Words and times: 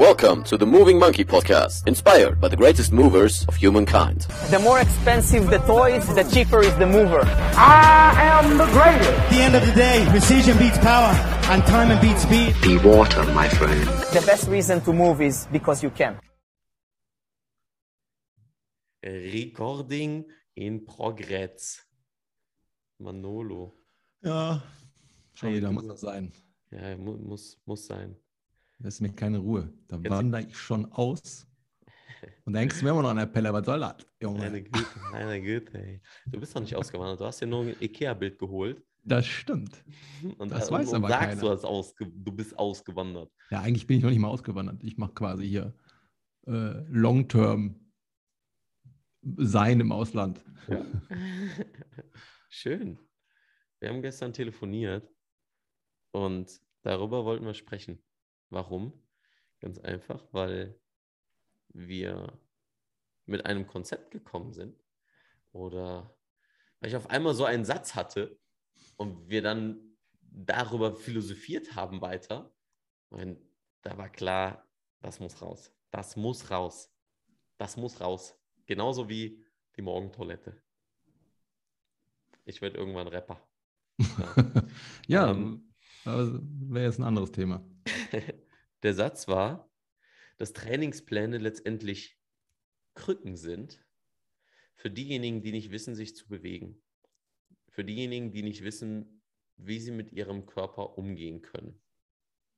Welcome 0.00 0.44
to 0.44 0.56
the 0.56 0.64
Moving 0.64 0.98
Monkey 0.98 1.26
Podcast, 1.26 1.86
inspired 1.86 2.40
by 2.40 2.48
the 2.48 2.56
greatest 2.56 2.90
movers 2.90 3.44
of 3.48 3.56
humankind. 3.56 4.22
The 4.50 4.58
more 4.58 4.80
expensive 4.80 5.50
the 5.50 5.58
toys, 5.58 6.06
the 6.14 6.24
cheaper 6.24 6.60
is 6.62 6.74
the 6.76 6.86
mover. 6.86 7.20
I 7.54 8.14
am 8.40 8.56
the 8.56 8.64
greatest. 8.76 9.10
At 9.10 9.30
the 9.30 9.40
end 9.42 9.54
of 9.56 9.66
the 9.66 9.72
day, 9.72 10.06
precision 10.08 10.56
beats 10.56 10.78
power, 10.78 11.12
and 11.52 11.62
time 11.64 11.90
beats 12.00 12.22
speed. 12.22 12.54
Be 12.62 12.78
water, 12.78 13.22
my 13.34 13.46
friend. 13.50 13.84
The 14.16 14.22
best 14.24 14.48
reason 14.48 14.80
to 14.86 14.92
move 14.94 15.20
is 15.20 15.46
because 15.52 15.82
you 15.82 15.90
can. 15.90 16.18
Recording 19.04 20.24
in 20.56 20.86
Progress. 20.86 21.78
Manolo. 22.98 23.74
Ja, 24.24 24.62
schon 25.34 25.50
Hey, 25.50 25.56
wieder 25.58 25.68
du. 25.68 25.74
muss 25.74 25.86
das 25.88 26.00
sein. 26.00 26.32
Ja, 26.70 26.96
mu 26.96 27.18
muss, 27.18 27.58
muss 27.66 27.86
sein. 27.86 28.16
Das 28.82 28.94
ist 28.94 29.00
mir 29.00 29.12
keine 29.12 29.38
Ruhe. 29.38 29.72
Da 29.88 29.96
Jetzt- 29.96 30.10
wandere 30.10 30.42
ich 30.42 30.56
schon 30.56 30.90
aus. 30.92 31.46
Und 32.44 32.52
da 32.52 32.60
hängst 32.60 32.80
du 32.80 32.84
mir 32.84 32.90
immer 32.90 33.02
noch 33.02 33.10
an 33.10 33.16
der 33.18 33.26
Pelle. 33.26 33.52
Was 33.52 33.64
soll 33.64 33.80
das, 33.80 33.96
Meine 34.20 34.34
Junge? 34.34 34.62
Güte, 34.62 34.86
meine 35.12 35.40
Güte, 35.40 35.78
ey. 35.78 36.02
Du 36.26 36.38
bist 36.40 36.54
doch 36.54 36.60
nicht 36.60 36.74
ausgewandert. 36.76 37.20
Du 37.20 37.24
hast 37.24 37.40
ja 37.40 37.46
nur 37.46 37.62
ein 37.64 37.76
Ikea-Bild 37.80 38.38
geholt. 38.38 38.82
Das 39.02 39.26
stimmt. 39.26 39.82
Und, 40.38 40.50
Das 40.50 40.68
und, 40.68 40.78
weiß 40.78 40.88
und 40.90 40.96
aber 40.96 41.08
sagst, 41.08 41.40
keiner. 41.40 41.56
du, 41.56 42.04
du 42.04 42.32
bist 42.32 42.58
ausgewandert. 42.58 43.32
Ja, 43.50 43.60
eigentlich 43.62 43.86
bin 43.86 43.96
ich 43.98 44.02
noch 44.02 44.10
nicht 44.10 44.18
mal 44.18 44.28
ausgewandert. 44.28 44.82
Ich 44.84 44.98
mache 44.98 45.14
quasi 45.14 45.46
hier 45.48 45.74
äh, 46.46 46.82
Long-Term 46.88 47.80
Sein 49.22 49.80
im 49.80 49.92
Ausland. 49.92 50.44
Schön. 52.48 52.98
Wir 53.80 53.88
haben 53.88 54.02
gestern 54.02 54.32
telefoniert 54.34 55.08
und 56.12 56.60
darüber 56.82 57.24
wollten 57.24 57.46
wir 57.46 57.54
sprechen. 57.54 58.02
Warum? 58.50 58.92
Ganz 59.60 59.78
einfach, 59.78 60.26
weil 60.32 60.78
wir 61.68 62.38
mit 63.26 63.46
einem 63.46 63.66
Konzept 63.66 64.10
gekommen 64.10 64.52
sind 64.52 64.76
oder 65.52 66.16
weil 66.80 66.90
ich 66.90 66.96
auf 66.96 67.10
einmal 67.10 67.34
so 67.34 67.44
einen 67.44 67.64
Satz 67.64 67.94
hatte 67.94 68.38
und 68.96 69.28
wir 69.28 69.42
dann 69.42 69.96
darüber 70.20 70.94
philosophiert 70.96 71.74
haben 71.74 72.00
weiter. 72.00 72.52
Und 73.10 73.38
da 73.82 73.96
war 73.98 74.08
klar, 74.08 74.66
das 75.00 75.20
muss 75.20 75.40
raus. 75.42 75.72
Das 75.90 76.16
muss 76.16 76.50
raus. 76.50 76.92
Das 77.58 77.76
muss 77.76 78.00
raus. 78.00 78.36
Genauso 78.66 79.08
wie 79.08 79.44
die 79.76 79.82
Morgentoilette. 79.82 80.62
Ich 82.44 82.60
werde 82.62 82.78
irgendwann 82.78 83.08
Rapper. 83.08 83.40
Ja. 85.06 85.26
Ja, 85.26 85.30
Ähm. 85.32 85.72
aber 86.04 86.40
wäre 86.42 86.86
jetzt 86.86 86.98
ein 86.98 87.04
anderes 87.04 87.32
Thema. 87.32 87.62
Der 88.82 88.94
Satz 88.94 89.28
war, 89.28 89.70
dass 90.38 90.52
Trainingspläne 90.52 91.38
letztendlich 91.38 92.18
Krücken 92.94 93.36
sind 93.36 93.84
für 94.74 94.90
diejenigen, 94.90 95.42
die 95.42 95.52
nicht 95.52 95.70
wissen, 95.70 95.94
sich 95.94 96.16
zu 96.16 96.26
bewegen. 96.28 96.82
Für 97.68 97.84
diejenigen, 97.84 98.32
die 98.32 98.42
nicht 98.42 98.64
wissen, 98.64 99.22
wie 99.56 99.78
sie 99.78 99.90
mit 99.90 100.12
ihrem 100.12 100.46
Körper 100.46 100.96
umgehen 100.96 101.42
können. 101.42 101.80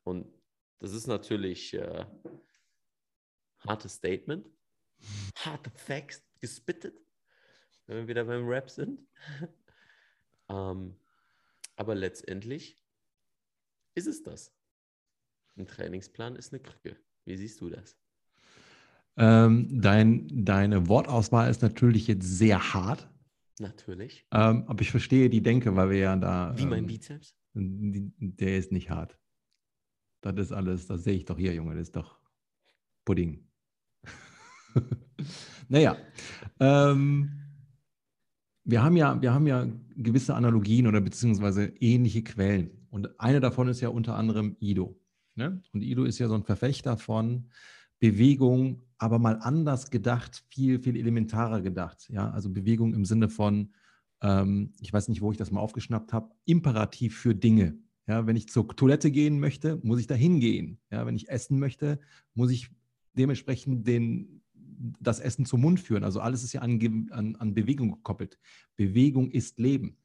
Und 0.05 0.33
das 0.79 0.93
ist 0.93 1.07
natürlich 1.07 1.75
äh, 1.75 2.07
hartes 3.67 3.95
Statement, 3.95 4.49
harte 5.37 5.71
Facts 5.71 6.25
gespittet, 6.41 6.97
wenn 7.87 7.99
wir 7.99 8.09
wieder 8.09 8.25
beim 8.25 8.49
Rap 8.49 8.71
sind. 8.71 9.01
ähm, 10.49 10.97
aber 11.77 11.95
letztendlich 11.95 12.77
ist 13.95 14.07
es 14.07 14.23
das. 14.23 14.55
Ein 15.57 15.67
Trainingsplan 15.67 16.37
ist 16.37 16.53
eine 16.53 16.63
Krücke. 16.63 16.97
Wie 17.25 17.37
siehst 17.37 17.61
du 17.61 17.69
das? 17.71 17.97
Ähm, 19.17 19.81
dein, 19.81 20.45
deine 20.45 20.89
Wortauswahl 20.89 21.51
ist 21.51 21.63
natürlich 21.63 22.07
jetzt 22.07 22.27
sehr 22.27 22.73
hart. 22.73 23.09
Natürlich. 23.59 24.27
Ähm, 24.33 24.65
aber 24.67 24.81
ich 24.81 24.91
verstehe 24.91 25.29
die 25.29 25.43
Denke, 25.43 25.77
weil 25.77 25.91
wir 25.91 25.99
ja 25.99 26.17
da. 26.17 26.55
Wie 26.57 26.65
mein 26.67 26.81
ähm, 26.81 26.87
Bizeps? 26.87 27.37
Die- 27.55 28.11
Der 28.19 28.57
ist 28.57 28.73
nicht 28.73 28.91
hart. 28.91 29.19
Das 30.23 30.35
ist 30.37 30.53
alles, 30.53 30.87
das 30.87 31.05
sehe 31.05 31.15
ich 31.15 31.25
doch 31.27 31.37
hier, 31.37 31.53
Junge, 31.55 31.75
das 31.75 31.89
ist 31.89 31.97
doch 31.97 32.19
Pudding. 33.05 33.47
naja, 35.69 35.97
ähm, 36.61 37.31
wir, 38.65 38.83
haben 38.83 38.97
ja, 38.97 39.21
wir 39.21 39.35
haben 39.35 39.47
ja 39.47 39.67
gewisse 39.97 40.35
Analogien 40.35 40.87
oder 40.87 41.01
beziehungsweise 41.01 41.67
ähnliche 41.81 42.23
Quellen. 42.23 42.87
Und 42.91 43.21
eine 43.21 43.41
davon 43.41 43.69
ist 43.69 43.81
ja 43.81 43.89
unter 43.89 44.15
anderem 44.17 44.57
Ido. 44.61 44.99
Ne? 45.35 45.63
Und 45.73 45.83
Ido 45.83 46.05
ist 46.05 46.19
ja 46.19 46.29
so 46.29 46.35
ein 46.35 46.45
Verfechter 46.45 46.97
von 46.97 47.49
Bewegung, 47.99 48.83
aber 48.99 49.19
mal 49.19 49.39
anders 49.41 49.91
gedacht, 49.91 50.45
viel, 50.49 50.81
viel 50.81 50.97
elementarer 50.97 51.61
gedacht. 51.63 52.09
Ja? 52.11 52.31
Also 52.31 52.51
Bewegung 52.51 52.95
im 52.95 53.05
Sinne 53.05 53.29
von, 53.29 53.73
ähm, 54.23 54.73
ich 54.81 54.93
weiß 54.93 55.09
nicht, 55.09 55.23
wo 55.23 55.31
ich 55.33 55.39
das 55.39 55.51
mal 55.51 55.61
aufgeschnappt 55.61 56.13
habe, 56.13 56.31
imperativ 56.45 57.19
für 57.19 57.35
Dinge. 57.35 57.79
Ja, 58.07 58.27
wenn 58.27 58.35
ich 58.35 58.49
zur 58.49 58.67
Toilette 58.69 59.13
gehen 59.13 59.39
möchte, 59.39 59.79
muss 59.85 60.01
ich 60.01 60.09
da 60.09 60.15
hingehen. 60.15 60.81
Ja, 60.91 61.07
wenn 61.07 61.15
ich 61.15 61.29
essen 61.29 61.61
möchte, 61.61 62.01
muss 62.35 62.51
ich 62.51 62.69
dementsprechend 63.13 63.87
den, 63.87 64.43
das 65.01 65.21
Essen 65.21 65.47
zum 65.47 65.61
Mund 65.61 65.79
führen. 65.79 66.03
Also 66.03 66.21
alles 66.21 66.43
ist 66.43 66.53
ja 66.53 66.63
an, 66.63 67.09
an, 67.13 67.37
an 67.37 67.55
Bewegung 67.55 67.93
gekoppelt. 67.93 68.39
Bewegung 68.77 69.31
ist 69.31 69.61
Leben. 69.61 69.97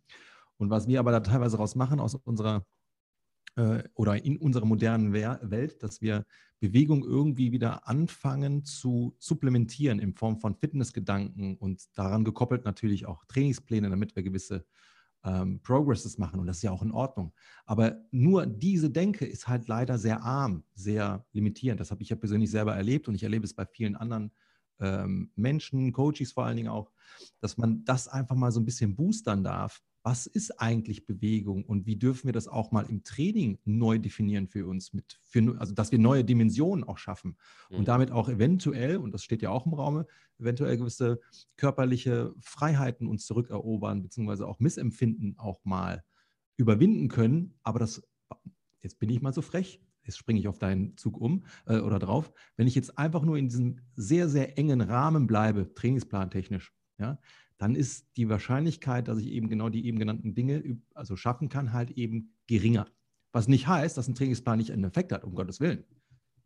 Und 0.57 0.69
was 0.69 0.87
wir 0.87 0.99
aber 0.99 1.11
da 1.11 1.21
teilweise 1.21 1.57
raus 1.57 1.75
machen 1.75 1.99
aus 1.99 2.13
unserer 2.13 2.65
äh, 3.57 3.83
oder 3.95 4.23
in 4.23 4.37
unserer 4.37 4.65
modernen 4.65 5.11
Wer- 5.13 5.41
Welt, 5.43 5.83
dass 5.83 6.01
wir 6.01 6.25
Bewegung 6.59 7.03
irgendwie 7.03 7.51
wieder 7.51 7.87
anfangen 7.87 8.63
zu 8.63 9.15
supplementieren 9.19 9.99
in 9.99 10.13
Form 10.13 10.39
von 10.39 10.55
Fitnessgedanken 10.55 11.57
und 11.57 11.85
daran 11.97 12.23
gekoppelt 12.23 12.65
natürlich 12.65 13.05
auch 13.05 13.25
Trainingspläne, 13.25 13.89
damit 13.89 14.15
wir 14.15 14.23
gewisse 14.23 14.65
ähm, 15.23 15.59
Progresses 15.61 16.17
machen. 16.17 16.39
Und 16.39 16.47
das 16.47 16.57
ist 16.57 16.63
ja 16.63 16.71
auch 16.71 16.81
in 16.81 16.91
Ordnung. 16.91 17.33
Aber 17.65 17.97
nur 18.11 18.45
diese 18.45 18.89
Denke 18.89 19.25
ist 19.25 19.47
halt 19.47 19.67
leider 19.67 19.97
sehr 19.97 20.23
arm, 20.23 20.63
sehr 20.73 21.25
limitierend. 21.33 21.79
Das 21.79 21.91
habe 21.91 22.01
ich 22.01 22.09
ja 22.09 22.15
persönlich 22.15 22.49
selber 22.49 22.75
erlebt 22.75 23.07
und 23.07 23.15
ich 23.15 23.23
erlebe 23.23 23.45
es 23.45 23.53
bei 23.53 23.65
vielen 23.65 23.95
anderen 23.95 24.31
ähm, 24.79 25.31
Menschen, 25.35 25.91
Coaches 25.91 26.31
vor 26.31 26.45
allen 26.45 26.57
Dingen 26.57 26.69
auch, 26.69 26.91
dass 27.39 27.57
man 27.57 27.83
das 27.85 28.07
einfach 28.07 28.35
mal 28.35 28.51
so 28.51 28.59
ein 28.59 28.65
bisschen 28.65 28.95
boostern 28.95 29.43
darf. 29.43 29.81
Was 30.03 30.25
ist 30.25 30.59
eigentlich 30.59 31.05
Bewegung 31.05 31.65
und 31.65 31.85
wie 31.85 31.97
dürfen 31.97 32.27
wir 32.27 32.33
das 32.33 32.47
auch 32.47 32.71
mal 32.71 32.85
im 32.89 33.03
Training 33.03 33.59
neu 33.65 33.99
definieren 33.99 34.47
für 34.47 34.65
uns, 34.65 34.93
mit, 34.93 35.19
für, 35.23 35.59
also 35.59 35.73
dass 35.73 35.91
wir 35.91 35.99
neue 35.99 36.23
Dimensionen 36.23 36.83
auch 36.83 36.97
schaffen 36.97 37.37
Mhm. 37.69 37.77
und 37.77 37.87
damit 37.87 38.11
auch 38.11 38.29
eventuell, 38.29 38.97
und 38.97 39.11
das 39.13 39.23
steht 39.23 39.41
ja 39.41 39.49
auch 39.49 39.65
im 39.65 39.73
Raume, 39.73 40.05
eventuell 40.39 40.77
gewisse 40.77 41.19
körperliche 41.57 42.33
Freiheiten 42.39 43.07
uns 43.07 43.25
zurückerobern, 43.25 44.01
beziehungsweise 44.03 44.47
auch 44.47 44.59
Missempfinden 44.59 45.37
auch 45.37 45.63
mal 45.65 46.03
überwinden 46.57 47.07
können. 47.07 47.55
Aber 47.63 47.79
das, 47.79 48.01
jetzt 48.81 48.99
bin 48.99 49.09
ich 49.09 49.21
mal 49.21 49.33
so 49.33 49.41
frech, 49.41 49.81
jetzt 50.03 50.17
springe 50.17 50.39
ich 50.39 50.47
auf 50.47 50.59
deinen 50.59 50.95
Zug 50.95 51.17
um 51.17 51.43
äh, 51.65 51.79
oder 51.79 51.99
drauf. 51.99 52.31
Wenn 52.55 52.67
ich 52.67 52.75
jetzt 52.75 52.97
einfach 52.97 53.23
nur 53.23 53.37
in 53.37 53.49
diesem 53.49 53.79
sehr, 53.95 54.29
sehr 54.29 54.57
engen 54.57 54.81
Rahmen 54.81 55.27
bleibe, 55.27 55.73
trainingsplantechnisch, 55.73 56.73
ja, 56.99 57.19
dann 57.57 57.75
ist 57.75 58.05
die 58.17 58.29
Wahrscheinlichkeit, 58.29 59.07
dass 59.07 59.19
ich 59.19 59.27
eben 59.27 59.49
genau 59.49 59.69
die 59.69 59.85
eben 59.85 59.99
genannten 59.99 60.35
Dinge 60.35 60.79
also 60.93 61.15
schaffen 61.15 61.49
kann, 61.49 61.73
halt 61.73 61.91
eben 61.91 62.35
geringer. 62.47 62.87
Was 63.31 63.47
nicht 63.47 63.67
heißt, 63.67 63.97
dass 63.97 64.07
ein 64.07 64.15
Trainingsplan 64.15 64.57
nicht 64.57 64.71
einen 64.71 64.83
Effekt 64.83 65.11
hat, 65.11 65.23
um 65.23 65.35
Gottes 65.35 65.59
Willen. 65.59 65.83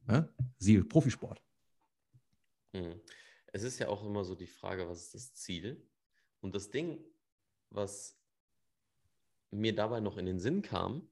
Ja? 0.08 0.28
Siehe 0.58 0.84
Profisport. 0.84 1.42
Mhm. 2.74 3.02
Es 3.54 3.64
ist 3.64 3.80
ja 3.80 3.90
auch 3.90 4.06
immer 4.06 4.24
so 4.24 4.36
die 4.36 4.48
Frage, 4.48 4.88
was 4.88 5.04
ist 5.04 5.16
das 5.16 5.34
Ziel? 5.34 5.86
Und 6.40 6.56
das 6.56 6.70
Ding, 6.70 7.04
was 7.70 8.18
mir 9.52 9.76
dabei 9.76 10.00
noch 10.00 10.18
in 10.18 10.26
den 10.26 10.40
Sinn 10.40 10.62
kam, 10.62 11.10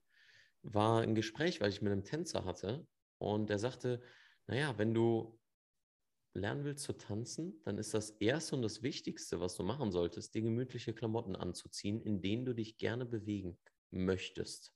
war 0.62 1.02
ein 1.02 1.16
Gespräch, 1.16 1.60
weil 1.62 1.70
ich 1.70 1.82
mit 1.82 1.92
einem 1.92 2.04
Tänzer 2.04 2.46
hatte 2.46 2.88
und 3.18 3.50
der 3.50 3.60
sagte, 3.60 4.02
naja, 4.48 4.78
wenn 4.78 4.94
du 4.94 5.39
lernen 6.34 6.64
willst 6.64 6.84
zu 6.84 6.94
tanzen, 6.94 7.62
dann 7.64 7.78
ist 7.78 7.94
das 7.94 8.12
Erste 8.12 8.56
und 8.56 8.62
das 8.62 8.84
Wichtigste, 8.84 9.40
was 9.40 9.56
du 9.56 9.64
machen 9.64 9.92
solltest, 9.92 10.34
dir 10.34 10.42
gemütliche 10.42 10.94
Klamotten 10.94 11.36
anzuziehen, 11.36 12.02
in 12.02 12.22
denen 12.22 12.46
du 12.46 12.54
dich 12.54 12.78
gerne 12.78 13.06
bewegen 13.06 13.58
möchtest. 13.92 14.74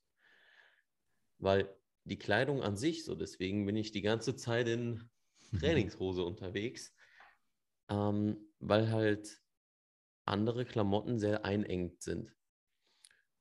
Weil 1.38 1.74
die 2.04 2.18
Kleidung 2.18 2.62
an 2.62 2.76
sich, 2.76 3.04
so 3.04 3.14
deswegen 3.14 3.66
bin 3.66 3.76
ich 3.76 3.92
die 3.92 4.02
ganze 4.02 4.36
Zeit 4.36 4.68
in 4.68 5.08
Trainingshose 5.60 6.24
unterwegs, 6.24 6.92
ähm, 7.88 8.52
weil 8.58 8.90
halt 8.90 9.40
andere 10.24 10.64
Klamotten 10.64 11.18
sehr 11.18 11.44
einengt 11.44 12.02
sind. 12.02 12.34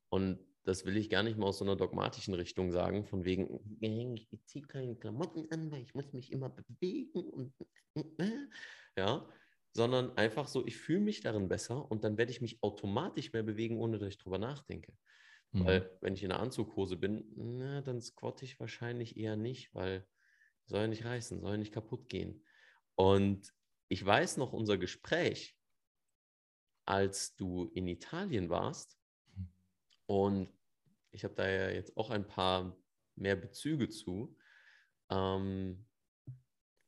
Und 0.10 0.40
das 0.64 0.86
will 0.86 0.98
ich 0.98 1.10
gar 1.10 1.24
nicht 1.24 1.38
mal 1.38 1.48
aus 1.48 1.60
so 1.60 1.66
einer 1.66 1.76
dogmatischen 1.76 2.34
Richtung 2.34 2.72
sagen, 2.72 3.06
von 3.06 3.26
wegen, 3.26 3.60
"Äh, 3.82 4.14
ich 4.16 4.30
ziehe 4.46 4.66
keine 4.66 4.96
Klamotten 4.98 5.52
an, 5.52 5.72
weil 5.72 5.82
ich 5.84 5.94
muss 5.96 6.14
mich 6.14 6.32
immer 6.32 6.50
bewegen 6.50 7.20
und 7.30 7.54
äh, 7.96 8.32
ja, 8.98 9.28
sondern 9.72 10.18
einfach 10.18 10.48
so, 10.48 10.66
ich 10.66 10.78
fühle 10.78 11.00
mich 11.02 11.22
darin 11.22 11.48
besser 11.50 11.90
und 11.92 12.04
dann 12.04 12.18
werde 12.18 12.32
ich 12.32 12.42
mich 12.42 12.62
automatisch 12.64 13.34
mehr 13.34 13.44
bewegen, 13.44 13.80
ohne 13.80 13.98
dass 14.00 14.10
ich 14.10 14.18
drüber 14.20 14.38
nachdenke. 14.38 14.98
Mhm. 15.54 15.64
Weil 15.66 15.98
wenn 16.02 16.14
ich 16.16 16.24
in 16.24 16.32
einer 16.32 16.42
Anzughose 16.42 16.98
bin, 16.98 17.26
na, 17.36 17.82
dann 17.82 18.02
squatte 18.02 18.46
ich 18.46 18.60
wahrscheinlich 18.60 19.18
eher 19.18 19.36
nicht, 19.38 19.74
weil 19.76 20.08
soll 20.66 20.82
ja 20.82 20.88
nicht 20.88 21.06
reißen, 21.06 21.42
soll 21.42 21.52
ja 21.52 21.58
nicht 21.58 21.74
kaputt 21.74 22.10
gehen. 22.10 22.46
Und 22.96 23.54
ich 23.90 24.04
weiß 24.06 24.38
noch 24.38 24.54
unser 24.54 24.78
Gespräch, 24.78 25.58
als 26.86 27.36
du 27.36 27.66
in 27.74 27.88
Italien 27.88 28.50
warst. 28.50 28.98
Und 30.06 30.50
ich 31.12 31.24
habe 31.24 31.36
da 31.36 31.48
ja 31.48 31.70
jetzt 31.70 31.96
auch 31.98 32.10
ein 32.10 32.28
paar 32.28 32.76
mehr 33.16 33.36
Bezüge 33.36 33.90
zu, 33.90 34.36
ähm, 35.10 35.86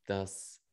dass 0.06 0.64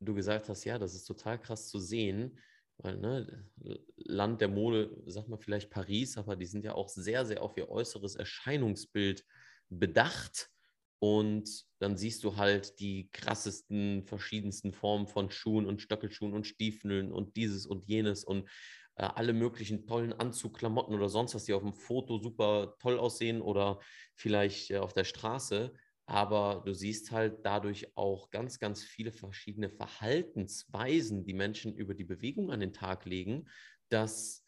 du 0.00 0.14
gesagt 0.14 0.48
hast, 0.48 0.64
ja, 0.64 0.78
das 0.78 0.94
ist 0.94 1.04
total 1.04 1.40
krass 1.40 1.68
zu 1.68 1.78
sehen, 1.78 2.38
weil 2.78 2.96
ne, 2.98 3.50
Land 3.96 4.40
der 4.40 4.48
Mode, 4.48 5.02
sag 5.06 5.28
mal 5.28 5.38
vielleicht 5.38 5.70
Paris, 5.70 6.16
aber 6.18 6.36
die 6.36 6.46
sind 6.46 6.64
ja 6.64 6.74
auch 6.74 6.88
sehr, 6.88 7.24
sehr 7.24 7.42
auf 7.42 7.56
ihr 7.56 7.68
äußeres 7.68 8.16
Erscheinungsbild 8.16 9.24
bedacht. 9.68 10.50
Und 10.98 11.64
dann 11.80 11.96
siehst 11.96 12.22
du 12.22 12.36
halt 12.36 12.78
die 12.78 13.10
krassesten, 13.10 14.04
verschiedensten 14.04 14.72
Formen 14.72 15.08
von 15.08 15.30
Schuhen 15.32 15.66
und 15.66 15.82
Stöckelschuhen 15.82 16.32
und 16.32 16.46
Stiefeln 16.46 17.10
und 17.10 17.36
dieses 17.36 17.66
und 17.66 17.88
jenes 17.88 18.22
und 18.22 18.48
äh, 18.96 19.04
alle 19.04 19.32
möglichen 19.32 19.86
tollen 19.86 20.12
Anzugklamotten 20.12 20.94
oder 20.94 21.08
sonst 21.08 21.34
was, 21.34 21.44
die 21.44 21.54
auf 21.54 21.62
dem 21.62 21.74
Foto 21.74 22.18
super 22.18 22.76
toll 22.78 22.98
aussehen 22.98 23.40
oder 23.40 23.80
vielleicht 24.14 24.70
äh, 24.70 24.78
auf 24.78 24.92
der 24.92 25.04
Straße. 25.04 25.72
Aber 26.06 26.62
du 26.66 26.74
siehst 26.74 27.10
halt 27.10 27.44
dadurch 27.44 27.96
auch 27.96 28.30
ganz, 28.30 28.58
ganz 28.58 28.82
viele 28.82 29.12
verschiedene 29.12 29.70
Verhaltensweisen, 29.70 31.24
die 31.24 31.34
Menschen 31.34 31.74
über 31.74 31.94
die 31.94 32.04
Bewegung 32.04 32.50
an 32.50 32.60
den 32.60 32.72
Tag 32.72 33.06
legen, 33.06 33.48
dass 33.88 34.44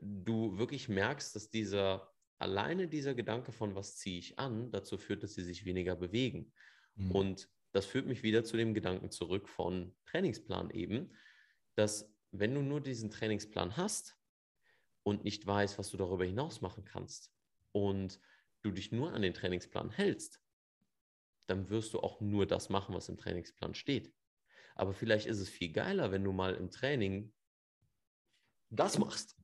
du 0.00 0.58
wirklich 0.58 0.88
merkst, 0.88 1.34
dass 1.34 1.50
dieser 1.50 2.12
alleine 2.38 2.88
dieser 2.88 3.14
Gedanke 3.14 3.52
von 3.52 3.74
was 3.74 3.96
ziehe 3.96 4.18
ich 4.18 4.38
an, 4.38 4.70
dazu 4.70 4.96
führt, 4.96 5.22
dass 5.22 5.34
sie 5.34 5.42
sich 5.42 5.64
weniger 5.64 5.96
bewegen. 5.96 6.52
Mhm. 6.94 7.10
Und 7.10 7.48
das 7.72 7.86
führt 7.86 8.06
mich 8.06 8.22
wieder 8.22 8.44
zu 8.44 8.56
dem 8.56 8.74
Gedanken 8.74 9.10
zurück 9.10 9.48
von 9.48 9.94
Trainingsplan 10.06 10.70
eben, 10.70 11.12
dass 11.74 12.12
wenn 12.30 12.54
du 12.54 12.62
nur 12.62 12.80
diesen 12.80 13.10
Trainingsplan 13.10 13.76
hast 13.76 14.16
und 15.02 15.24
nicht 15.24 15.46
weißt, 15.46 15.78
was 15.78 15.90
du 15.90 15.96
darüber 15.96 16.24
hinaus 16.24 16.60
machen 16.60 16.84
kannst 16.84 17.32
und 17.72 18.20
du 18.62 18.70
dich 18.70 18.92
nur 18.92 19.12
an 19.12 19.22
den 19.22 19.34
Trainingsplan 19.34 19.90
hältst, 19.90 20.40
dann 21.46 21.70
wirst 21.70 21.94
du 21.94 22.00
auch 22.00 22.20
nur 22.20 22.46
das 22.46 22.68
machen, 22.68 22.94
was 22.94 23.08
im 23.08 23.16
Trainingsplan 23.16 23.74
steht. 23.74 24.12
Aber 24.74 24.92
vielleicht 24.92 25.26
ist 25.26 25.40
es 25.40 25.48
viel 25.48 25.72
geiler, 25.72 26.12
wenn 26.12 26.24
du 26.24 26.32
mal 26.32 26.54
im 26.54 26.70
Training 26.70 27.32
das 28.70 28.98
machst. 28.98 29.36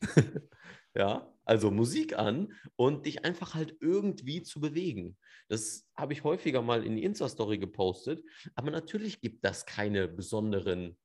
ja, 0.94 1.32
also 1.44 1.70
Musik 1.70 2.18
an 2.18 2.52
und 2.76 3.06
dich 3.06 3.24
einfach 3.24 3.54
halt 3.54 3.76
irgendwie 3.80 4.42
zu 4.42 4.60
bewegen. 4.60 5.16
Das 5.48 5.88
habe 5.94 6.12
ich 6.12 6.24
häufiger 6.24 6.60
mal 6.62 6.84
in 6.84 6.96
die 6.96 7.04
Insta-Story 7.04 7.58
gepostet, 7.58 8.22
aber 8.54 8.70
natürlich 8.70 9.20
gibt 9.20 9.44
das 9.44 9.64
keine 9.64 10.08
besonderen 10.08 10.98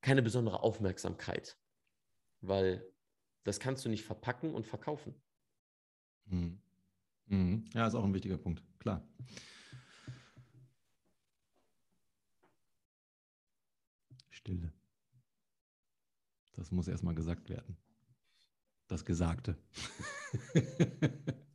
keine 0.00 0.22
besondere 0.22 0.62
Aufmerksamkeit, 0.62 1.58
weil 2.40 2.84
das 3.44 3.60
kannst 3.60 3.84
du 3.84 3.88
nicht 3.88 4.04
verpacken 4.04 4.54
und 4.54 4.66
verkaufen. 4.66 5.14
Mhm. 6.26 6.60
Mhm. 7.26 7.64
Ja, 7.74 7.86
ist 7.86 7.94
auch 7.94 8.04
ein 8.04 8.14
wichtiger 8.14 8.38
Punkt, 8.38 8.62
klar. 8.78 9.06
Stille. 14.30 14.72
Das 16.52 16.70
muss 16.70 16.88
erstmal 16.88 17.14
gesagt 17.14 17.48
werden. 17.48 17.76
Das 18.86 19.04
Gesagte. 19.04 19.56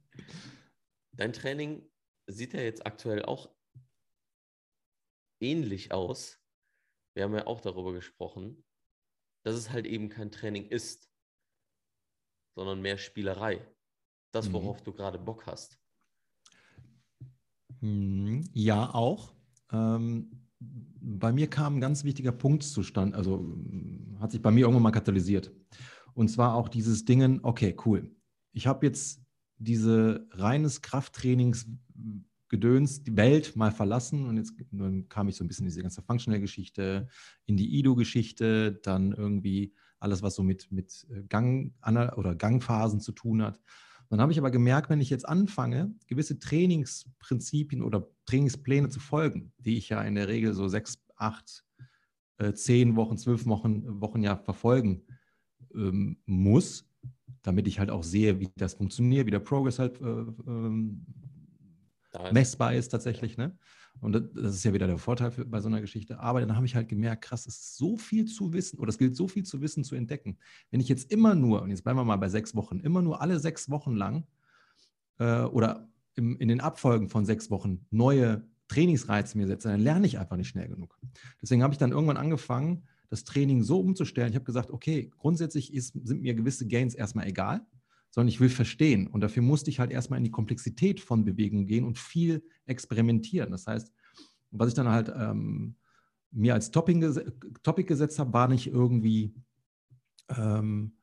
Dein 1.14 1.34
Training 1.34 1.90
sieht 2.28 2.54
ja 2.54 2.62
jetzt 2.62 2.86
aktuell 2.86 3.24
auch 3.24 3.50
ähnlich 5.40 5.92
aus 5.92 6.45
wir 7.16 7.24
haben 7.24 7.34
ja 7.34 7.48
auch 7.48 7.62
darüber 7.62 7.94
gesprochen, 7.94 8.64
dass 9.44 9.56
es 9.56 9.72
halt 9.72 9.86
eben 9.86 10.10
kein 10.10 10.32
Training 10.32 10.68
ist, 10.68 11.10
sondern 12.56 12.82
mehr 12.82 12.98
Spielerei. 12.98 13.66
Das, 14.32 14.50
mhm. 14.50 14.54
worauf 14.54 14.82
mhm. 14.82 14.84
du 14.86 14.94
gerade 14.94 15.18
Bock 15.18 15.48
hast. 15.48 15.80
Mhm. 17.80 18.48
Ja, 18.54 18.94
auch. 18.94 19.34
Ähm, 19.72 20.46
bei 20.60 21.32
mir 21.32 21.50
kam 21.50 21.78
ein 21.78 21.82
ganz 21.82 22.04
wichtiger 22.04 22.32
Punkt 22.32 22.64
zustande, 22.64 23.18
also 23.18 23.56
hat 24.20 24.32
sich 24.32 24.42
bei 24.42 24.52
mir 24.52 24.62
irgendwann 24.62 24.84
mal 24.84 24.92
katalysiert. 24.92 25.52
Und 26.14 26.30
zwar 26.30 26.56
auch 26.56 26.70
dieses 26.70 27.06
Dingen, 27.06 27.40
okay, 27.44 27.76
cool. 27.86 28.14
Ich 28.52 28.68
habe 28.68 28.86
jetzt 28.86 29.22
diese 29.58 30.28
reines 30.32 30.82
Krafttrainings 30.82 31.68
Gedöns, 32.48 33.04
die 33.04 33.18
Welt 33.18 33.56
mal 33.56 33.72
verlassen 33.72 34.26
und 34.26 34.38
jetzt 34.38 34.54
dann 34.72 35.10
kam 35.10 35.28
ich 35.28 35.36
so 35.36 35.44
ein 35.44 35.48
bisschen 35.48 35.66
in 35.66 35.70
diese 35.70 35.82
ganze 35.82 36.02
Functional-Geschichte, 36.02 37.08
in 37.46 37.58
die 37.58 37.80
IDO-Geschichte, 37.80 38.80
dann 38.84 39.12
irgendwie 39.12 39.74
alles, 40.00 40.22
was 40.22 40.36
so 40.36 40.44
mit, 40.44 40.72
mit 40.72 41.08
äh, 41.10 41.24
Gang 41.24 41.74
oder 42.16 42.36
Gangphasen 42.36 43.00
zu 43.00 43.12
tun 43.12 43.42
hat. 43.42 43.60
Dann 44.10 44.22
habe 44.22 44.32
ich 44.32 44.38
aber 44.38 44.52
gemerkt, 44.52 44.90
wenn 44.90 45.02
ich 45.02 45.10
jetzt 45.10 45.28
anfange, 45.28 45.96
gewisse 46.08 46.38
Trainingsprinzipien 46.38 47.82
oder 47.82 48.08
Trainingspläne 48.26 48.90
zu 48.90 49.00
folgen, 49.00 49.52
die 49.58 49.78
ich 49.78 49.90
ja 49.90 50.02
in 50.04 50.16
der 50.16 50.28
Regel 50.28 50.54
so 50.54 50.68
sechs, 50.68 51.04
acht, 51.16 51.66
äh, 52.38 52.54
zehn 52.54 52.96
Wochen, 52.96 53.18
zwölf 53.18 53.46
Wochen, 53.48 54.02
Wochen 54.02 54.22
ja 54.22 54.36
verfolgen 54.36 55.04
ähm, 55.74 56.18
muss, 56.26 56.88
damit 57.42 57.68
ich 57.68 57.80
halt 57.80 57.90
auch 57.90 58.04
sehe, 58.04 58.40
wie 58.40 58.50
das 58.56 58.76
funktioniert, 58.76 59.26
wie 59.26 59.32
der 59.32 59.40
Progress 59.40 59.80
halt 59.80 60.00
äh, 60.02 60.06
ähm, 60.06 61.06
messbar 62.32 62.74
ist 62.74 62.90
tatsächlich. 62.90 63.38
Ne? 63.38 63.58
Und 64.02 64.14
das 64.14 64.56
ist 64.56 64.64
ja 64.64 64.74
wieder 64.74 64.88
der 64.88 64.98
Vorteil 64.98 65.32
für, 65.32 65.46
bei 65.46 65.62
so 65.62 65.68
einer 65.68 65.82
Geschichte. 65.82 66.20
Aber 66.20 66.40
dann 66.40 66.56
habe 66.56 66.66
ich 66.66 66.76
halt 66.76 66.90
gemerkt, 66.90 67.24
krass, 67.24 67.46
es 67.48 67.56
ist 67.56 67.78
so 67.78 67.98
viel 67.98 68.26
zu 68.26 68.54
wissen 68.54 68.80
oder 68.80 68.90
es 68.90 68.98
gilt 68.98 69.16
so 69.16 69.28
viel 69.28 69.44
zu 69.44 69.62
wissen, 69.62 69.84
zu 69.84 69.96
entdecken. 69.96 70.38
Wenn 70.72 70.80
ich 70.80 70.90
jetzt 70.90 71.12
immer 71.12 71.36
nur, 71.36 71.62
und 71.62 71.70
jetzt 71.70 71.84
bleiben 71.84 72.00
wir 72.00 72.04
mal 72.04 72.18
bei 72.18 72.30
sechs 72.30 72.56
Wochen, 72.56 72.80
immer 72.80 73.02
nur 73.02 73.22
alle 73.22 73.40
sechs 73.40 73.70
Wochen 73.70 73.96
lang 73.96 74.28
äh, 75.20 75.42
oder 75.44 75.90
im, 76.16 76.38
in 76.38 76.48
den 76.48 76.62
Abfolgen 76.62 77.10
von 77.10 77.26
sechs 77.26 77.50
Wochen 77.50 77.86
neue 77.90 78.48
Trainingsreize 78.68 79.38
mir 79.38 79.48
setze, 79.48 79.70
dann 79.70 79.80
lerne 79.80 80.08
ich 80.08 80.18
einfach 80.18 80.38
nicht 80.38 80.50
schnell 80.50 80.68
genug. 80.68 80.98
Deswegen 81.42 81.64
habe 81.64 81.74
ich 81.74 81.78
dann 81.78 81.92
irgendwann 81.92 82.18
angefangen, 82.18 82.88
das 83.10 83.24
Training 83.24 83.62
so 83.62 83.80
umzustellen. 83.80 84.30
Ich 84.30 84.36
habe 84.36 84.46
gesagt, 84.46 84.72
okay, 84.72 85.12
grundsätzlich 85.18 85.74
ist, 85.74 85.94
sind 86.04 86.22
mir 86.22 86.34
gewisse 86.34 86.68
Gains 86.68 86.96
erstmal 86.96 87.28
egal 87.28 87.66
sondern 88.16 88.30
ich 88.30 88.40
will 88.40 88.48
verstehen. 88.48 89.08
Und 89.08 89.20
dafür 89.20 89.44
musste 89.44 89.70
ich 89.70 89.82
halt 89.82 89.92
erstmal 89.92 90.20
in 90.20 90.24
die 90.24 90.32
Komplexität 90.32 91.02
von 91.02 91.26
Bewegung 91.26 91.66
gehen 91.66 91.84
und 91.84 92.00
viel 92.00 92.46
experimentieren. 92.66 93.52
Das 93.52 93.68
heißt, 93.68 93.92
was 94.52 94.70
ich 94.70 94.74
dann 94.74 94.88
halt 94.88 95.12
ähm, 95.14 95.76
mir 96.32 96.54
als 96.54 96.72
ges 96.72 97.20
Topic 97.62 97.86
gesetzt 97.86 98.18
habe, 98.18 98.32
war 98.32 98.48
nicht 98.48 98.68
irgendwie 98.68 99.36
ähm, 100.30 100.94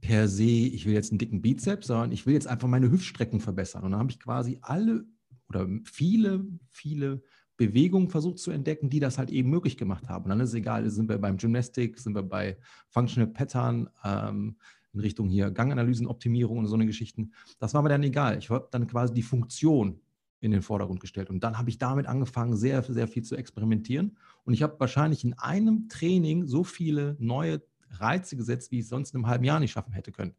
per 0.00 0.26
se, 0.26 0.44
ich 0.44 0.86
will 0.86 0.94
jetzt 0.94 1.10
einen 1.12 1.18
dicken 1.18 1.42
Bizeps, 1.42 1.88
sondern 1.88 2.12
ich 2.12 2.24
will 2.24 2.32
jetzt 2.32 2.46
einfach 2.46 2.66
meine 2.66 2.90
Hüftstrecken 2.90 3.40
verbessern. 3.40 3.84
Und 3.84 3.90
dann 3.90 4.00
habe 4.00 4.10
ich 4.10 4.18
quasi 4.18 4.58
alle 4.62 5.04
oder 5.50 5.68
viele, 5.84 6.46
viele 6.70 7.22
Bewegungen 7.58 8.08
versucht 8.08 8.38
zu 8.38 8.50
entdecken, 8.50 8.88
die 8.88 9.00
das 9.00 9.18
halt 9.18 9.28
eben 9.28 9.50
möglich 9.50 9.76
gemacht 9.76 10.08
haben. 10.08 10.24
Und 10.24 10.30
dann 10.30 10.40
ist 10.40 10.48
es 10.48 10.54
egal, 10.54 10.88
sind 10.88 11.10
wir 11.10 11.18
beim 11.18 11.36
Gymnastik, 11.36 11.98
sind 11.98 12.14
wir 12.14 12.22
bei 12.22 12.56
Functional 12.88 13.30
Pattern, 13.30 13.90
ähm, 14.02 14.56
in 14.94 15.00
Richtung 15.00 15.28
hier 15.28 15.50
Ganganalysenoptimierung 15.50 16.58
und 16.58 16.66
so 16.66 16.74
eine 16.74 16.86
Geschichten. 16.86 17.32
Das 17.58 17.74
war 17.74 17.82
mir 17.82 17.88
dann 17.88 18.02
egal. 18.02 18.38
Ich 18.38 18.50
habe 18.50 18.68
dann 18.70 18.86
quasi 18.86 19.12
die 19.12 19.22
Funktion 19.22 20.00
in 20.40 20.50
den 20.50 20.62
Vordergrund 20.62 21.00
gestellt. 21.00 21.30
Und 21.30 21.42
dann 21.42 21.58
habe 21.58 21.70
ich 21.70 21.78
damit 21.78 22.06
angefangen, 22.06 22.56
sehr, 22.56 22.82
sehr 22.82 23.08
viel 23.08 23.22
zu 23.22 23.34
experimentieren. 23.34 24.16
Und 24.44 24.52
ich 24.52 24.62
habe 24.62 24.78
wahrscheinlich 24.78 25.24
in 25.24 25.32
einem 25.34 25.88
Training 25.88 26.46
so 26.46 26.64
viele 26.64 27.16
neue 27.18 27.62
Reize 27.90 28.36
gesetzt, 28.36 28.70
wie 28.70 28.78
ich 28.78 28.84
es 28.84 28.88
sonst 28.90 29.14
in 29.14 29.18
einem 29.18 29.26
halben 29.26 29.44
Jahr 29.44 29.60
nicht 29.60 29.72
schaffen 29.72 29.92
hätte 29.92 30.12
können. 30.12 30.34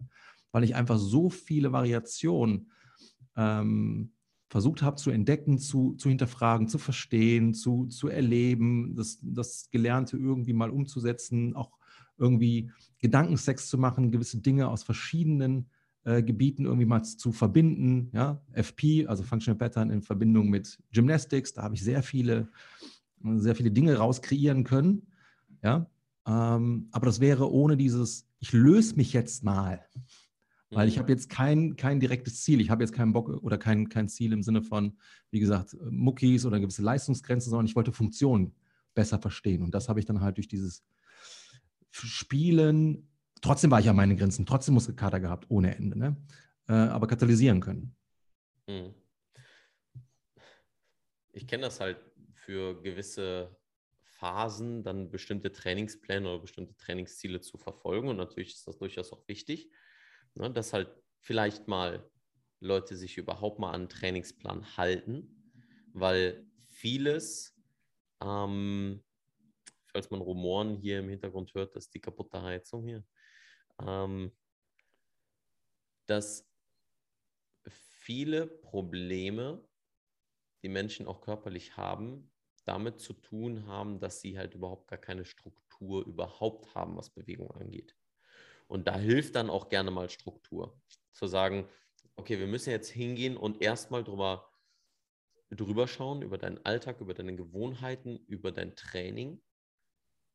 Weil 0.52 0.64
ich 0.64 0.76
einfach 0.76 0.98
so 0.98 1.30
viele 1.30 1.72
Variationen 1.72 2.70
ähm, 3.36 4.12
versucht 4.48 4.84
habe 4.84 4.98
zu 4.98 5.10
entdecken, 5.10 5.58
zu, 5.58 5.96
zu 5.96 6.08
hinterfragen, 6.08 6.68
zu 6.68 6.78
verstehen, 6.78 7.54
zu, 7.54 7.88
zu 7.88 8.08
erleben, 8.08 8.96
das, 8.96 9.18
das 9.22 9.70
Gelernte 9.72 10.18
irgendwie 10.18 10.54
mal 10.54 10.70
umzusetzen, 10.70 11.56
auch 11.56 11.78
irgendwie 12.18 12.72
Gedankensex 13.00 13.70
zu 13.70 13.78
machen, 13.78 14.12
gewisse 14.12 14.40
Dinge 14.40 14.68
aus 14.68 14.84
verschiedenen 14.84 15.70
äh, 16.04 16.24
Gebieten 16.24 16.66
irgendwie 16.66 16.86
mal 16.86 17.04
zu 17.04 17.32
verbinden. 17.32 18.10
Ja? 18.14 18.42
FP, 18.54 19.08
also 19.08 19.24
Functional 19.24 19.58
Pattern 19.58 19.90
in 19.90 20.02
Verbindung 20.02 20.50
mit 20.50 20.78
Gymnastics, 20.92 21.54
da 21.54 21.64
habe 21.64 21.76
ich 21.76 21.84
sehr 21.84 22.04
viele, 22.04 22.50
sehr 23.38 23.56
viele 23.56 23.72
Dinge 23.72 23.98
rauskreieren 23.98 24.64
können. 24.64 25.08
Ja? 25.64 25.90
Ähm, 26.28 26.88
aber 26.92 27.06
das 27.08 27.20
wäre 27.20 27.52
ohne 27.52 27.78
dieses, 27.78 28.28
ich 28.40 28.54
löse 28.54 28.96
mich 28.96 29.14
jetzt 29.14 29.44
mal. 29.44 29.84
Weil 30.72 30.88
ich 30.88 30.96
mhm. 30.96 31.02
habe 31.02 31.12
jetzt 31.12 31.30
kein, 31.30 31.76
kein 31.76 32.00
direktes 32.00 32.42
Ziel. 32.44 32.60
Ich 32.60 32.70
habe 32.70 32.84
jetzt 32.84 32.92
keinen 32.92 33.14
Bock 33.14 33.30
oder 33.30 33.58
kein, 33.58 33.88
kein 33.90 34.08
Ziel 34.10 34.34
im 34.34 34.42
Sinne 34.42 34.62
von, 34.62 34.98
wie 35.32 35.40
gesagt, 35.40 35.78
Muckis 35.90 36.46
oder 36.46 36.60
gewisse 36.60 36.82
Leistungsgrenzen, 36.82 37.50
sondern 37.50 37.68
ich 37.68 37.76
wollte 37.76 37.92
Funktionen 37.92 38.54
besser 38.94 39.20
verstehen. 39.20 39.62
Und 39.62 39.76
das 39.76 39.90
habe 39.90 40.00
ich 40.00 40.06
dann 40.06 40.22
halt 40.22 40.38
durch 40.38 40.48
dieses 40.48 40.84
Spielen, 41.96 43.10
trotzdem 43.42 43.72
war 43.72 43.80
ich 43.80 43.90
an 43.90 43.96
meine 43.96 44.16
Grenzen, 44.16 44.46
trotzdem 44.46 44.74
Muskelkater 44.74 45.20
gehabt, 45.20 45.46
ohne 45.50 45.76
Ende, 45.76 45.98
ne? 45.98 46.18
Äh, 46.68 46.74
aber 46.74 47.08
katalysieren 47.08 47.62
können. 47.62 47.96
Hm. 48.68 48.94
ich 51.32 51.46
kenne 51.46 51.64
das 51.64 51.80
halt 51.80 52.00
für 52.34 52.82
gewisse 52.82 53.56
Phasen, 54.04 54.84
dann 54.84 55.12
bestimmte 55.12 55.52
Trainingspläne 55.52 56.28
oder 56.28 56.40
bestimmte 56.40 56.76
Trainingsziele 56.76 57.42
zu 57.42 57.58
verfolgen. 57.58 58.08
Und 58.08 58.18
natürlich 58.18 58.54
ist 58.54 58.68
das 58.68 58.78
durchaus 58.78 59.12
auch 59.12 59.28
wichtig, 59.28 59.70
ne, 60.36 60.50
dass 60.52 60.74
halt 60.74 60.90
vielleicht 61.20 61.68
mal 61.68 62.10
Leute 62.60 62.96
sich 62.96 63.18
überhaupt 63.18 63.60
mal 63.60 63.70
an 63.70 63.82
einen 63.82 63.90
Trainingsplan 63.90 64.78
halten, 64.78 65.54
weil 65.94 66.48
vieles, 66.70 67.56
ähm, 68.22 69.04
falls 69.96 70.12
man 70.12 70.20
Rumoren 70.20 70.76
hier 70.76 71.00
im 71.00 71.08
Hintergrund 71.08 71.54
hört, 71.54 71.74
das 71.74 71.86
ist 71.86 71.94
die 71.94 72.02
kaputte 72.02 72.42
Heizung 72.42 72.86
hier, 72.86 73.06
ähm, 73.82 74.36
dass 76.06 76.52
viele 77.64 78.46
Probleme, 78.46 79.66
die 80.64 80.68
Menschen 80.68 81.08
auch 81.08 81.22
körperlich 81.22 81.78
haben, 81.78 82.30
damit 82.66 83.00
zu 83.00 83.14
tun 83.14 83.68
haben, 83.68 84.02
dass 84.02 84.20
sie 84.20 84.38
halt 84.38 84.54
überhaupt 84.54 84.90
gar 84.90 85.00
keine 85.00 85.24
Struktur 85.24 86.06
überhaupt 86.06 86.76
haben, 86.76 86.98
was 86.98 87.10
Bewegung 87.10 87.52
angeht. 87.52 87.96
Und 88.68 88.90
da 88.90 88.98
hilft 88.98 89.36
dann 89.36 89.50
auch 89.50 89.70
gerne 89.70 89.92
mal 89.92 90.10
Struktur. 90.10 90.78
Zu 91.14 91.28
sagen, 91.28 91.70
okay, 92.18 92.38
wir 92.38 92.48
müssen 92.48 92.72
jetzt 92.72 92.90
hingehen 92.90 93.38
und 93.38 93.62
erstmal 93.62 94.04
drüber, 94.04 94.52
drüber 95.52 95.88
schauen, 95.88 96.22
über 96.22 96.38
deinen 96.38 96.66
Alltag, 96.66 97.00
über 97.00 97.14
deine 97.14 97.38
Gewohnheiten, 97.38 98.18
über 98.28 98.52
dein 98.52 98.76
Training, 98.76 99.42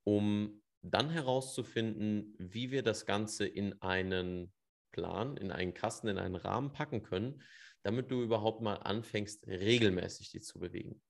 um 0.05 0.63
dann 0.83 1.11
herauszufinden, 1.11 2.35
wie 2.39 2.71
wir 2.71 2.83
das 2.83 3.07
Ganze 3.07 3.47
in 3.47 3.81
einen 3.83 4.53
Plan, 4.93 5.37
in 5.37 5.53
einen 5.53 5.75
Kasten, 5.75 6.09
in 6.09 6.19
einen 6.19 6.37
Rahmen 6.37 6.73
packen 6.73 7.03
können, 7.03 7.43
damit 7.83 8.11
du 8.11 8.23
überhaupt 8.23 8.63
mal 8.63 8.75
anfängst, 8.75 9.47
regelmäßig 9.47 10.33
dich 10.33 10.45
zu 10.45 10.59
bewegen 10.59 11.01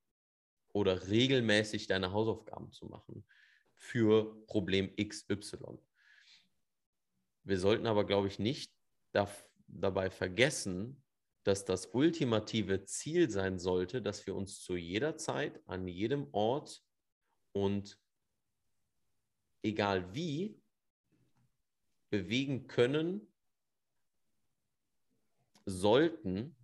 oder 0.72 1.08
regelmäßig 1.08 1.86
deine 1.86 2.12
Hausaufgaben 2.12 2.70
zu 2.72 2.86
machen 2.86 3.24
für 3.74 4.44
Problem 4.46 4.94
XY. 4.96 5.78
Wir 7.44 7.58
sollten 7.58 7.86
aber, 7.86 8.04
glaube 8.04 8.28
ich, 8.28 8.38
nicht 8.38 8.72
dabei 9.66 10.10
vergessen, 10.10 11.02
dass 11.42 11.64
das 11.64 11.86
ultimative 11.86 12.84
Ziel 12.84 13.30
sein 13.30 13.58
sollte, 13.58 14.02
dass 14.02 14.26
wir 14.26 14.34
uns 14.36 14.60
zu 14.60 14.76
jeder 14.76 15.16
Zeit, 15.16 15.60
an 15.66 15.88
jedem 15.88 16.28
Ort 16.32 16.82
und 17.52 17.98
egal 19.62 20.14
wie 20.14 20.60
bewegen 22.10 22.66
können, 22.66 23.26
sollten 25.64 26.56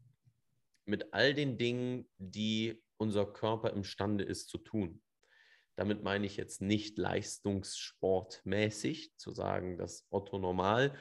mit 0.85 1.12
all 1.12 1.35
den 1.35 1.59
Dingen, 1.59 2.09
die 2.19 2.83
unser 2.97 3.26
Körper 3.26 3.73
imstande 3.73 4.25
ist 4.25 4.49
zu 4.49 4.59
tun. 4.59 5.00
Damit 5.76 6.03
meine 6.03 6.26
ich 6.26 6.37
jetzt 6.37 6.61
nicht 6.62 6.99
leistungssportmäßig 6.99 9.15
zu 9.17 9.31
sagen, 9.33 9.76
dass 9.76 10.07
Otto 10.11 10.38
Normal 10.38 10.97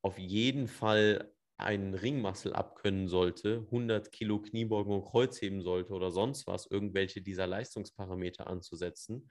auf 0.00 0.18
jeden 0.18 0.68
Fall 0.68 1.34
einen 1.56 1.94
Ringmuscle 1.94 2.54
abkönnen 2.54 3.08
sollte, 3.08 3.66
100 3.66 4.12
Kilo 4.12 4.40
Kniebeugen 4.40 4.92
und 4.92 5.04
Kreuzheben 5.04 5.62
sollte 5.62 5.92
oder 5.92 6.10
sonst 6.10 6.46
was, 6.46 6.66
irgendwelche 6.66 7.22
dieser 7.22 7.46
Leistungsparameter 7.46 8.46
anzusetzen, 8.46 9.30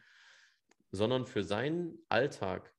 sondern 0.91 1.25
für 1.25 1.43
seinen 1.43 1.97
Alltag, 2.09 2.73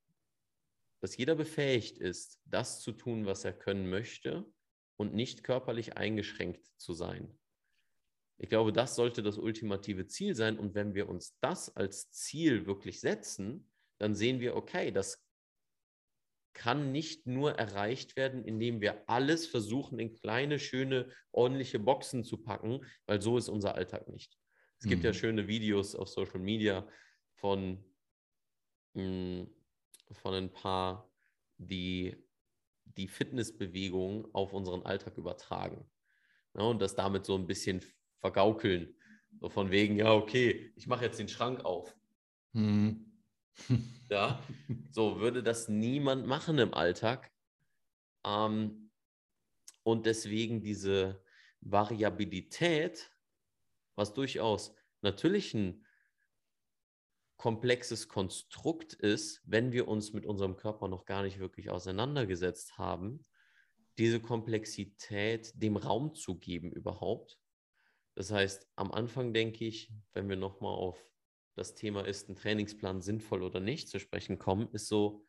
dass 1.00 1.16
jeder 1.16 1.34
befähigt 1.34 1.98
ist, 1.98 2.40
das 2.44 2.80
zu 2.80 2.92
tun, 2.92 3.26
was 3.26 3.44
er 3.44 3.52
können 3.52 3.90
möchte 3.90 4.46
und 4.96 5.14
nicht 5.14 5.42
körperlich 5.42 5.96
eingeschränkt 5.96 6.64
zu 6.76 6.92
sein. 6.92 7.36
Ich 8.38 8.48
glaube, 8.48 8.72
das 8.72 8.96
sollte 8.96 9.22
das 9.22 9.38
ultimative 9.38 10.06
Ziel 10.06 10.34
sein. 10.34 10.58
Und 10.58 10.74
wenn 10.74 10.94
wir 10.94 11.08
uns 11.08 11.38
das 11.40 11.74
als 11.76 12.10
Ziel 12.10 12.66
wirklich 12.66 13.00
setzen, 13.00 13.70
dann 13.98 14.14
sehen 14.14 14.40
wir, 14.40 14.56
okay, 14.56 14.90
das 14.90 15.24
kann 16.54 16.92
nicht 16.92 17.26
nur 17.26 17.52
erreicht 17.52 18.16
werden, 18.16 18.44
indem 18.44 18.80
wir 18.80 19.08
alles 19.08 19.46
versuchen, 19.46 19.98
in 19.98 20.12
kleine, 20.12 20.58
schöne, 20.58 21.10
ordentliche 21.30 21.78
Boxen 21.78 22.24
zu 22.24 22.36
packen, 22.36 22.84
weil 23.06 23.22
so 23.22 23.38
ist 23.38 23.48
unser 23.48 23.74
Alltag 23.74 24.08
nicht. 24.08 24.36
Es 24.78 24.86
gibt 24.86 25.02
mhm. 25.02 25.06
ja 25.06 25.12
schöne 25.14 25.48
Videos 25.48 25.94
auf 25.94 26.08
Social 26.08 26.40
Media 26.40 26.86
von, 27.34 27.82
mh, 28.94 29.02
hm, 29.02 29.50
von 30.12 30.34
ein 30.34 30.52
paar, 30.52 31.10
die 31.58 32.16
die 32.96 33.08
Fitnessbewegung 33.08 34.28
auf 34.34 34.52
unseren 34.52 34.84
Alltag 34.84 35.16
übertragen. 35.16 35.86
Ja, 36.54 36.62
und 36.62 36.80
das 36.82 36.94
damit 36.94 37.24
so 37.24 37.34
ein 37.36 37.46
bisschen 37.46 37.82
vergaukeln. 38.18 38.94
So 39.40 39.48
von 39.48 39.70
wegen, 39.70 39.96
ja, 39.96 40.12
okay, 40.12 40.72
ich 40.76 40.86
mache 40.86 41.06
jetzt 41.06 41.18
den 41.18 41.28
Schrank 41.28 41.64
auf. 41.64 41.96
Mhm. 42.52 43.12
ja, 44.10 44.42
so 44.90 45.20
würde 45.20 45.42
das 45.42 45.68
niemand 45.68 46.26
machen 46.26 46.58
im 46.58 46.74
Alltag. 46.74 47.32
Ähm, 48.24 48.90
und 49.82 50.06
deswegen 50.06 50.60
diese 50.60 51.24
Variabilität, 51.60 53.10
was 53.94 54.14
durchaus 54.14 54.74
natürlich 55.00 55.54
ein 55.54 55.84
komplexes 57.42 58.06
Konstrukt 58.06 58.92
ist, 58.92 59.42
wenn 59.44 59.72
wir 59.72 59.88
uns 59.88 60.12
mit 60.12 60.26
unserem 60.26 60.54
Körper 60.54 60.86
noch 60.86 61.06
gar 61.06 61.24
nicht 61.24 61.40
wirklich 61.40 61.70
auseinandergesetzt 61.70 62.78
haben, 62.78 63.26
diese 63.98 64.20
Komplexität 64.20 65.50
dem 65.56 65.76
Raum 65.76 66.14
zu 66.14 66.38
geben 66.38 66.70
überhaupt. 66.70 67.40
Das 68.14 68.30
heißt, 68.30 68.68
am 68.76 68.92
Anfang 68.92 69.34
denke 69.34 69.64
ich, 69.64 69.92
wenn 70.12 70.28
wir 70.28 70.36
nochmal 70.36 70.72
auf 70.72 71.04
das 71.56 71.74
Thema 71.74 72.06
ist 72.06 72.28
ein 72.28 72.36
Trainingsplan 72.36 73.02
sinnvoll 73.02 73.42
oder 73.42 73.58
nicht 73.58 73.88
zu 73.88 73.98
sprechen 73.98 74.38
kommen, 74.38 74.68
ist 74.70 74.86
so, 74.86 75.26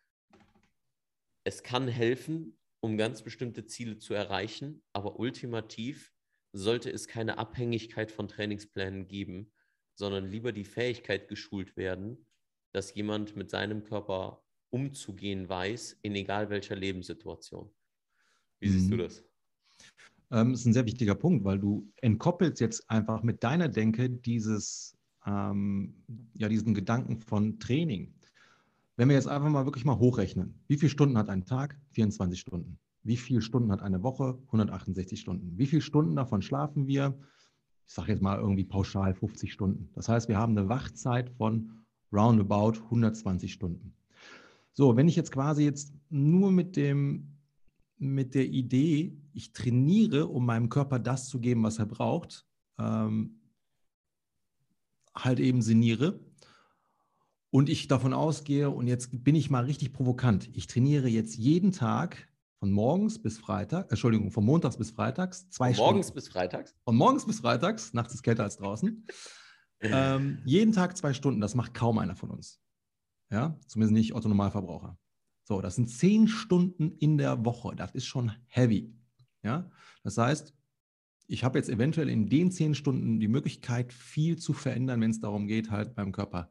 es 1.44 1.64
kann 1.64 1.88
helfen, 1.88 2.60
um 2.80 2.96
ganz 2.96 3.24
bestimmte 3.24 3.66
Ziele 3.66 3.98
zu 3.98 4.14
erreichen, 4.14 4.84
aber 4.94 5.18
ultimativ 5.18 6.14
sollte 6.52 6.92
es 6.92 7.08
keine 7.08 7.40
Abhängigkeit 7.40 8.12
von 8.12 8.28
Trainingsplänen 8.28 9.08
geben, 9.08 9.52
sondern 9.96 10.30
lieber 10.30 10.52
die 10.52 10.66
Fähigkeit 10.66 11.28
geschult 11.28 11.78
werden, 11.78 12.26
dass 12.72 12.94
jemand 12.94 13.36
mit 13.36 13.50
seinem 13.50 13.84
Körper 13.84 14.44
umzugehen 14.70 15.48
weiß, 15.48 16.00
in 16.02 16.16
egal 16.16 16.50
welcher 16.50 16.76
Lebenssituation. 16.76 17.70
Wie 18.60 18.70
siehst 18.70 18.88
mhm. 18.88 18.92
du 18.92 18.98
das? 18.98 19.24
ähm, 20.34 20.54
ist 20.54 20.66
ein 20.66 20.74
sehr 20.74 20.86
wichtiger 20.86 21.16
Punkt, 21.16 21.46
weil 21.46 21.60
du 21.60 21.88
entkoppelst 22.02 22.60
jetzt 22.60 22.90
einfach 22.90 23.24
mit 23.24 23.44
deiner 23.44 23.70
Denke 23.70 24.10
dieses, 24.10 24.98
ähm, 25.26 25.94
ja, 26.34 26.50
diesen 26.50 26.74
Gedanken 26.74 27.20
von 27.20 27.60
Training. 27.60 28.14
Wenn 28.98 29.10
wir 29.10 29.16
jetzt 29.16 29.28
einfach 29.28 29.50
mal 29.50 29.66
wirklich 29.66 29.86
mal 29.86 29.98
hochrechnen, 29.98 30.60
wie 30.68 30.78
viele 30.78 30.90
Stunden 30.90 31.18
hat 31.18 31.30
ein 31.30 31.46
Tag? 31.46 31.80
24 31.92 32.40
Stunden. 32.40 32.80
Wie 33.04 33.18
viele 33.18 33.42
Stunden 33.42 33.72
hat 33.72 33.82
eine 33.82 34.02
Woche? 34.02 34.40
168 34.48 35.20
Stunden. 35.20 35.58
Wie 35.58 35.68
viele 35.68 35.82
Stunden 35.82 36.16
davon 36.16 36.42
schlafen 36.42 36.88
wir? 36.88 37.18
Ich 37.88 37.94
sage 37.94 38.12
jetzt 38.12 38.22
mal 38.22 38.40
irgendwie 38.40 38.64
pauschal 38.64 39.14
50 39.14 39.52
Stunden. 39.52 39.90
Das 39.94 40.10
heißt, 40.10 40.28
wir 40.30 40.38
haben 40.38 40.58
eine 40.58 40.70
Wachzeit 40.70 41.30
von 41.32 41.86
roundabout 42.12 42.84
120 42.86 43.52
Stunden. 43.52 43.94
So, 44.74 44.96
wenn 44.96 45.08
ich 45.08 45.16
jetzt 45.16 45.32
quasi 45.32 45.64
jetzt 45.64 45.94
nur 46.10 46.52
mit 46.52 46.76
dem 46.76 47.34
mit 47.98 48.36
der 48.36 48.48
Idee, 48.48 49.18
ich 49.34 49.54
trainiere, 49.54 50.28
um 50.28 50.46
meinem 50.46 50.70
Körper 50.70 51.00
das 51.00 51.30
zu 51.30 51.40
geben, 51.40 51.64
was 51.64 51.80
er 51.80 51.86
braucht, 51.86 52.46
ähm, 52.78 53.40
halt 55.16 55.40
eben 55.40 55.62
sinniere 55.62 56.20
und 57.50 57.70
ich 57.70 57.88
davon 57.88 58.14
ausgehe, 58.14 58.70
und 58.70 58.88
jetzt 58.88 59.24
bin 59.24 59.36
ich 59.36 59.50
mal 59.50 59.64
richtig 59.64 59.94
provokant, 59.94 60.50
ich 60.54 60.68
trainiere 60.68 61.08
jetzt 61.08 61.38
jeden 61.38 61.72
Tag 61.72 62.28
von 62.64 62.72
morgens 62.72 63.22
bis 63.22 63.40
Freitag, 63.40 63.92
Entschuldigung, 63.92 64.32
von 64.32 64.46
montags 64.46 64.78
bis 64.78 64.90
freitags, 64.90 65.50
zwei 65.50 65.74
von 65.74 65.84
Morgens 65.84 66.14
bis 66.14 66.30
freitags? 66.30 66.74
Von 66.86 66.96
morgens 66.96 67.26
bis 67.26 67.42
freitags, 67.42 67.94
nachts 67.94 68.14
ist 68.14 68.24
kälter 68.24 68.44
als 68.44 68.56
draußen. 68.56 69.06
ähm, 69.82 70.42
jeden 70.46 70.72
Tag 70.72 70.96
zwei 70.96 71.14
Stunden, 71.14 71.42
das 71.42 71.56
macht 71.56 71.74
kaum 71.74 71.98
einer 71.98 72.16
von 72.16 72.32
uns. 72.32 72.62
Ja, 73.30 73.60
zumindest 73.68 73.96
nicht 73.96 74.16
Otto 74.16 74.30
Normalverbraucher. 74.30 74.98
So, 75.44 75.60
das 75.60 75.76
sind 75.76 75.90
zehn 75.90 76.30
Stunden 76.30 76.94
in 77.00 77.18
der 77.18 77.44
Woche. 77.44 77.76
Das 77.76 77.92
ist 77.92 78.06
schon 78.06 78.32
heavy. 78.46 78.96
Ja, 79.44 79.70
das 80.04 80.18
heißt, 80.18 80.54
ich 81.28 81.44
habe 81.44 81.60
jetzt 81.60 81.68
eventuell 81.68 82.08
in 82.08 82.30
den 82.30 82.50
zehn 82.50 82.76
Stunden 82.76 83.20
die 83.20 83.28
Möglichkeit, 83.28 83.92
viel 83.92 84.38
zu 84.38 84.54
verändern, 84.54 85.02
wenn 85.02 85.12
es 85.12 85.20
darum 85.20 85.48
geht, 85.48 85.70
halt 85.70 85.96
beim 85.96 86.14
Körper 86.14 86.50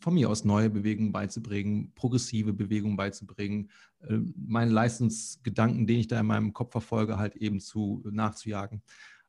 von 0.00 0.14
mir 0.14 0.30
aus 0.30 0.44
neue 0.44 0.70
Bewegungen 0.70 1.12
beizubringen, 1.12 1.92
progressive 1.94 2.52
Bewegungen 2.52 2.96
beizubringen, 2.96 3.70
äh, 4.00 4.18
meinen 4.36 4.70
Leistungsgedanken, 4.70 5.86
den 5.86 6.00
ich 6.00 6.08
da 6.08 6.20
in 6.20 6.26
meinem 6.26 6.52
Kopf 6.52 6.72
verfolge, 6.72 7.18
halt 7.18 7.36
eben 7.36 7.60
zu 7.60 8.02
nachzujagen. 8.10 8.82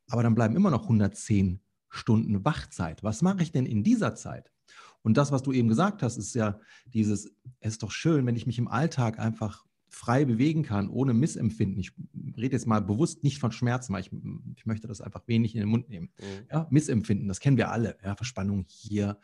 Aber 0.10 0.24
dann 0.24 0.36
bleiben 0.36 0.56
immer 0.56 0.72
noch 0.72 0.84
110 0.84 1.60
Stunden 1.90 2.46
Wachzeit. 2.46 3.04
Was 3.04 3.22
mache 3.22 3.44
ich 3.44 3.52
denn 3.52 3.66
in 3.66 3.84
dieser 3.84 4.16
Zeit? 4.16 4.52
Und 5.02 5.18
das, 5.18 5.32
was 5.32 5.44
du 5.44 5.52
eben 5.52 5.68
gesagt 5.68 6.04
hast, 6.04 6.18
ist 6.18 6.36
ja 6.36 6.60
dieses, 6.86 7.26
es 7.60 7.74
ist 7.74 7.84
doch 7.84 7.92
schön, 7.92 8.26
wenn 8.26 8.36
ich 8.36 8.48
mich 8.48 8.60
im 8.60 8.68
Alltag 8.68 9.20
einfach 9.20 9.66
frei 9.90 10.24
bewegen 10.24 10.64
kann, 10.64 10.88
ohne 10.88 11.14
Missempfinden. 11.14 11.80
Ich 11.80 11.92
rede 12.38 12.54
jetzt 12.54 12.68
mal 12.68 12.82
bewusst 12.82 13.24
nicht 13.24 13.40
von 13.40 13.52
Schmerzen, 13.52 13.94
weil 13.94 14.02
ich, 14.02 14.12
ich 14.56 14.66
möchte 14.66 14.88
das 14.88 15.02
einfach 15.02 15.28
wenig 15.28 15.56
in 15.56 15.62
den 15.62 15.70
Mund 15.70 15.90
nehmen. 15.90 16.12
Mhm. 16.20 16.46
Ja, 16.52 16.68
Missempfinden, 16.70 17.28
das 17.28 17.40
kennen 17.40 17.58
wir 17.58 17.72
alle. 17.72 17.98
Ja, 18.04 18.16
Verspannung 18.16 18.66
hier, 18.68 19.20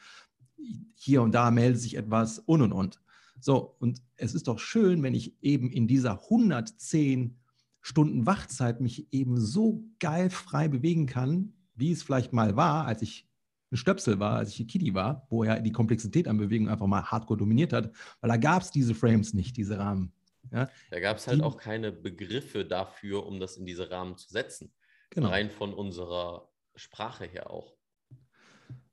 hier 0.96 1.22
und 1.22 1.34
da 1.34 1.52
meldet 1.52 1.82
sich 1.82 1.96
etwas 1.96 2.40
und 2.40 2.62
und 2.62 2.72
und. 2.72 3.00
So, 3.40 3.76
und 3.80 4.02
es 4.16 4.34
ist 4.34 4.48
doch 4.48 4.60
schön, 4.60 5.04
wenn 5.04 5.14
ich 5.14 5.42
eben 5.44 5.70
in 5.70 5.88
dieser 5.88 6.24
110 6.24 7.38
Stunden 7.82 8.26
Wachzeit 8.26 8.82
mich 8.82 9.14
eben 9.14 9.40
so 9.40 9.84
geil 10.00 10.30
frei 10.30 10.68
bewegen 10.68 11.06
kann, 11.06 11.54
wie 11.76 11.92
es 11.92 12.02
vielleicht 12.02 12.34
mal 12.34 12.56
war, 12.56 12.86
als 12.86 13.02
ich 13.02 13.30
ein 13.72 13.78
Stöpsel 13.78 14.20
war, 14.20 14.38
als 14.38 14.50
ich 14.50 14.60
ein 14.62 14.68
Kitty 14.68 14.94
war, 14.94 15.28
wo 15.30 15.44
er 15.44 15.60
die 15.60 15.72
Komplexität 15.72 16.28
an 16.28 16.38
Bewegung 16.38 16.70
einfach 16.70 16.88
mal 16.88 17.04
hardcore 17.04 17.38
dominiert 17.38 17.74
hat, 17.74 17.92
weil 18.22 18.30
da 18.30 18.38
gab 18.38 18.62
es 18.62 18.72
diese 18.72 18.96
Frames 18.96 19.34
nicht, 19.34 19.58
diese 19.58 19.78
Rahmen. 19.78 20.14
Ja? 20.52 20.70
Da 20.90 21.00
gab 21.00 21.18
es 21.18 21.28
halt 21.28 21.40
die, 21.40 21.44
auch 21.44 21.58
keine 21.58 21.92
Begriffe 21.92 22.66
dafür, 22.66 23.26
um 23.26 23.40
das 23.40 23.58
in 23.58 23.66
diese 23.66 23.92
Rahmen 23.92 24.18
zu 24.18 24.30
setzen. 24.30 24.74
Genau. 25.10 25.30
Rein 25.30 25.52
von 25.52 25.74
unserer 25.74 26.50
Sprache 26.76 27.26
her 27.26 27.50
auch. 27.50 27.75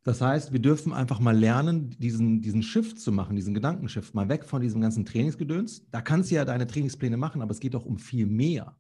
Das 0.05 0.21
heißt, 0.21 0.53
wir 0.53 0.59
dürfen 0.59 0.93
einfach 0.93 1.21
mal 1.21 1.37
lernen, 1.37 1.91
diesen, 1.91 2.41
diesen 2.41 2.63
Shift 2.63 2.99
zu 2.99 3.13
machen, 3.13 3.37
diesen 3.37 3.55
Gedankenshift, 3.55 4.15
mal 4.15 4.29
weg 4.29 4.45
von 4.45 4.61
diesem 4.61 4.81
ganzen 4.81 5.05
Trainingsgedöns. 5.05 5.89
Da 5.91 6.01
kannst 6.01 6.31
du 6.31 6.35
ja 6.35 6.45
deine 6.45 6.67
Trainingspläne 6.67 7.17
machen, 7.17 7.41
aber 7.41 7.53
es 7.53 7.61
geht 7.61 7.77
auch 7.77 7.85
um 7.85 7.99
viel 7.99 8.27
mehr. 8.27 8.77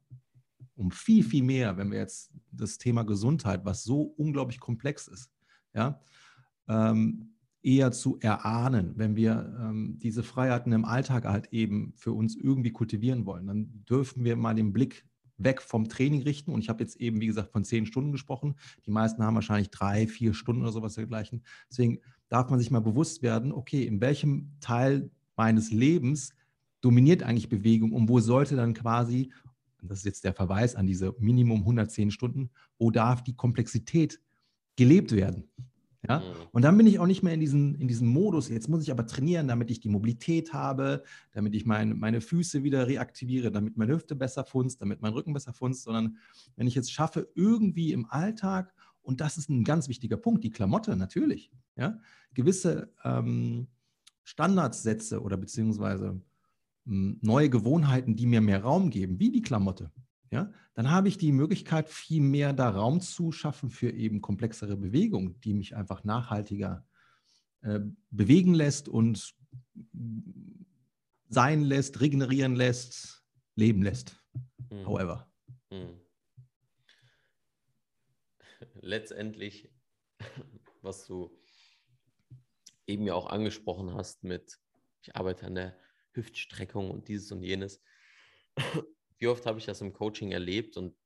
Um 0.74 0.90
viel, 0.90 1.22
viel 1.22 1.44
mehr, 1.44 1.76
wenn 1.76 1.92
wir 1.92 1.98
jetzt 1.98 2.32
das 2.50 2.78
Thema 2.78 3.04
Gesundheit, 3.04 3.64
was 3.64 3.84
so 3.84 4.02
unglaublich 4.02 4.58
komplex 4.58 5.06
ist, 5.06 5.30
ja, 5.74 6.00
ähm, 6.66 7.34
eher 7.62 7.92
zu 7.92 8.18
erahnen, 8.18 8.94
wenn 8.96 9.14
wir 9.14 9.56
ähm, 9.60 9.98
diese 10.02 10.24
Freiheiten 10.24 10.72
im 10.72 10.84
Alltag 10.84 11.24
halt 11.26 11.52
eben 11.52 11.92
für 11.94 12.12
uns 12.12 12.34
irgendwie 12.36 12.72
kultivieren 12.72 13.26
wollen, 13.26 13.46
dann 13.46 13.84
dürfen 13.88 14.24
wir 14.24 14.34
mal 14.34 14.54
den 14.54 14.72
Blick 14.72 15.06
weg 15.44 15.62
vom 15.62 15.88
Training 15.88 16.22
richten. 16.22 16.52
Und 16.52 16.60
ich 16.60 16.68
habe 16.68 16.82
jetzt 16.82 16.96
eben, 17.00 17.20
wie 17.20 17.26
gesagt, 17.26 17.52
von 17.52 17.64
zehn 17.64 17.86
Stunden 17.86 18.12
gesprochen. 18.12 18.54
Die 18.86 18.90
meisten 18.90 19.22
haben 19.22 19.34
wahrscheinlich 19.34 19.70
drei, 19.70 20.06
vier 20.06 20.34
Stunden 20.34 20.62
oder 20.62 20.72
sowas 20.72 20.94
dergleichen. 20.94 21.42
Deswegen 21.70 22.00
darf 22.28 22.50
man 22.50 22.58
sich 22.58 22.70
mal 22.70 22.80
bewusst 22.80 23.22
werden, 23.22 23.52
okay, 23.52 23.84
in 23.84 24.00
welchem 24.00 24.52
Teil 24.60 25.10
meines 25.36 25.70
Lebens 25.70 26.34
dominiert 26.80 27.22
eigentlich 27.22 27.48
Bewegung 27.48 27.92
und 27.92 28.08
wo 28.08 28.20
sollte 28.20 28.56
dann 28.56 28.74
quasi, 28.74 29.32
das 29.82 29.98
ist 29.98 30.04
jetzt 30.04 30.24
der 30.24 30.34
Verweis 30.34 30.74
an 30.76 30.86
diese 30.86 31.14
Minimum 31.18 31.60
110 31.60 32.10
Stunden, 32.10 32.50
wo 32.78 32.90
darf 32.90 33.22
die 33.22 33.34
Komplexität 33.34 34.20
gelebt 34.76 35.12
werden? 35.12 35.48
Ja? 36.08 36.18
Mhm. 36.18 36.24
Und 36.52 36.62
dann 36.62 36.76
bin 36.76 36.86
ich 36.86 36.98
auch 36.98 37.06
nicht 37.06 37.22
mehr 37.22 37.34
in 37.34 37.40
diesem 37.40 37.74
in 37.76 37.88
diesen 37.88 38.08
Modus, 38.08 38.48
jetzt 38.48 38.68
muss 38.68 38.82
ich 38.82 38.90
aber 38.90 39.06
trainieren, 39.06 39.48
damit 39.48 39.70
ich 39.70 39.80
die 39.80 39.88
Mobilität 39.88 40.52
habe, 40.52 41.04
damit 41.32 41.54
ich 41.54 41.64
mein, 41.64 41.98
meine 41.98 42.20
Füße 42.20 42.62
wieder 42.62 42.88
reaktiviere, 42.88 43.52
damit 43.52 43.76
meine 43.76 43.92
Hüfte 43.92 44.16
besser 44.16 44.44
funzt, 44.44 44.80
damit 44.82 45.00
mein 45.00 45.12
Rücken 45.12 45.32
besser 45.32 45.52
funzt, 45.52 45.84
sondern 45.84 46.18
wenn 46.56 46.66
ich 46.66 46.74
jetzt 46.74 46.92
schaffe, 46.92 47.28
irgendwie 47.34 47.92
im 47.92 48.06
Alltag, 48.10 48.74
und 49.02 49.20
das 49.20 49.38
ist 49.38 49.48
ein 49.48 49.64
ganz 49.64 49.88
wichtiger 49.88 50.16
Punkt, 50.16 50.44
die 50.44 50.50
Klamotte 50.50 50.96
natürlich, 50.96 51.52
ja, 51.76 51.98
gewisse 52.34 52.92
ähm, 53.04 53.68
Standardsätze 54.24 55.20
oder 55.20 55.36
beziehungsweise 55.36 56.20
hm, 56.86 57.18
neue 57.20 57.50
Gewohnheiten, 57.50 58.16
die 58.16 58.26
mir 58.26 58.40
mehr 58.40 58.62
Raum 58.62 58.90
geben, 58.90 59.18
wie 59.20 59.30
die 59.30 59.42
Klamotte, 59.42 59.92
ja, 60.32 60.50
dann 60.74 60.90
habe 60.90 61.08
ich 61.08 61.18
die 61.18 61.30
Möglichkeit, 61.30 61.90
viel 61.90 62.22
mehr 62.22 62.54
da 62.54 62.70
Raum 62.70 63.02
zu 63.02 63.32
schaffen 63.32 63.68
für 63.70 63.90
eben 63.90 64.22
komplexere 64.22 64.78
Bewegungen, 64.78 65.38
die 65.40 65.52
mich 65.52 65.76
einfach 65.76 66.04
nachhaltiger 66.04 66.86
äh, 67.60 67.80
bewegen 68.10 68.54
lässt 68.54 68.88
und 68.88 69.34
sein 71.28 71.62
lässt, 71.62 72.00
regenerieren 72.00 72.56
lässt, 72.56 73.22
leben 73.56 73.82
lässt. 73.82 74.24
Mhm. 74.70 74.86
However. 74.86 75.30
Mhm. 75.70 76.00
Letztendlich, 78.80 79.70
was 80.80 81.06
du 81.06 81.38
eben 82.86 83.04
ja 83.04 83.12
auch 83.12 83.26
angesprochen 83.26 83.92
hast 83.92 84.24
mit, 84.24 84.58
ich 85.02 85.14
arbeite 85.14 85.44
an 85.44 85.56
der 85.56 85.76
Hüftstreckung 86.12 86.90
und 86.90 87.08
dieses 87.08 87.30
und 87.32 87.42
jenes 87.42 87.82
wie 89.22 89.28
oft 89.28 89.46
habe 89.46 89.60
ich 89.60 89.66
das 89.66 89.80
im 89.80 89.92
Coaching 89.92 90.32
erlebt 90.32 90.76
und 90.76 90.96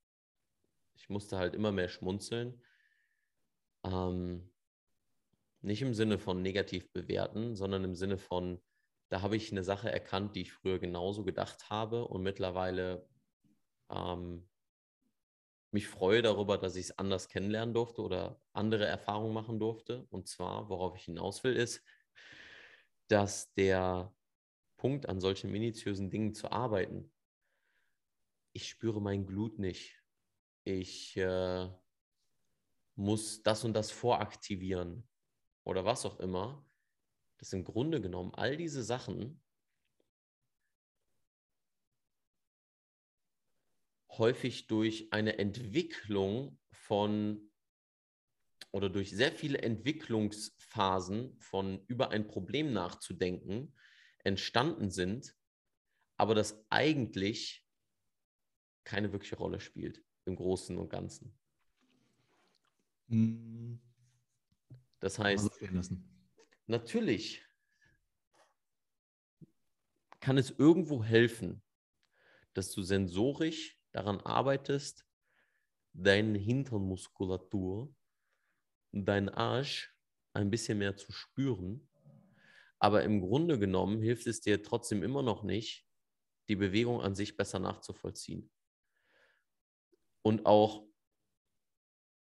ich 0.95 1.11
musste 1.11 1.37
halt 1.37 1.55
immer 1.55 1.71
mehr 1.71 1.91
schmunzeln. 1.91 2.63
Ähm, 3.85 4.51
nicht 5.61 5.83
im 5.83 5.93
Sinne 5.93 6.19
von 6.19 6.41
negativ 6.41 6.91
bewerten, 6.93 7.55
sondern 7.55 7.85
im 7.85 7.95
Sinne 7.95 8.17
von, 8.17 8.63
da 9.11 9.21
habe 9.21 9.37
ich 9.37 9.53
eine 9.53 9.63
Sache 9.63 9.93
erkannt, 9.93 10.35
die 10.35 10.43
ich 10.43 10.53
früher 10.53 10.79
genauso 10.79 11.25
gedacht 11.25 11.69
habe 11.69 12.09
und 12.09 12.23
mittlerweile 12.23 13.07
ähm, 13.91 14.49
mich 15.71 15.87
freue 15.87 16.23
darüber, 16.23 16.57
dass 16.57 16.75
ich 16.77 16.87
es 16.87 16.99
anders 16.99 17.29
kennenlernen 17.29 17.75
durfte 17.75 18.01
oder 18.01 18.41
andere 18.55 18.87
Erfahrungen 18.87 19.35
machen 19.35 19.59
durfte. 19.59 20.07
Und 20.09 20.27
zwar, 20.27 20.71
worauf 20.71 20.97
ich 20.97 21.05
hinaus 21.05 21.45
will, 21.45 21.55
ist, 21.55 21.85
dass 23.09 23.53
der 23.53 24.15
Punkt, 24.79 25.07
an 25.07 25.21
solchen 25.21 25.53
minutiösen 25.53 26.11
Dingen 26.11 26.33
zu 26.33 26.51
arbeiten, 26.51 27.13
ich 28.57 28.71
spüre 28.71 29.03
mein 29.03 29.27
Glut 29.27 29.59
nicht. 29.59 30.03
Ich 30.65 31.15
äh, 31.19 31.69
muss 32.95 33.43
das 33.43 33.65
und 33.65 33.75
das 33.75 33.91
voraktivieren 33.91 35.07
oder 35.63 35.85
was 35.85 36.07
auch 36.07 36.19
immer. 36.21 36.67
Das 37.37 37.53
im 37.53 37.65
Grunde 37.65 38.01
genommen 38.01 38.35
all 38.35 38.57
diese 38.57 38.83
Sachen 38.83 39.43
häufig 44.09 44.69
durch 44.69 45.13
eine 45.13 45.37
Entwicklung 45.37 46.59
von 46.73 47.53
oder 48.71 48.89
durch 48.89 49.11
sehr 49.11 49.33
viele 49.33 49.59
Entwicklungsphasen 49.59 51.39
von 51.41 51.85
über 51.89 52.09
ein 52.09 52.27
Problem 52.27 52.73
nachzudenken 52.73 53.75
entstanden 54.25 54.91
sind, 54.91 55.37
aber 56.17 56.35
das 56.35 56.65
eigentlich 56.71 57.66
keine 58.87 59.13
wirkliche 59.13 59.37
Rolle 59.37 59.61
spielt 59.61 60.03
im 60.25 60.37
Großen 60.37 60.79
und 60.79 60.89
Ganzen. 60.89 61.37
Hm. 63.09 63.81
Das 65.01 65.19
heißt, 65.19 65.51
natürlich 66.67 67.45
kann 70.21 70.39
es 70.39 70.51
irgendwo 70.51 71.05
helfen, 71.05 71.63
dass 72.55 72.71
du 72.73 72.83
sensorisch 72.83 73.79
daran 73.93 74.21
arbeitest, 74.21 75.05
deine 75.93 76.39
Hinternmuskulatur, 76.39 77.95
deinen 78.93 79.29
Arsch 79.29 79.95
ein 80.33 80.51
bisschen 80.51 80.79
mehr 80.79 80.97
zu 80.97 81.13
spüren. 81.13 81.89
Aber 82.79 83.03
im 83.03 83.21
Grunde 83.21 83.59
genommen 83.59 84.01
hilft 84.01 84.27
es 84.27 84.41
dir 84.41 84.63
trotzdem 84.63 85.03
immer 85.03 85.23
noch 85.23 85.43
nicht, 85.43 85.87
die 86.49 86.57
Bewegung 86.57 87.01
an 87.01 87.15
sich 87.15 87.37
besser 87.37 87.59
nachzuvollziehen 87.59 88.51
und 90.27 90.45
auch 90.45 90.85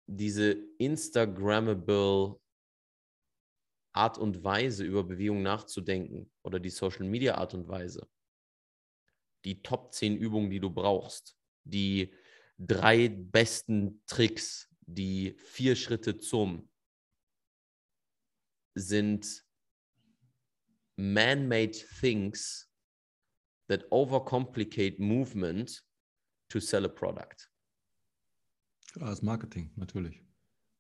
diese 0.06 0.52
Instagrammable 0.78 2.40
Art 3.94 4.20
und 4.20 4.44
Weise 4.44 4.84
über 4.84 5.04
Bewegung 5.04 5.42
nachzudenken 5.42 6.32
oder 6.44 6.60
die 6.60 6.70
Social 6.70 7.08
Media 7.08 7.34
Art 7.34 7.56
und 7.56 7.68
Weise. 7.68 8.08
Die 9.44 9.64
Top 9.64 9.92
10 9.92 10.18
Übungen, 10.18 10.52
die 10.52 10.60
du 10.60 10.70
brauchst, 10.70 11.36
die 11.64 12.14
drei 12.60 13.08
besten 13.08 14.04
Tricks, 14.06 14.70
die 14.82 15.34
vier 15.40 15.76
Schritte 15.76 16.16
zum 16.16 16.70
sind 18.76 19.44
man-made 20.96 21.80
things 22.00 22.70
that 23.68 23.84
overcomplicate 23.90 25.00
movement 25.00 25.82
to 26.50 26.60
sell 26.60 26.86
a 26.86 26.90
product. 26.90 27.50
Das 28.98 29.22
Marketing, 29.22 29.72
natürlich. 29.76 30.24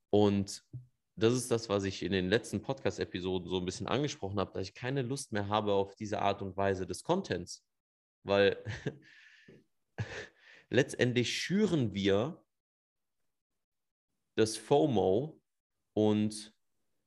Und 0.09 0.63
das 1.17 1.33
ist 1.33 1.51
das, 1.51 1.67
was 1.67 1.83
ich 1.83 2.01
in 2.01 2.13
den 2.13 2.29
letzten 2.29 2.61
Podcast-Episoden 2.61 3.49
so 3.49 3.59
ein 3.59 3.65
bisschen 3.65 3.87
angesprochen 3.87 4.39
habe, 4.39 4.53
dass 4.53 4.67
ich 4.67 4.73
keine 4.73 5.01
Lust 5.01 5.33
mehr 5.33 5.49
habe 5.49 5.73
auf 5.73 5.95
diese 5.95 6.21
Art 6.21 6.41
und 6.41 6.55
Weise 6.55 6.87
des 6.87 7.03
Contents. 7.03 7.65
Weil 8.23 8.63
letztendlich 10.69 11.37
schüren 11.37 11.93
wir 11.93 12.41
das 14.35 14.55
FOMO 14.55 15.41
und 15.93 16.53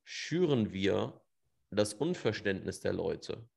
schüren 0.03 0.71
wir 0.71 1.23
das 1.71 1.95
Unverständnis 1.95 2.81
der 2.81 2.93
Leute. 2.93 3.47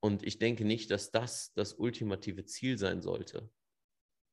Und 0.00 0.24
ich 0.24 0.40
denke 0.40 0.64
nicht, 0.64 0.90
dass 0.90 1.12
das 1.12 1.52
das 1.54 1.74
ultimative 1.74 2.44
Ziel 2.44 2.78
sein 2.78 3.00
sollte 3.00 3.48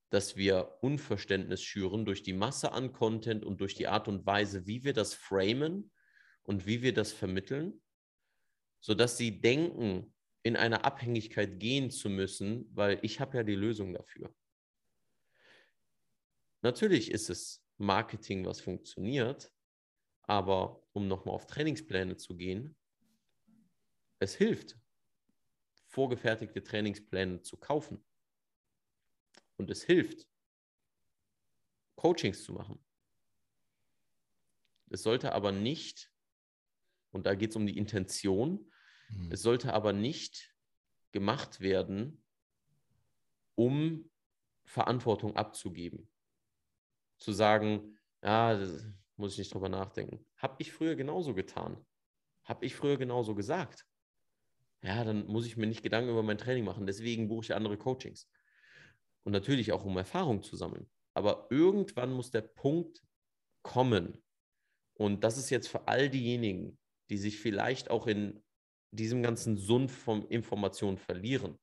dass 0.09 0.35
wir 0.35 0.77
Unverständnis 0.81 1.61
schüren 1.61 2.05
durch 2.05 2.23
die 2.23 2.33
Masse 2.33 2.71
an 2.71 2.91
Content 2.91 3.45
und 3.45 3.61
durch 3.61 3.75
die 3.75 3.87
Art 3.87 4.07
und 4.07 4.25
Weise, 4.25 4.65
wie 4.65 4.83
wir 4.83 4.93
das 4.93 5.13
framen 5.13 5.91
und 6.43 6.65
wie 6.65 6.81
wir 6.81 6.93
das 6.93 7.11
vermitteln, 7.11 7.81
sodass 8.79 9.17
sie 9.17 9.39
denken, 9.39 10.13
in 10.41 10.55
eine 10.55 10.85
Abhängigkeit 10.85 11.59
gehen 11.59 11.91
zu 11.91 12.09
müssen, 12.09 12.65
weil 12.73 12.99
ich 13.03 13.19
habe 13.19 13.37
ja 13.37 13.43
die 13.43 13.55
Lösung 13.55 13.93
dafür. 13.93 14.33
Natürlich 16.61 17.11
ist 17.11 17.29
es 17.29 17.63
Marketing, 17.77 18.45
was 18.45 18.61
funktioniert, 18.61 19.51
aber 20.23 20.83
um 20.93 21.07
nochmal 21.07 21.35
auf 21.35 21.45
Trainingspläne 21.45 22.17
zu 22.17 22.35
gehen, 22.35 22.75
es 24.19 24.35
hilft, 24.35 24.77
vorgefertigte 25.87 26.63
Trainingspläne 26.63 27.41
zu 27.41 27.57
kaufen. 27.57 28.03
Und 29.59 29.69
es 29.69 29.83
hilft, 29.83 30.25
Coachings 31.95 32.43
zu 32.43 32.53
machen. 32.53 32.83
Es 34.89 35.03
sollte 35.03 35.33
aber 35.33 35.51
nicht, 35.51 36.11
und 37.11 37.25
da 37.25 37.35
geht 37.35 37.49
es 37.49 37.55
um 37.57 37.67
die 37.67 37.77
Intention, 37.77 38.71
mhm. 39.09 39.31
es 39.31 39.41
sollte 39.41 39.73
aber 39.73 39.91
nicht 39.91 40.55
gemacht 41.11 41.59
werden, 41.59 42.23
um 43.55 44.09
Verantwortung 44.63 45.35
abzugeben. 45.35 46.09
Zu 47.17 47.33
sagen, 47.33 47.99
ja, 48.23 48.57
muss 49.17 49.33
ich 49.33 49.39
nicht 49.39 49.53
drüber 49.53 49.67
nachdenken. 49.67 50.25
Habe 50.37 50.55
ich 50.59 50.71
früher 50.71 50.95
genauso 50.95 51.33
getan. 51.35 51.85
Habe 52.45 52.65
ich 52.65 52.75
früher 52.75 52.97
genauso 52.97 53.35
gesagt. 53.35 53.85
Ja, 54.81 55.03
dann 55.03 55.27
muss 55.27 55.45
ich 55.45 55.57
mir 55.57 55.67
nicht 55.67 55.83
Gedanken 55.83 56.11
über 56.11 56.23
mein 56.23 56.37
Training 56.37 56.63
machen. 56.63 56.87
Deswegen 56.87 57.27
buche 57.27 57.43
ich 57.43 57.53
andere 57.53 57.77
Coachings. 57.77 58.29
Und 59.23 59.33
natürlich 59.33 59.71
auch, 59.71 59.85
um 59.85 59.97
Erfahrung 59.97 60.43
zu 60.43 60.55
sammeln. 60.55 60.89
Aber 61.13 61.47
irgendwann 61.49 62.13
muss 62.13 62.31
der 62.31 62.41
Punkt 62.41 63.03
kommen. 63.61 64.23
Und 64.93 65.23
das 65.23 65.37
ist 65.37 65.49
jetzt 65.49 65.67
für 65.67 65.87
all 65.87 66.09
diejenigen, 66.09 66.77
die 67.09 67.17
sich 67.17 67.39
vielleicht 67.39 67.89
auch 67.89 68.07
in 68.07 68.43
diesem 68.91 69.21
ganzen 69.21 69.57
Sumpf 69.57 69.95
von 69.95 70.23
Informationen 70.29 70.97
verlieren. 70.97 71.57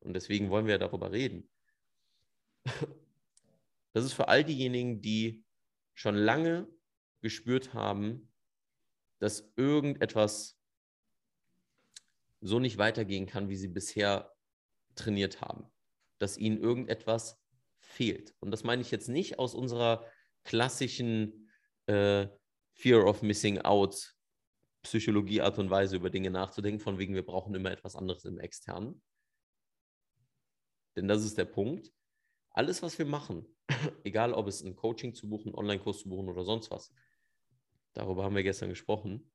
Und 0.00 0.14
deswegen 0.14 0.50
wollen 0.50 0.66
wir 0.66 0.78
darüber 0.78 1.12
reden. 1.12 1.48
Das 3.92 4.04
ist 4.04 4.12
für 4.12 4.28
all 4.28 4.44
diejenigen, 4.44 5.00
die 5.00 5.44
schon 5.94 6.16
lange 6.16 6.68
gespürt 7.22 7.72
haben, 7.72 8.30
dass 9.18 9.52
irgendetwas 9.56 10.60
so 12.42 12.58
nicht 12.58 12.76
weitergehen 12.76 13.26
kann, 13.26 13.48
wie 13.48 13.56
sie 13.56 13.68
bisher 13.68 14.36
trainiert 14.94 15.40
haben. 15.40 15.66
Dass 16.18 16.38
ihnen 16.38 16.58
irgendetwas 16.58 17.38
fehlt. 17.78 18.34
Und 18.40 18.50
das 18.50 18.64
meine 18.64 18.82
ich 18.82 18.90
jetzt 18.90 19.08
nicht 19.08 19.38
aus 19.38 19.54
unserer 19.54 20.04
klassischen 20.44 21.50
äh, 21.86 22.26
Fear 22.72 23.04
of 23.06 23.22
Missing 23.22 23.60
Out 23.60 24.16
Psychologie 24.82 25.40
Art 25.40 25.58
und 25.58 25.68
Weise 25.68 25.96
über 25.96 26.10
Dinge 26.10 26.30
nachzudenken, 26.30 26.78
von 26.78 26.98
wegen 26.98 27.14
wir 27.14 27.26
brauchen 27.26 27.54
immer 27.54 27.72
etwas 27.72 27.96
anderes 27.96 28.24
im 28.24 28.38
Externen. 28.38 29.02
Denn 30.94 31.08
das 31.08 31.24
ist 31.24 31.36
der 31.36 31.44
Punkt. 31.44 31.92
Alles, 32.50 32.82
was 32.82 32.96
wir 32.96 33.04
machen, 33.04 33.46
egal 34.04 34.32
ob 34.32 34.46
es 34.46 34.62
ein 34.62 34.76
Coaching 34.76 35.12
zu 35.12 35.28
buchen, 35.28 35.54
Online-Kurs 35.54 36.00
zu 36.00 36.08
buchen 36.08 36.28
oder 36.28 36.44
sonst 36.44 36.70
was, 36.70 36.92
darüber 37.94 38.24
haben 38.24 38.36
wir 38.36 38.44
gestern 38.44 38.68
gesprochen, 38.68 39.30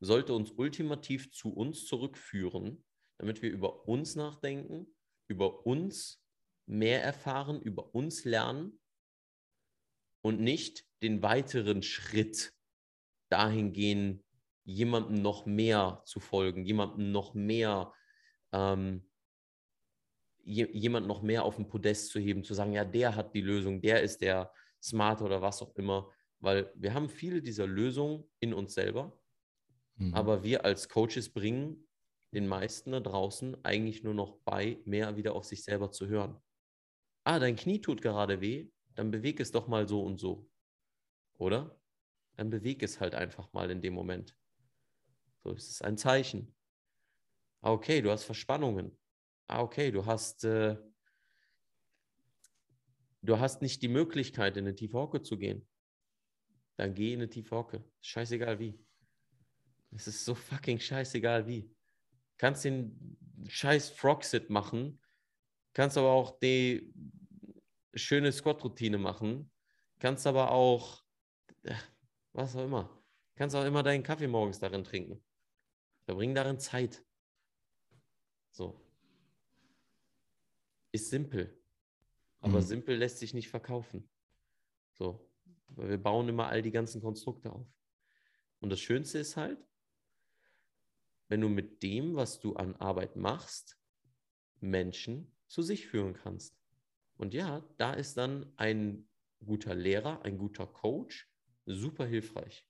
sollte 0.00 0.32
uns 0.32 0.52
ultimativ 0.52 1.32
zu 1.32 1.52
uns 1.52 1.86
zurückführen, 1.86 2.84
damit 3.18 3.42
wir 3.42 3.50
über 3.50 3.88
uns 3.88 4.14
nachdenken, 4.14 4.86
über 5.28 5.66
uns 5.66 6.22
mehr 6.66 7.02
erfahren, 7.02 7.60
über 7.62 7.94
uns 7.94 8.24
lernen 8.24 8.78
und 10.22 10.40
nicht 10.40 10.84
den 11.02 11.22
weiteren 11.22 11.82
Schritt 11.82 12.52
dahin 13.30 13.72
gehen, 13.72 14.24
jemandem 14.64 15.22
noch 15.22 15.46
mehr 15.46 16.02
zu 16.04 16.20
folgen, 16.20 16.64
jemandem 16.64 17.10
noch 17.10 17.34
mehr, 17.34 17.92
ähm, 18.52 19.08
jemand 20.44 21.06
noch 21.06 21.22
mehr 21.22 21.44
auf 21.44 21.56
den 21.56 21.68
Podest 21.68 22.10
zu 22.10 22.18
heben, 22.18 22.42
zu 22.42 22.54
sagen, 22.54 22.72
ja, 22.72 22.84
der 22.84 23.14
hat 23.14 23.34
die 23.34 23.40
Lösung, 23.40 23.80
der 23.80 24.02
ist 24.02 24.20
der 24.20 24.52
Smart 24.82 25.22
oder 25.22 25.42
was 25.42 25.62
auch 25.62 25.74
immer, 25.76 26.10
weil 26.40 26.72
wir 26.74 26.94
haben 26.94 27.08
viele 27.08 27.42
dieser 27.42 27.66
Lösungen 27.66 28.24
in 28.40 28.54
uns 28.54 28.74
selber, 28.74 29.18
mhm. 29.96 30.14
aber 30.14 30.42
wir 30.42 30.64
als 30.64 30.88
Coaches 30.88 31.32
bringen 31.32 31.87
den 32.32 32.46
meisten 32.46 32.92
da 32.92 33.00
draußen 33.00 33.64
eigentlich 33.64 34.02
nur 34.02 34.14
noch 34.14 34.38
bei, 34.44 34.78
mehr 34.84 35.16
wieder 35.16 35.34
auf 35.34 35.44
sich 35.44 35.64
selber 35.64 35.90
zu 35.90 36.06
hören. 36.06 36.40
Ah, 37.24 37.38
dein 37.38 37.56
Knie 37.56 37.80
tut 37.80 38.02
gerade 38.02 38.40
weh, 38.40 38.70
dann 38.94 39.10
beweg 39.10 39.40
es 39.40 39.52
doch 39.52 39.68
mal 39.68 39.88
so 39.88 40.02
und 40.02 40.18
so. 40.18 40.50
Oder? 41.34 41.80
Dann 42.36 42.50
beweg 42.50 42.82
es 42.82 43.00
halt 43.00 43.14
einfach 43.14 43.52
mal 43.52 43.70
in 43.70 43.80
dem 43.80 43.94
Moment. 43.94 44.36
So 45.42 45.52
ist 45.52 45.70
es 45.70 45.82
ein 45.82 45.96
Zeichen. 45.96 46.54
Ah, 47.60 47.72
okay, 47.72 48.02
du 48.02 48.10
hast 48.10 48.24
Verspannungen. 48.24 48.96
Ah, 49.46 49.62
okay, 49.62 49.90
du 49.90 50.06
hast, 50.06 50.44
äh, 50.44 50.76
du 53.22 53.38
hast 53.38 53.62
nicht 53.62 53.82
die 53.82 53.88
Möglichkeit, 53.88 54.56
in 54.56 54.66
eine 54.66 54.74
tiefe 54.74 54.98
Hocke 54.98 55.22
zu 55.22 55.38
gehen 55.38 55.66
dann 56.78 56.94
geh 56.94 57.12
in 57.12 57.18
eine 57.18 57.28
tiefe 57.28 57.56
Hocke. 57.56 57.84
Scheißegal 58.00 58.58
wie. 58.60 58.78
Es 59.90 60.06
ist 60.06 60.24
so 60.24 60.34
fucking 60.34 60.78
scheißegal 60.78 61.46
wie. 61.46 61.68
Kannst 62.38 62.64
den 62.64 63.18
scheiß 63.46 63.90
Frog-Sit 63.90 64.50
machen, 64.50 65.00
kannst 65.74 65.98
aber 65.98 66.10
auch 66.10 66.38
die 66.38 66.92
schöne 67.94 68.32
Squat-Routine 68.32 68.98
machen, 68.98 69.50
kannst 69.98 70.26
aber 70.26 70.50
auch, 70.50 71.04
was 72.32 72.56
auch 72.56 72.64
immer, 72.64 73.02
kannst 73.36 73.54
auch 73.56 73.64
immer 73.64 73.82
deinen 73.82 74.02
Kaffee 74.02 74.28
morgens 74.28 74.58
darin 74.58 74.84
trinken. 74.84 75.22
Verbring 76.04 76.34
darin 76.34 76.58
Zeit. 76.58 77.04
So. 78.50 78.80
Ist 80.90 81.10
simpel. 81.10 81.60
Aber 82.40 82.60
mhm. 82.60 82.62
simpel 82.62 82.96
lässt 82.96 83.18
sich 83.18 83.34
nicht 83.34 83.48
verkaufen. 83.48 84.08
So. 84.94 85.28
Weil 85.68 85.90
wir 85.90 86.02
bauen 86.02 86.28
immer 86.28 86.48
all 86.48 86.62
die 86.62 86.70
ganzen 86.70 87.02
Konstrukte 87.02 87.52
auf. 87.52 87.66
Und 88.60 88.70
das 88.70 88.80
Schönste 88.80 89.18
ist 89.18 89.36
halt, 89.36 89.62
wenn 91.28 91.40
du 91.40 91.48
mit 91.48 91.82
dem, 91.82 92.16
was 92.16 92.40
du 92.40 92.54
an 92.54 92.74
Arbeit 92.76 93.16
machst, 93.16 93.78
Menschen 94.60 95.32
zu 95.46 95.62
sich 95.62 95.86
führen 95.86 96.14
kannst. 96.14 96.58
Und 97.16 97.34
ja, 97.34 97.64
da 97.76 97.92
ist 97.94 98.16
dann 98.16 98.52
ein 98.56 99.08
guter 99.44 99.74
Lehrer, 99.74 100.22
ein 100.22 100.38
guter 100.38 100.66
Coach 100.66 101.28
super 101.66 102.06
hilfreich, 102.06 102.66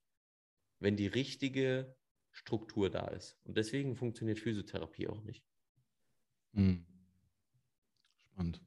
wenn 0.81 0.97
die 0.97 1.07
richtige 1.07 1.97
Struktur 2.31 2.91
da 2.91 3.07
ist. 3.09 3.39
Und 3.45 3.57
deswegen 3.57 3.97
funktioniert 3.97 4.39
Physiotherapie 4.39 5.09
auch 5.09 5.23
nicht. 5.23 5.45
Hm. 6.55 6.87
Spannend. 8.33 8.63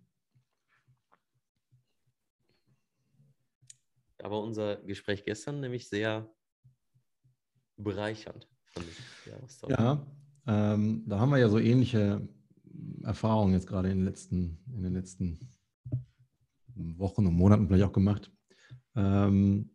Da 4.17 4.29
war 4.29 4.41
unser 4.41 4.77
Gespräch 4.83 5.25
gestern 5.25 5.61
nämlich 5.61 5.89
sehr 5.89 6.31
bereichernd. 7.75 8.50
Ja, 9.69 10.05
ähm, 10.47 11.03
da 11.07 11.19
haben 11.19 11.29
wir 11.29 11.37
ja 11.37 11.49
so 11.49 11.59
ähnliche 11.59 12.27
Erfahrungen 13.03 13.53
jetzt 13.53 13.67
gerade 13.67 13.89
in 13.89 13.99
den 13.99 14.05
letzten, 14.05 14.57
in 14.73 14.83
den 14.83 14.93
letzten 14.93 15.39
Wochen 16.75 17.27
und 17.27 17.35
Monaten 17.35 17.67
vielleicht 17.67 17.83
auch 17.83 17.93
gemacht. 17.93 18.31
Ähm, 18.95 19.71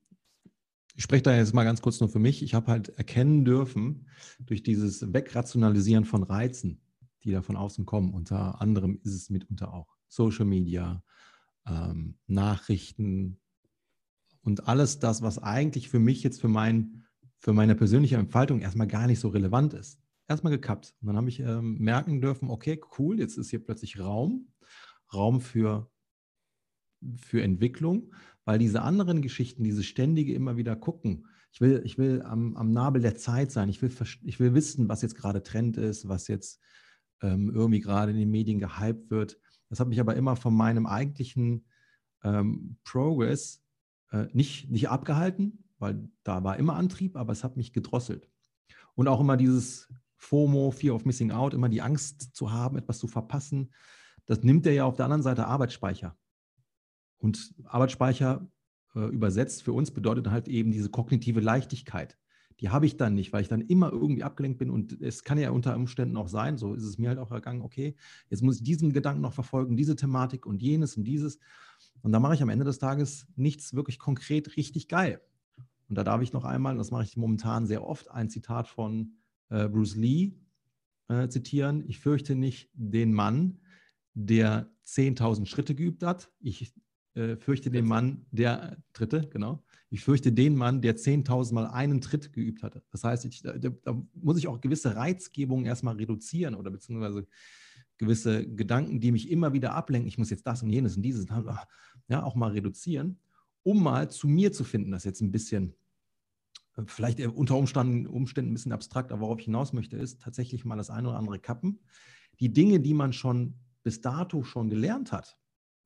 ich 0.94 1.02
spreche 1.02 1.22
da 1.22 1.36
jetzt 1.36 1.54
mal 1.54 1.64
ganz 1.64 1.82
kurz 1.82 2.00
nur 2.00 2.08
für 2.08 2.18
mich. 2.18 2.42
Ich 2.42 2.54
habe 2.54 2.70
halt 2.70 2.88
erkennen 2.90 3.44
dürfen, 3.44 4.08
durch 4.40 4.62
dieses 4.62 5.12
Wegrationalisieren 5.12 6.04
von 6.04 6.22
Reizen, 6.22 6.80
die 7.22 7.32
da 7.32 7.42
von 7.42 7.56
außen 7.56 7.84
kommen, 7.84 8.14
unter 8.14 8.60
anderem 8.60 8.98
ist 9.02 9.14
es 9.14 9.30
mitunter 9.30 9.74
auch 9.74 9.96
Social 10.08 10.46
Media, 10.46 11.02
ähm, 11.66 12.16
Nachrichten, 12.26 13.38
und 14.46 14.68
alles 14.68 15.00
das, 15.00 15.22
was 15.22 15.42
eigentlich 15.42 15.88
für 15.88 15.98
mich 15.98 16.22
jetzt 16.22 16.40
für, 16.40 16.48
mein, 16.48 17.02
für 17.46 17.52
meine 17.52 17.76
persönliche 17.76 18.16
Entfaltung 18.16 18.58
erstmal 18.58 18.88
gar 18.88 19.06
nicht 19.06 19.20
so 19.20 19.28
relevant 19.28 19.72
ist, 19.72 20.00
erstmal 20.26 20.52
gekappt. 20.52 20.96
Und 21.00 21.06
dann 21.06 21.16
habe 21.16 21.28
ich 21.28 21.38
ähm, 21.38 21.78
merken 21.78 22.20
dürfen, 22.20 22.50
okay, 22.50 22.80
cool, 22.98 23.20
jetzt 23.20 23.38
ist 23.38 23.50
hier 23.50 23.62
plötzlich 23.62 24.00
Raum, 24.00 24.48
Raum 25.14 25.40
für, 25.40 25.88
für 27.14 27.40
Entwicklung, 27.44 28.12
weil 28.44 28.58
diese 28.58 28.82
anderen 28.82 29.22
Geschichten, 29.22 29.62
diese 29.62 29.84
ständige 29.84 30.34
immer 30.34 30.56
wieder 30.56 30.74
gucken, 30.74 31.28
ich 31.52 31.60
will, 31.60 31.82
ich 31.84 31.98
will 31.98 32.20
am, 32.22 32.56
am 32.56 32.72
Nabel 32.72 33.00
der 33.00 33.14
Zeit 33.14 33.52
sein, 33.52 33.68
ich 33.68 33.80
will, 33.80 33.92
ich 34.24 34.40
will 34.40 34.54
wissen, 34.54 34.88
was 34.88 35.02
jetzt 35.02 35.14
gerade 35.14 35.44
Trend 35.44 35.76
ist, 35.76 36.08
was 36.08 36.26
jetzt 36.26 36.60
ähm, 37.22 37.52
irgendwie 37.54 37.78
gerade 37.78 38.10
in 38.10 38.18
den 38.18 38.32
Medien 38.32 38.58
gehypt 38.58 39.08
wird. 39.12 39.38
Das 39.68 39.78
hat 39.78 39.86
mich 39.86 40.00
aber 40.00 40.16
immer 40.16 40.34
von 40.34 40.52
meinem 40.52 40.86
eigentlichen 40.86 41.64
ähm, 42.24 42.76
Progress 42.82 43.62
äh, 44.10 44.26
nicht, 44.32 44.68
nicht 44.68 44.88
abgehalten, 44.88 45.62
weil 45.78 46.08
da 46.22 46.44
war 46.44 46.56
immer 46.56 46.76
Antrieb, 46.76 47.16
aber 47.16 47.32
es 47.32 47.44
hat 47.44 47.56
mich 47.56 47.72
gedrosselt. 47.72 48.28
Und 48.94 49.08
auch 49.08 49.20
immer 49.20 49.36
dieses 49.36 49.88
FOMO, 50.16 50.70
Fear 50.70 50.94
of 50.94 51.04
Missing 51.04 51.30
Out, 51.30 51.54
immer 51.54 51.68
die 51.68 51.82
Angst 51.82 52.34
zu 52.34 52.52
haben, 52.52 52.78
etwas 52.78 52.98
zu 52.98 53.06
verpassen, 53.06 53.72
das 54.24 54.42
nimmt 54.42 54.66
er 54.66 54.72
ja 54.72 54.84
auf 54.84 54.96
der 54.96 55.04
anderen 55.04 55.22
Seite 55.22 55.46
Arbeitsspeicher. 55.46 56.16
Und 57.18 57.54
Arbeitsspeicher 57.64 58.48
äh, 58.94 59.06
übersetzt 59.06 59.62
für 59.62 59.72
uns 59.72 59.90
bedeutet 59.90 60.30
halt 60.30 60.48
eben 60.48 60.72
diese 60.72 60.90
kognitive 60.90 61.40
Leichtigkeit, 61.40 62.18
die 62.60 62.70
habe 62.70 62.86
ich 62.86 62.96
dann 62.96 63.14
nicht, 63.14 63.32
weil 63.32 63.42
ich 63.42 63.48
dann 63.48 63.60
immer 63.60 63.92
irgendwie 63.92 64.22
abgelenkt 64.22 64.58
bin 64.58 64.70
und 64.70 65.00
es 65.02 65.24
kann 65.24 65.38
ja 65.38 65.50
unter 65.50 65.76
Umständen 65.76 66.16
auch 66.16 66.28
sein, 66.28 66.56
so 66.56 66.74
ist 66.74 66.84
es 66.84 66.98
mir 66.98 67.10
halt 67.10 67.18
auch 67.18 67.30
ergangen, 67.30 67.60
okay, 67.60 67.96
jetzt 68.30 68.42
muss 68.42 68.56
ich 68.58 68.62
diesen 68.62 68.92
Gedanken 68.92 69.20
noch 69.20 69.34
verfolgen, 69.34 69.76
diese 69.76 69.96
Thematik 69.96 70.46
und 70.46 70.62
jenes 70.62 70.96
und 70.96 71.04
dieses. 71.04 71.38
Und 72.02 72.12
da 72.12 72.20
mache 72.20 72.34
ich 72.34 72.42
am 72.42 72.48
Ende 72.48 72.64
des 72.64 72.78
Tages 72.78 73.26
nichts 73.36 73.74
wirklich 73.74 73.98
konkret 73.98 74.56
richtig 74.56 74.88
geil. 74.88 75.20
Und 75.88 75.96
da 75.96 76.04
darf 76.04 76.22
ich 76.22 76.32
noch 76.32 76.44
einmal, 76.44 76.76
das 76.76 76.90
mache 76.90 77.04
ich 77.04 77.16
momentan 77.16 77.66
sehr 77.66 77.84
oft, 77.84 78.10
ein 78.10 78.28
Zitat 78.28 78.68
von 78.68 79.14
äh, 79.50 79.68
Bruce 79.68 79.96
Lee 79.96 80.32
äh, 81.08 81.28
zitieren. 81.28 81.84
Ich 81.86 82.00
fürchte 82.00 82.34
nicht 82.34 82.70
den 82.74 83.12
Mann, 83.12 83.60
der 84.14 84.70
10.000 84.86 85.46
Schritte 85.46 85.74
geübt 85.74 86.02
hat. 86.02 86.30
Ich 86.40 86.74
äh, 87.14 87.36
fürchte 87.36 87.70
den 87.70 87.86
Mann, 87.86 88.26
der, 88.30 88.78
dritte, 88.92 89.28
genau. 89.28 89.64
Ich 89.90 90.02
fürchte 90.02 90.32
den 90.32 90.56
Mann, 90.56 90.82
der 90.82 90.96
10.000 90.96 91.54
Mal 91.54 91.66
einen 91.66 92.00
Tritt 92.00 92.32
geübt 92.32 92.62
hatte. 92.62 92.82
Das 92.90 93.04
heißt, 93.04 93.24
ich, 93.24 93.42
da, 93.42 93.56
da, 93.56 94.02
muss 94.14 94.38
ich 94.38 94.48
auch 94.48 94.60
gewisse 94.60 94.96
Reizgebungen 94.96 95.66
erstmal 95.66 95.96
reduzieren 95.96 96.54
oder 96.54 96.70
beziehungsweise 96.70 97.26
gewisse 97.98 98.46
Gedanken, 98.46 99.00
die 99.00 99.12
mich 99.12 99.30
immer 99.30 99.52
wieder 99.52 99.74
ablenken. 99.74 100.08
Ich 100.08 100.18
muss 100.18 100.30
jetzt 100.30 100.46
das 100.46 100.62
und 100.62 100.70
jenes 100.70 100.96
und 100.96 101.02
dieses, 101.02 101.26
ja, 102.08 102.22
auch 102.22 102.34
mal 102.34 102.50
reduzieren 102.50 103.18
um 103.66 103.82
mal 103.82 104.08
zu 104.08 104.28
mir 104.28 104.52
zu 104.52 104.62
finden. 104.62 104.92
Das 104.92 105.00
ist 105.00 105.06
jetzt 105.06 105.20
ein 105.22 105.32
bisschen, 105.32 105.74
äh, 106.76 106.82
vielleicht 106.86 107.20
unter 107.20 107.56
Umständen, 107.56 108.06
Umständen 108.06 108.52
ein 108.52 108.54
bisschen 108.54 108.72
abstrakt, 108.72 109.10
aber 109.10 109.22
worauf 109.22 109.40
ich 109.40 109.46
hinaus 109.46 109.72
möchte, 109.72 109.96
ist 109.96 110.22
tatsächlich 110.22 110.64
mal 110.64 110.76
das 110.76 110.88
eine 110.88 111.08
oder 111.08 111.18
andere 111.18 111.40
Kappen. 111.40 111.80
Die 112.38 112.52
Dinge, 112.52 112.78
die 112.78 112.94
man 112.94 113.12
schon 113.12 113.54
bis 113.82 114.00
dato 114.00 114.44
schon 114.44 114.70
gelernt 114.70 115.10
hat, 115.10 115.36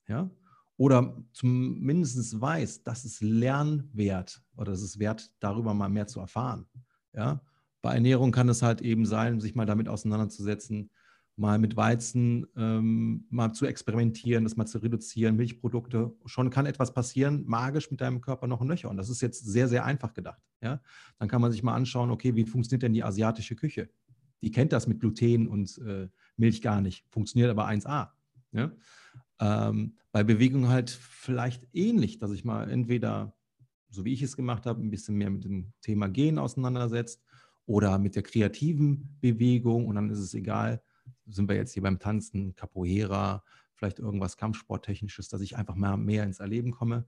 ja, 0.09 0.31
oder 0.77 1.25
zumindest 1.33 2.39
weiß, 2.39 2.83
dass 2.83 3.05
es 3.05 3.23
Lernwert 3.23 4.43
oder 4.57 4.73
es 4.73 4.83
ist 4.83 4.99
wert, 4.99 5.31
darüber 5.41 5.73
mal 5.73 5.89
mehr 5.89 6.07
zu 6.07 6.21
erfahren. 6.21 6.67
Ja. 7.15 7.43
Bei 7.83 7.95
Ernährung 7.95 8.31
kann 8.31 8.49
es 8.51 8.61
halt 8.61 8.83
eben 8.83 9.07
sein, 9.07 9.41
sich 9.41 9.55
mal 9.55 9.67
damit 9.67 9.89
auseinanderzusetzen, 9.89 10.91
mal 11.37 11.59
mit 11.59 11.77
Weizen 11.77 12.47
ähm, 12.57 13.27
mal 13.31 13.53
zu 13.53 13.67
experimentieren, 13.67 14.45
das 14.45 14.57
mal 14.57 14.67
zu 14.67 14.79
reduzieren, 14.79 15.37
Milchprodukte. 15.37 16.13
Schon 16.27 16.51
kann 16.51 16.67
etwas 16.67 16.93
passieren, 16.93 17.45
magisch 17.47 17.91
mit 17.91 18.01
deinem 18.01 18.21
Körper 18.21 18.47
noch 18.47 18.61
ein 18.61 18.69
Löcher. 18.69 18.91
Und 18.91 18.97
das 18.97 19.09
ist 19.09 19.23
jetzt 19.23 19.45
sehr, 19.47 19.69
sehr 19.69 19.85
einfach 19.85 20.13
gedacht. 20.13 20.43
Ja? 20.61 20.81
Dann 21.19 21.29
kann 21.29 21.41
man 21.41 21.51
sich 21.51 21.63
mal 21.63 21.75
anschauen, 21.75 22.11
okay, 22.11 22.35
wie 22.35 22.45
funktioniert 22.45 22.83
denn 22.83 22.93
die 22.93 23.05
asiatische 23.05 23.57
Küche? 23.57 23.89
Die 24.43 24.51
kennt 24.51 24.73
das 24.73 24.87
mit 24.87 25.01
Gluten 25.01 25.49
und 25.49 25.79
äh, 25.79 26.09
Milch 26.37 26.63
gar 26.63 26.81
nicht, 26.81 27.07
funktioniert 27.11 27.51
aber 27.51 27.69
1A. 27.69 28.09
Ja? 28.53 28.73
Ähm, 29.41 29.97
bei 30.13 30.23
Bewegung 30.23 30.69
halt 30.69 30.91
vielleicht 30.91 31.67
ähnlich, 31.73 32.19
dass 32.19 32.33
ich 32.33 32.45
mal 32.45 32.71
entweder, 32.71 33.35
so 33.89 34.05
wie 34.05 34.13
ich 34.13 34.23
es 34.23 34.37
gemacht 34.37 34.67
habe, 34.67 34.83
ein 34.83 34.91
bisschen 34.91 35.17
mehr 35.17 35.31
mit 35.31 35.45
dem 35.45 35.73
Thema 35.81 36.09
Gen 36.09 36.39
auseinandersetzt 36.39 37.23
oder 37.67 37.99
mit 37.99 38.17
der 38.17 38.23
kreativen 38.23 39.17
Bewegung 39.21 39.87
und 39.87 39.95
dann 39.95 40.11
ist 40.11 40.19
es 40.19 40.35
egal, 40.35 40.83
sind 41.31 41.49
wir 41.49 41.57
jetzt 41.57 41.73
hier 41.73 41.83
beim 41.83 41.99
Tanzen, 41.99 42.55
Capoeira, 42.55 43.45
vielleicht 43.75 43.99
irgendwas 43.99 44.37
Kampfsporttechnisches, 44.37 45.29
dass 45.29 45.41
ich 45.41 45.57
einfach 45.57 45.75
mal 45.75 45.97
mehr 45.97 46.25
ins 46.25 46.41
Erleben 46.41 46.71
komme. 46.71 47.07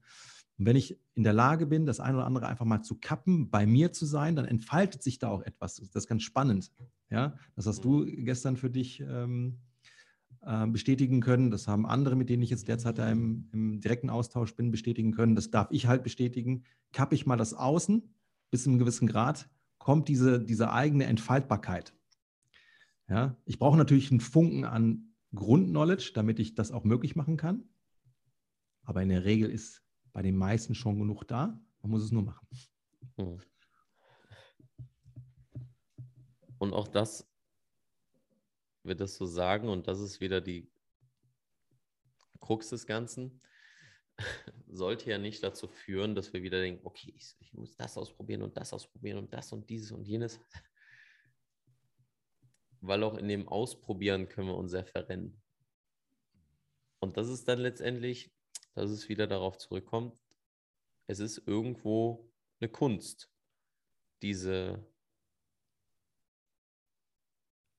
Und 0.57 0.65
wenn 0.65 0.75
ich 0.75 0.99
in 1.15 1.23
der 1.23 1.33
Lage 1.33 1.65
bin, 1.65 1.85
das 1.85 1.99
eine 1.99 2.17
oder 2.17 2.25
andere 2.25 2.47
einfach 2.47 2.65
mal 2.65 2.81
zu 2.81 2.99
kappen, 2.99 3.49
bei 3.49 3.65
mir 3.65 3.91
zu 3.91 4.05
sein, 4.05 4.35
dann 4.35 4.45
entfaltet 4.45 5.01
sich 5.01 5.19
da 5.19 5.29
auch 5.29 5.41
etwas. 5.41 5.75
Das 5.75 6.03
ist 6.03 6.07
ganz 6.07 6.23
spannend. 6.23 6.71
Ja, 7.09 7.35
das 7.55 7.67
hast 7.67 7.83
du 7.83 8.05
mhm. 8.05 8.25
gestern 8.25 8.57
für 8.57 8.69
dich 8.69 8.99
ähm, 9.01 9.59
äh, 10.41 10.67
bestätigen 10.67 11.21
können. 11.21 11.51
Das 11.51 11.67
haben 11.67 11.85
andere, 11.85 12.15
mit 12.15 12.29
denen 12.29 12.43
ich 12.43 12.49
jetzt 12.49 12.67
derzeit 12.67 12.99
im, 12.99 13.49
im, 13.51 13.81
direkten 13.81 14.09
Austausch 14.09 14.55
bin, 14.55 14.71
bestätigen 14.71 15.11
können. 15.11 15.35
Das 15.35 15.51
darf 15.51 15.67
ich 15.71 15.87
halt 15.87 16.03
bestätigen. 16.03 16.63
Kappe 16.91 17.15
ich 17.15 17.25
mal 17.25 17.37
das 17.37 17.53
Außen 17.53 18.13
bis 18.51 18.63
zu 18.63 18.69
einem 18.69 18.79
gewissen 18.79 19.07
Grad, 19.07 19.49
kommt 19.79 20.07
diese, 20.07 20.43
diese 20.43 20.71
eigene 20.71 21.05
Entfaltbarkeit. 21.05 21.93
Ja, 23.09 23.37
ich 23.45 23.59
brauche 23.59 23.77
natürlich 23.77 24.11
einen 24.11 24.19
Funken 24.19 24.65
an 24.65 25.13
Grundknowledge, 25.35 26.11
damit 26.13 26.39
ich 26.39 26.55
das 26.55 26.71
auch 26.71 26.83
möglich 26.83 27.15
machen 27.15 27.37
kann. 27.37 27.67
Aber 28.83 29.01
in 29.01 29.09
der 29.09 29.25
Regel 29.25 29.49
ist 29.49 29.83
bei 30.11 30.21
den 30.21 30.37
meisten 30.37 30.75
schon 30.75 30.99
genug 30.99 31.27
da. 31.27 31.59
Man 31.81 31.91
muss 31.91 32.03
es 32.03 32.11
nur 32.11 32.23
machen. 32.23 32.47
Hm. 33.17 33.39
Und 36.59 36.73
auch 36.73 36.87
das 36.87 37.29
wird 38.83 39.01
das 39.01 39.15
so 39.15 39.25
sagen, 39.25 39.69
und 39.69 39.87
das 39.87 39.99
ist 39.99 40.21
wieder 40.21 40.39
die 40.39 40.71
Krux 42.39 42.69
des 42.69 42.85
Ganzen, 42.85 43.41
sollte 44.67 45.09
ja 45.09 45.17
nicht 45.17 45.43
dazu 45.43 45.67
führen, 45.67 46.15
dass 46.15 46.33
wir 46.33 46.43
wieder 46.43 46.59
denken, 46.59 46.85
okay, 46.85 47.13
ich, 47.15 47.35
ich 47.39 47.53
muss 47.53 47.75
das 47.75 47.97
ausprobieren 47.97 48.43
und 48.43 48.55
das 48.55 48.73
ausprobieren 48.73 49.17
und 49.17 49.33
das 49.33 49.51
und 49.51 49.69
dieses 49.69 49.91
und 49.91 50.07
jenes 50.07 50.39
weil 52.83 53.03
auch 53.03 53.17
in 53.17 53.29
dem 53.29 53.47
Ausprobieren 53.47 54.27
können 54.27 54.49
wir 54.49 54.57
uns 54.57 54.71
sehr 54.71 54.85
verrennen. 54.85 55.41
Und 56.99 57.15
das 57.15 57.29
ist 57.29 57.47
dann 57.47 57.59
letztendlich, 57.59 58.31
dass 58.73 58.89
es 58.89 59.07
wieder 59.07 59.25
darauf 59.25 59.57
zurückkommt, 59.57 60.17
es 61.07 61.19
ist 61.19 61.47
irgendwo 61.47 62.29
eine 62.59 62.69
Kunst, 62.69 63.31
diese, 64.21 64.85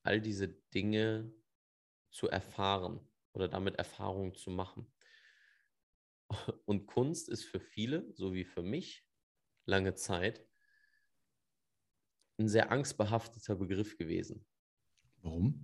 all 0.03 0.21
diese 0.21 0.49
Dinge 0.49 1.31
zu 2.11 2.29
erfahren 2.29 3.01
oder 3.33 3.49
damit 3.49 3.77
Erfahrungen 3.77 4.35
zu 4.35 4.51
machen. 4.51 4.90
Und 6.64 6.87
Kunst 6.87 7.29
ist 7.29 7.45
für 7.45 7.61
viele, 7.61 8.11
so 8.14 8.33
wie 8.33 8.45
für 8.45 8.62
mich, 8.62 9.07
lange 9.67 9.95
Zeit 9.95 10.47
ein 12.38 12.49
sehr 12.49 12.71
angstbehafteter 12.71 13.55
Begriff 13.55 13.99
gewesen. 13.99 14.47
Warum? 15.25 15.59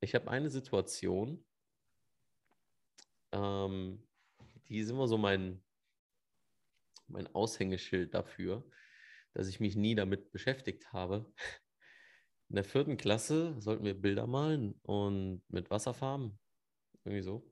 Ich 0.00 0.14
habe 0.14 0.30
eine 0.30 0.50
Situation, 0.50 1.42
ähm, 3.32 4.06
die 4.68 4.78
ist 4.78 4.90
immer 4.90 5.08
so 5.08 5.16
mein, 5.16 5.62
mein 7.06 7.26
Aushängeschild 7.34 8.12
dafür, 8.12 8.68
dass 9.32 9.48
ich 9.48 9.60
mich 9.60 9.76
nie 9.76 9.94
damit 9.94 10.30
beschäftigt 10.30 10.92
habe. 10.92 11.32
In 12.50 12.56
der 12.56 12.64
vierten 12.64 12.98
Klasse 12.98 13.58
sollten 13.60 13.84
wir 13.84 13.98
Bilder 13.98 14.26
malen 14.26 14.74
und 14.82 15.42
mit 15.48 15.70
Wasserfarben, 15.70 16.38
irgendwie 17.04 17.22
so. 17.22 17.50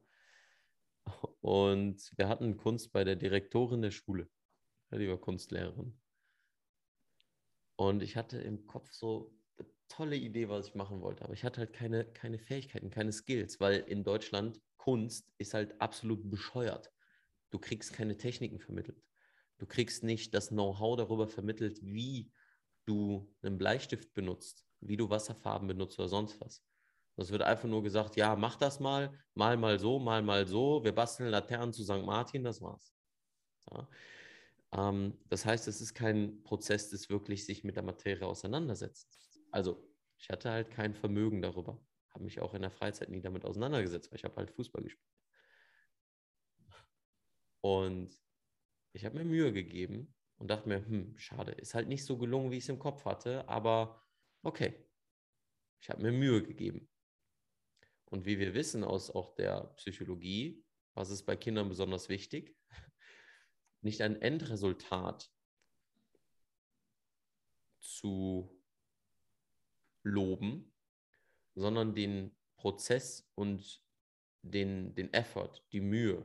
Und 1.40 2.12
wir 2.18 2.28
hatten 2.28 2.58
Kunst 2.58 2.92
bei 2.92 3.02
der 3.02 3.16
Direktorin 3.16 3.80
der 3.80 3.92
Schule, 3.92 4.28
die 4.92 5.08
war 5.08 5.16
Kunstlehrerin. 5.16 5.98
Und 7.76 8.02
ich 8.02 8.16
hatte 8.16 8.38
im 8.38 8.66
Kopf 8.66 8.92
so, 8.92 9.37
tolle 9.88 10.16
Idee, 10.16 10.48
was 10.48 10.68
ich 10.68 10.74
machen 10.74 11.00
wollte, 11.00 11.24
aber 11.24 11.34
ich 11.34 11.44
hatte 11.44 11.60
halt 11.60 11.72
keine, 11.72 12.04
keine 12.04 12.38
Fähigkeiten, 12.38 12.90
keine 12.90 13.12
Skills, 13.12 13.60
weil 13.60 13.80
in 13.80 14.04
Deutschland 14.04 14.60
Kunst 14.76 15.32
ist 15.38 15.54
halt 15.54 15.80
absolut 15.80 16.30
bescheuert. 16.30 16.92
Du 17.50 17.58
kriegst 17.58 17.92
keine 17.92 18.16
Techniken 18.16 18.58
vermittelt. 18.58 19.02
Du 19.58 19.66
kriegst 19.66 20.04
nicht 20.04 20.34
das 20.34 20.48
Know-how 20.48 20.96
darüber 20.96 21.26
vermittelt, 21.28 21.80
wie 21.82 22.30
du 22.86 23.34
einen 23.42 23.58
Bleistift 23.58 24.14
benutzt, 24.14 24.64
wie 24.80 24.96
du 24.96 25.10
Wasserfarben 25.10 25.68
benutzt 25.68 25.98
oder 25.98 26.08
sonst 26.08 26.40
was. 26.40 26.62
Es 27.16 27.32
wird 27.32 27.42
einfach 27.42 27.68
nur 27.68 27.82
gesagt, 27.82 28.16
ja, 28.16 28.36
mach 28.36 28.56
das 28.56 28.78
mal, 28.78 29.12
mal 29.34 29.56
mal 29.56 29.78
so, 29.80 29.98
mal 29.98 30.22
mal 30.22 30.46
so, 30.46 30.84
wir 30.84 30.94
basteln 30.94 31.30
Laternen 31.30 31.72
zu 31.72 31.82
St. 31.82 32.04
Martin, 32.04 32.44
das 32.44 32.62
war's. 32.62 32.94
Ja. 33.72 33.88
Ähm, 34.72 35.18
das 35.28 35.44
heißt, 35.44 35.66
es 35.66 35.80
ist 35.80 35.94
kein 35.94 36.42
Prozess 36.44 36.90
des 36.90 37.10
wirklich 37.10 37.44
sich 37.44 37.64
mit 37.64 37.74
der 37.74 37.82
Materie 37.82 38.26
auseinandersetzt. 38.26 39.27
Also, 39.50 39.82
ich 40.18 40.28
hatte 40.30 40.50
halt 40.50 40.70
kein 40.70 40.94
Vermögen 40.94 41.42
darüber. 41.42 41.80
Habe 42.10 42.24
mich 42.24 42.40
auch 42.40 42.54
in 42.54 42.62
der 42.62 42.70
Freizeit 42.70 43.08
nie 43.08 43.20
damit 43.20 43.44
auseinandergesetzt, 43.44 44.10
weil 44.10 44.18
ich 44.18 44.24
habe 44.24 44.36
halt 44.36 44.50
Fußball 44.50 44.82
gespielt. 44.82 45.08
Und 47.60 48.18
ich 48.92 49.04
habe 49.04 49.16
mir 49.16 49.24
Mühe 49.24 49.52
gegeben 49.52 50.14
und 50.36 50.48
dachte 50.48 50.68
mir, 50.68 50.84
hm, 50.84 51.16
schade, 51.18 51.52
ist 51.52 51.74
halt 51.74 51.88
nicht 51.88 52.04
so 52.04 52.16
gelungen, 52.18 52.50
wie 52.50 52.56
ich 52.56 52.64
es 52.64 52.68
im 52.68 52.78
Kopf 52.78 53.04
hatte, 53.04 53.48
aber 53.48 54.04
okay, 54.42 54.74
ich 55.80 55.90
habe 55.90 56.02
mir 56.02 56.12
Mühe 56.12 56.42
gegeben. 56.42 56.88
Und 58.06 58.24
wie 58.24 58.38
wir 58.38 58.54
wissen 58.54 58.84
aus 58.84 59.10
auch 59.10 59.34
der 59.34 59.72
Psychologie, 59.76 60.64
was 60.94 61.10
ist 61.10 61.24
bei 61.24 61.36
Kindern 61.36 61.68
besonders 61.68 62.08
wichtig? 62.08 62.56
Nicht 63.82 64.00
ein 64.02 64.20
Endresultat 64.20 65.30
zu 67.78 68.57
loben, 70.08 70.72
sondern 71.54 71.94
den 71.94 72.34
Prozess 72.56 73.30
und 73.34 73.82
den, 74.42 74.94
den 74.94 75.12
Effort, 75.12 75.62
die 75.72 75.80
Mühe, 75.80 76.24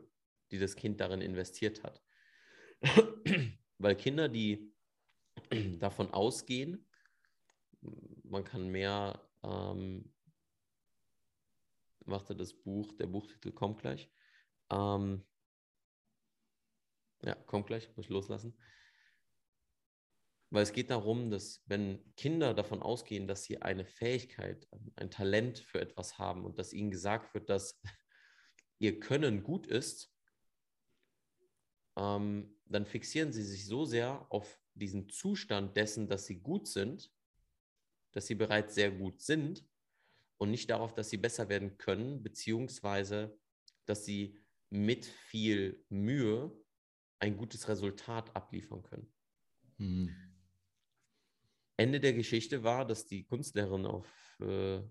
die 0.51 0.59
das 0.59 0.75
Kind 0.75 0.99
darin 0.99 1.21
investiert 1.21 1.83
hat. 1.83 2.01
Weil 3.77 3.95
Kinder, 3.95 4.29
die 4.29 4.73
davon 5.79 6.11
ausgehen, 6.11 6.87
man 8.23 8.43
kann 8.43 8.69
mehr, 8.69 9.29
ähm, 9.43 10.13
machte 12.05 12.35
das 12.35 12.53
Buch, 12.53 12.93
der 12.93 13.07
Buchtitel 13.07 13.51
kommt 13.51 13.79
gleich. 13.81 14.09
Ähm, 14.69 15.23
ja, 17.21 17.35
kommt 17.35 17.67
gleich, 17.67 17.89
muss 17.95 18.05
ich 18.05 18.11
loslassen. 18.11 18.57
Weil 20.53 20.61
es 20.61 20.71
geht 20.71 20.91
darum, 20.91 21.31
dass 21.31 21.63
wenn 21.65 22.13
Kinder 22.15 22.53
davon 22.53 22.83
ausgehen, 22.83 23.27
dass 23.27 23.43
sie 23.43 23.63
eine 23.63 23.85
Fähigkeit, 23.85 24.67
ein 24.95 25.09
Talent 25.09 25.57
für 25.57 25.81
etwas 25.81 26.19
haben 26.19 26.45
und 26.45 26.59
dass 26.59 26.73
ihnen 26.73 26.91
gesagt 26.91 27.33
wird, 27.33 27.49
dass 27.49 27.81
ihr 28.77 28.99
Können 28.99 29.41
gut 29.41 29.65
ist, 29.65 30.13
ähm, 31.97 32.55
dann 32.65 32.85
fixieren 32.85 33.33
sie 33.33 33.41
sich 33.41 33.65
so 33.65 33.85
sehr 33.85 34.27
auf 34.29 34.59
diesen 34.75 35.09
Zustand 35.09 35.75
dessen, 35.75 36.07
dass 36.07 36.27
sie 36.27 36.39
gut 36.39 36.67
sind, 36.67 37.11
dass 38.11 38.27
sie 38.27 38.35
bereits 38.35 38.75
sehr 38.75 38.91
gut 38.91 39.23
sind 39.23 39.67
und 40.37 40.51
nicht 40.51 40.69
darauf, 40.69 40.93
dass 40.93 41.09
sie 41.09 41.17
besser 41.17 41.49
werden 41.49 41.79
können, 41.79 42.21
beziehungsweise 42.21 43.39
dass 43.85 44.05
sie 44.05 44.39
mit 44.69 45.07
viel 45.07 45.83
Mühe 45.89 46.55
ein 47.17 47.37
gutes 47.37 47.67
Resultat 47.67 48.35
abliefern 48.35 48.83
können. 48.83 49.11
Mhm. 49.77 50.32
Ende 51.77 51.99
der 51.99 52.13
Geschichte 52.13 52.63
war, 52.63 52.85
dass 52.85 53.05
die 53.05 53.23
Kunstlehrerin 53.23 53.85
auf, 53.85 54.37
äh, 54.39 54.81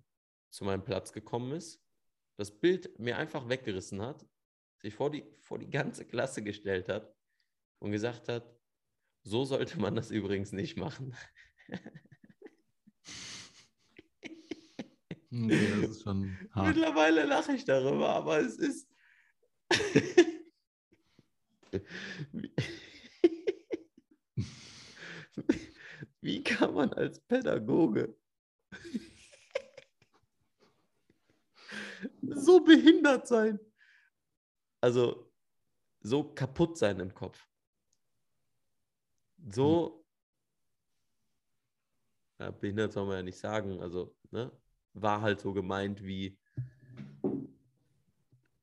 zu 0.51 0.64
meinem 0.64 0.85
Platz 0.85 1.12
gekommen 1.12 1.53
ist, 1.53 1.81
das 2.37 2.51
Bild 2.51 2.99
mir 2.99 3.18
einfach 3.18 3.49
weggerissen 3.49 4.03
hat, 4.03 4.27
sich 4.79 4.95
vor 4.95 5.11
die, 5.11 5.25
vor 5.40 5.59
die 5.59 5.71
ganze 5.71 6.05
Klasse 6.05 6.42
gestellt 6.42 6.88
hat 6.88 7.14
und 7.79 7.92
gesagt 7.92 8.29
hat, 8.29 8.59
so 9.23 9.45
sollte 9.45 9.79
man 9.79 9.95
das 9.95 10.11
übrigens 10.11 10.53
nicht 10.53 10.77
machen. 10.77 11.14
Okay, 15.31 15.81
das 15.81 15.90
ist 15.90 16.03
schon 16.03 16.37
hart. 16.51 16.75
Mittlerweile 16.75 17.25
lache 17.25 17.53
ich 17.53 17.64
darüber, 17.64 18.11
aber 18.11 18.40
es 18.40 18.59
ist. 18.59 18.88
Wie 26.22 26.42
kann 26.42 26.74
man 26.74 26.92
als 26.92 27.20
Pädagoge 27.20 28.16
so 32.22 32.61
behindert 32.61 33.26
sein? 33.26 33.58
Also 34.80 35.32
so 36.00 36.32
kaputt 36.32 36.78
sein 36.78 37.00
im 37.00 37.12
Kopf. 37.12 37.48
So, 39.50 40.06
ja, 42.38 42.52
behindert 42.52 42.92
soll 42.92 43.06
man 43.06 43.16
ja 43.16 43.22
nicht 43.24 43.38
sagen, 43.38 43.82
also 43.82 44.14
ne, 44.30 44.52
war 44.94 45.20
halt 45.22 45.40
so 45.40 45.52
gemeint 45.52 46.04
wie 46.04 46.38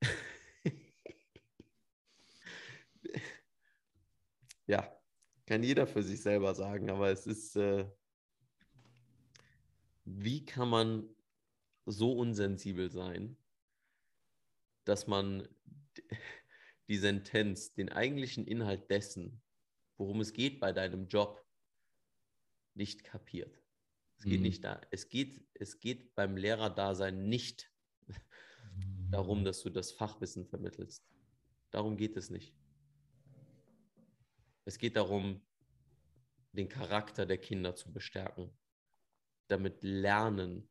ja, 4.68 4.99
kann 5.50 5.64
jeder 5.64 5.88
für 5.88 6.04
sich 6.04 6.22
selber 6.22 6.54
sagen, 6.54 6.92
aber 6.92 7.10
es 7.10 7.26
ist, 7.26 7.56
äh, 7.56 7.90
wie 10.06 10.46
kann 10.46 10.70
man 10.70 11.10
so 11.88 12.14
unsensibel 12.14 12.92
sein, 12.92 13.36
dass 14.84 15.08
man 15.08 15.48
die 16.88 16.98
Sentenz, 16.98 17.74
den 17.74 17.92
eigentlichen 17.92 18.46
Inhalt 18.46 18.92
dessen, 18.92 19.42
worum 19.98 20.22
es 20.22 20.34
geht 20.34 20.60
bei 20.60 20.72
deinem 20.72 21.08
Job, 21.08 21.44
nicht 22.76 23.04
kapiert. 23.04 23.60
Es 24.20 24.26
geht 24.26 24.42
mhm. 24.42 24.44
nicht 24.44 24.64
da, 24.64 24.80
es 24.92 25.10
geht, 25.10 25.44
es 25.56 25.80
geht 25.80 26.14
beim 26.14 26.38
Lehrerdasein 26.38 27.28
nicht 27.28 27.72
darum, 29.10 29.44
dass 29.44 29.64
du 29.64 29.72
das 29.72 29.92
Fachwissen 29.92 30.46
vermittelst. 30.46 31.10
Darum 31.72 31.98
geht 31.98 32.18
es 32.18 32.30
nicht. 32.30 32.54
Es 34.70 34.78
geht 34.78 34.98
darum, 34.98 35.42
den 36.52 36.70
Charakter 36.70 37.26
der 37.26 37.40
Kinder 37.40 37.76
zu 37.76 37.92
bestärken, 37.92 38.56
damit 39.48 39.82
Lernen 39.82 40.70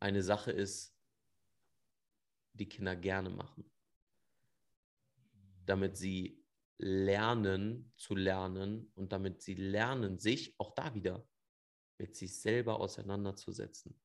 eine 0.00 0.20
Sache 0.20 0.50
ist, 0.50 0.92
die 2.54 2.68
Kinder 2.68 2.96
gerne 2.96 3.30
machen. 3.30 3.70
Damit 5.64 5.96
sie 5.96 6.44
lernen 6.76 7.92
zu 7.94 8.16
lernen 8.16 8.90
und 8.96 9.12
damit 9.12 9.42
sie 9.42 9.54
lernen, 9.54 10.18
sich 10.18 10.58
auch 10.58 10.74
da 10.74 10.92
wieder 10.92 11.24
mit 11.98 12.16
sich 12.16 12.40
selber 12.40 12.80
auseinanderzusetzen. 12.80 13.96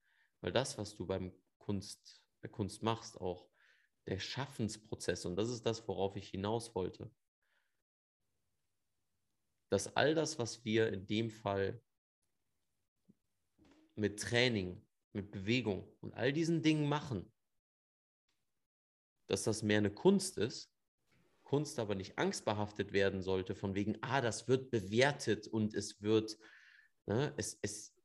Weil 0.42 0.52
das, 0.52 0.78
was 0.78 0.96
du 0.96 1.08
beim 1.08 1.34
Kunst, 1.58 2.24
bei 2.42 2.48
Kunst 2.48 2.84
machst, 2.84 3.20
auch 3.20 3.50
der 4.06 4.20
Schaffensprozess, 4.20 5.26
und 5.26 5.36
das 5.36 5.50
ist 5.50 5.66
das, 5.66 5.88
worauf 5.88 6.16
ich 6.16 6.30
hinaus 6.30 6.76
wollte, 6.76 7.12
dass 9.70 9.96
all 9.96 10.16
das, 10.16 10.40
was 10.40 10.64
wir 10.64 10.92
in 10.92 11.06
dem 11.08 11.30
Fall 11.30 11.82
mit 13.96 14.20
Training, 14.20 14.86
mit 15.14 15.32
Bewegung 15.32 15.92
und 16.02 16.14
all 16.14 16.32
diesen 16.32 16.62
Dingen 16.62 16.88
machen, 16.88 17.32
dass 19.28 19.44
das 19.44 19.64
mehr 19.64 19.80
eine 19.80 19.92
Kunst 19.92 20.38
ist, 20.38 20.72
Kunst 21.44 21.80
aber 21.80 21.96
nicht 21.96 22.18
angstbehaftet 22.18 22.92
werden 22.92 23.22
sollte, 23.22 23.56
von 23.56 23.74
wegen, 23.74 23.98
ah, 24.02 24.22
das 24.22 24.48
wird 24.48 24.70
bewertet 24.70 25.48
und 25.48 25.74
es 25.74 26.02
wird, 26.02 26.38
ne, 27.06 27.34
es, 27.38 27.58
es, 27.62 27.96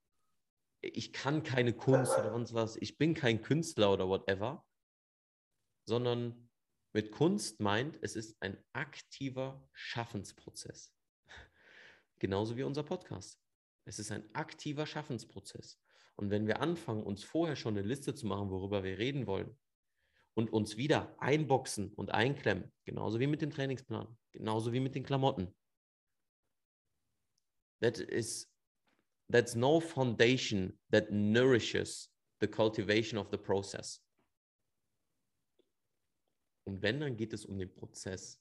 ich 0.80 1.12
kann 1.12 1.42
keine 1.42 1.72
Kunst 1.72 2.16
oder 2.16 2.30
sonst 2.30 2.54
was, 2.54 2.76
ich 2.76 2.98
bin 2.98 3.14
kein 3.14 3.42
Künstler 3.42 3.92
oder 3.92 4.08
whatever, 4.08 4.64
sondern 5.84 6.50
mit 6.92 7.10
Kunst 7.10 7.60
meint, 7.60 7.98
es 8.02 8.16
ist 8.16 8.40
ein 8.40 8.62
aktiver 8.72 9.68
Schaffensprozess. 9.72 10.94
Genauso 12.22 12.56
wie 12.56 12.62
unser 12.62 12.84
Podcast. 12.84 13.42
Es 13.84 13.98
ist 13.98 14.12
ein 14.12 14.32
aktiver 14.32 14.86
Schaffensprozess. 14.86 15.80
Und 16.14 16.30
wenn 16.30 16.46
wir 16.46 16.60
anfangen, 16.60 17.02
uns 17.02 17.24
vorher 17.24 17.56
schon 17.56 17.76
eine 17.76 17.84
Liste 17.84 18.14
zu 18.14 18.28
machen, 18.28 18.48
worüber 18.48 18.84
wir 18.84 18.96
reden 18.96 19.26
wollen, 19.26 19.58
und 20.34 20.52
uns 20.52 20.76
wieder 20.76 21.20
einboxen 21.20 21.92
und 21.94 22.12
einklemmen, 22.12 22.72
genauso 22.84 23.18
wie 23.18 23.26
mit 23.26 23.42
dem 23.42 23.50
Trainingsplan, 23.50 24.16
genauso 24.30 24.72
wie 24.72 24.78
mit 24.78 24.94
den 24.94 25.02
Klamotten. 25.02 25.52
That 27.80 27.98
is 27.98 28.48
that's 29.28 29.56
no 29.56 29.80
foundation 29.80 30.78
that 30.92 31.10
nourishes 31.10 32.08
the 32.40 32.46
cultivation 32.46 33.18
of 33.18 33.30
the 33.32 33.36
process. 33.36 34.00
Und 36.68 36.82
wenn, 36.82 37.00
dann 37.00 37.16
geht 37.16 37.32
es 37.32 37.44
um 37.44 37.58
den 37.58 37.74
Prozess 37.74 38.40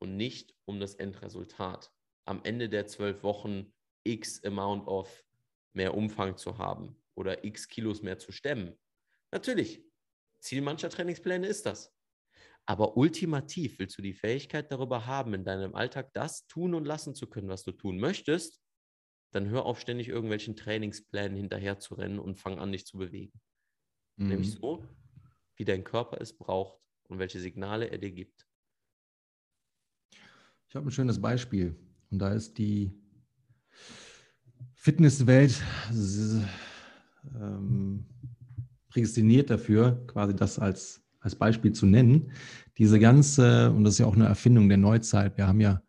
und 0.00 0.16
nicht 0.16 0.56
um 0.64 0.80
das 0.80 0.96
Endresultat 0.96 1.95
am 2.26 2.42
Ende 2.44 2.68
der 2.68 2.86
zwölf 2.86 3.22
Wochen 3.22 3.72
x 4.04 4.42
Amount 4.44 4.86
of 4.86 5.24
mehr 5.72 5.94
Umfang 5.94 6.36
zu 6.36 6.58
haben 6.58 6.96
oder 7.14 7.44
x 7.44 7.68
Kilos 7.68 8.02
mehr 8.02 8.18
zu 8.18 8.32
stemmen. 8.32 8.78
Natürlich, 9.32 9.84
Ziel 10.40 10.60
mancher 10.62 10.90
Trainingspläne 10.90 11.46
ist 11.46 11.66
das. 11.66 11.94
Aber 12.66 12.96
ultimativ 12.96 13.78
willst 13.78 13.96
du 13.96 14.02
die 14.02 14.14
Fähigkeit 14.14 14.72
darüber 14.72 15.06
haben, 15.06 15.34
in 15.34 15.44
deinem 15.44 15.74
Alltag 15.74 16.12
das 16.12 16.46
tun 16.48 16.74
und 16.74 16.84
lassen 16.84 17.14
zu 17.14 17.28
können, 17.28 17.48
was 17.48 17.62
du 17.62 17.72
tun 17.72 17.98
möchtest, 17.98 18.60
dann 19.32 19.48
hör 19.48 19.66
auf, 19.66 19.80
ständig 19.80 20.08
irgendwelchen 20.08 20.56
Trainingsplänen 20.56 21.36
hinterher 21.36 21.78
zu 21.78 21.94
rennen 21.94 22.18
und 22.18 22.36
fang 22.36 22.58
an, 22.58 22.72
dich 22.72 22.86
zu 22.86 22.98
bewegen. 22.98 23.40
Mhm. 24.16 24.28
Nämlich 24.28 24.52
so, 24.52 24.84
wie 25.56 25.64
dein 25.64 25.84
Körper 25.84 26.20
es 26.20 26.36
braucht 26.36 26.80
und 27.04 27.18
welche 27.18 27.38
Signale 27.38 27.90
er 27.90 27.98
dir 27.98 28.12
gibt. 28.12 28.48
Ich 30.68 30.74
habe 30.74 30.88
ein 30.88 30.90
schönes 30.90 31.20
Beispiel. 31.20 31.76
Und 32.16 32.20
da 32.20 32.32
ist 32.32 32.56
die 32.56 32.94
Fitnesswelt 34.72 35.62
ähm, 37.38 38.06
prädestiniert 38.88 39.50
dafür, 39.50 40.02
quasi 40.06 40.34
das 40.34 40.58
als, 40.58 41.04
als 41.20 41.34
Beispiel 41.34 41.72
zu 41.72 41.84
nennen. 41.84 42.32
Diese 42.78 42.98
ganze, 42.98 43.70
und 43.70 43.84
das 43.84 43.92
ist 43.92 43.98
ja 43.98 44.06
auch 44.06 44.14
eine 44.14 44.24
Erfindung 44.24 44.70
der 44.70 44.78
Neuzeit, 44.78 45.36
wir 45.36 45.46
haben 45.46 45.60
ja 45.60 45.82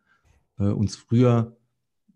äh, 0.58 0.64
uns 0.64 0.96
früher 0.96 1.56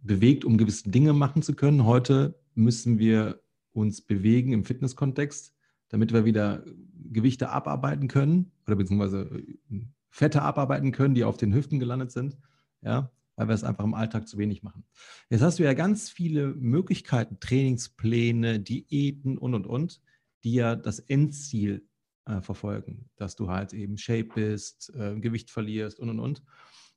bewegt, 0.03 0.45
um 0.45 0.59
gewisse 0.59 0.91
Dinge 0.91 1.15
machen 1.15 1.41
zu 1.41 1.55
können. 1.55 1.87
Heute 1.87 2.39
müssen 2.55 2.99
wir 2.99 3.41
uns 3.73 4.03
bewegen 4.03 4.53
im 4.53 4.67
Fitnesskontext, 4.67 5.55
damit 5.89 6.13
wir 6.13 6.27
wieder 6.27 6.67
Gewichte 7.11 7.49
abarbeiten 7.49 8.09
können 8.09 8.53
oder 8.67 8.77
beziehungsweise 8.77 9.43
äh, 9.71 9.87
Fette 10.11 10.43
abarbeiten 10.43 10.93
können, 10.93 11.15
die 11.15 11.25
auf 11.25 11.39
den 11.39 11.55
Hüften 11.55 11.79
gelandet 11.81 12.11
sind. 12.13 12.37
Ja, 12.83 13.11
weil 13.37 13.49
wir 13.49 13.55
es 13.55 13.65
einfach 13.65 13.85
im 13.85 13.95
Alltag 13.95 14.29
zu 14.29 14.39
wenig 14.39 14.63
machen. 14.63 14.85
Jetzt 15.31 15.43
hast 15.43 15.59
du 15.59 15.65
ja 15.65 15.75
ganz 15.75 16.11
viele 16.11 16.49
Möglichkeiten, 16.49 17.41
Trainingspläne, 17.41 18.61
Diäten 18.61 19.39
und, 19.39 19.55
und, 19.55 19.67
und, 19.67 20.01
die 20.45 20.55
ja 20.55 20.77
das 20.77 20.99
Endziel 20.99 21.87
äh, 22.27 22.41
verfolgen, 22.41 23.11
dass 23.17 23.37
du 23.37 23.49
halt 23.49 23.73
eben 23.73 23.97
Shape 23.97 24.29
bist, 24.35 24.93
äh, 24.95 25.19
Gewicht 25.19 25.51
verlierst 25.51 25.99
und, 25.99 26.11
und, 26.11 26.21
und. 26.21 26.43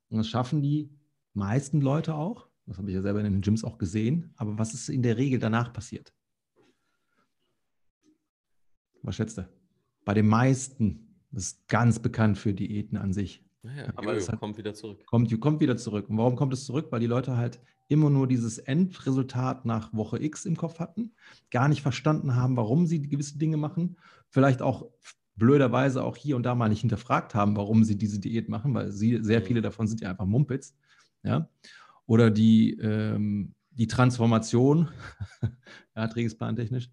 Und 0.10 0.18
das 0.18 0.30
schaffen 0.30 0.62
die 0.62 0.90
meisten 1.34 1.82
Leute 1.82 2.16
auch. 2.16 2.48
Das 2.66 2.78
habe 2.78 2.90
ich 2.90 2.96
ja 2.96 3.02
selber 3.02 3.20
in 3.20 3.32
den 3.32 3.42
Gyms 3.42 3.64
auch 3.64 3.78
gesehen. 3.78 4.34
Aber 4.38 4.58
was 4.58 4.74
ist 4.74 4.90
in 4.90 5.04
der 5.04 5.18
Regel 5.18 5.40
danach 5.40 5.72
passiert? 5.72 6.14
Was 9.04 9.16
schätzt 9.16 9.38
du? 9.38 9.48
Bei 10.04 10.14
den 10.14 10.28
meisten, 10.28 11.22
das 11.32 11.48
ist 11.48 11.68
ganz 11.68 12.00
bekannt 12.00 12.38
für 12.38 12.54
Diäten 12.54 12.98
an 12.98 13.14
sich. 13.14 13.45
Naja, 13.66 13.92
Aber 13.96 14.14
es 14.16 14.30
hat- 14.30 14.40
kommt 14.40 14.58
wieder 14.58 14.74
zurück. 14.74 15.06
kommt, 15.06 15.40
kommt 15.42 15.60
wieder 15.60 15.76
zurück. 15.78 16.10
Und 16.10 16.18
warum 16.18 16.36
kommt 16.36 16.54
es 16.54 16.66
zurück? 16.66 16.88
Weil 16.92 17.00
die 17.00 17.08
Leute 17.08 17.36
halt 17.38 17.60
immer 17.88 18.10
nur 18.10 18.28
dieses 18.28 18.58
Endresultat 18.58 19.66
nach 19.66 19.94
Woche 19.94 20.22
X 20.22 20.46
im 20.46 20.56
Kopf 20.56 20.80
hatten, 20.80 21.14
gar 21.52 21.68
nicht 21.68 21.82
verstanden 21.82 22.36
haben, 22.36 22.58
warum 22.58 22.86
sie 22.88 23.02
gewisse 23.02 23.38
Dinge 23.38 23.58
machen, 23.58 23.98
vielleicht 24.30 24.62
auch 24.62 24.88
blöderweise 25.36 26.04
auch 26.04 26.16
hier 26.16 26.36
und 26.36 26.44
da 26.44 26.56
mal 26.56 26.70
nicht 26.70 26.82
hinterfragt 26.82 27.36
haben, 27.36 27.56
warum 27.58 27.84
sie 27.84 27.98
diese 27.98 28.20
Diät 28.20 28.50
machen, 28.50 28.74
weil 28.74 28.92
sie, 28.92 29.20
sehr 29.24 29.42
Mhm. 29.42 29.46
viele 29.46 29.62
davon 29.62 29.88
sind 29.88 30.02
ja 30.02 30.10
einfach 30.10 30.26
Mumpitz. 30.26 30.76
Ja? 31.24 31.50
Oder 32.06 32.32
die, 32.32 32.72
ähm, 32.80 33.54
die 33.72 33.88
Transformation, 33.88 34.90
ja, 35.96 36.08
trainingsplantechnisch. 36.08 36.90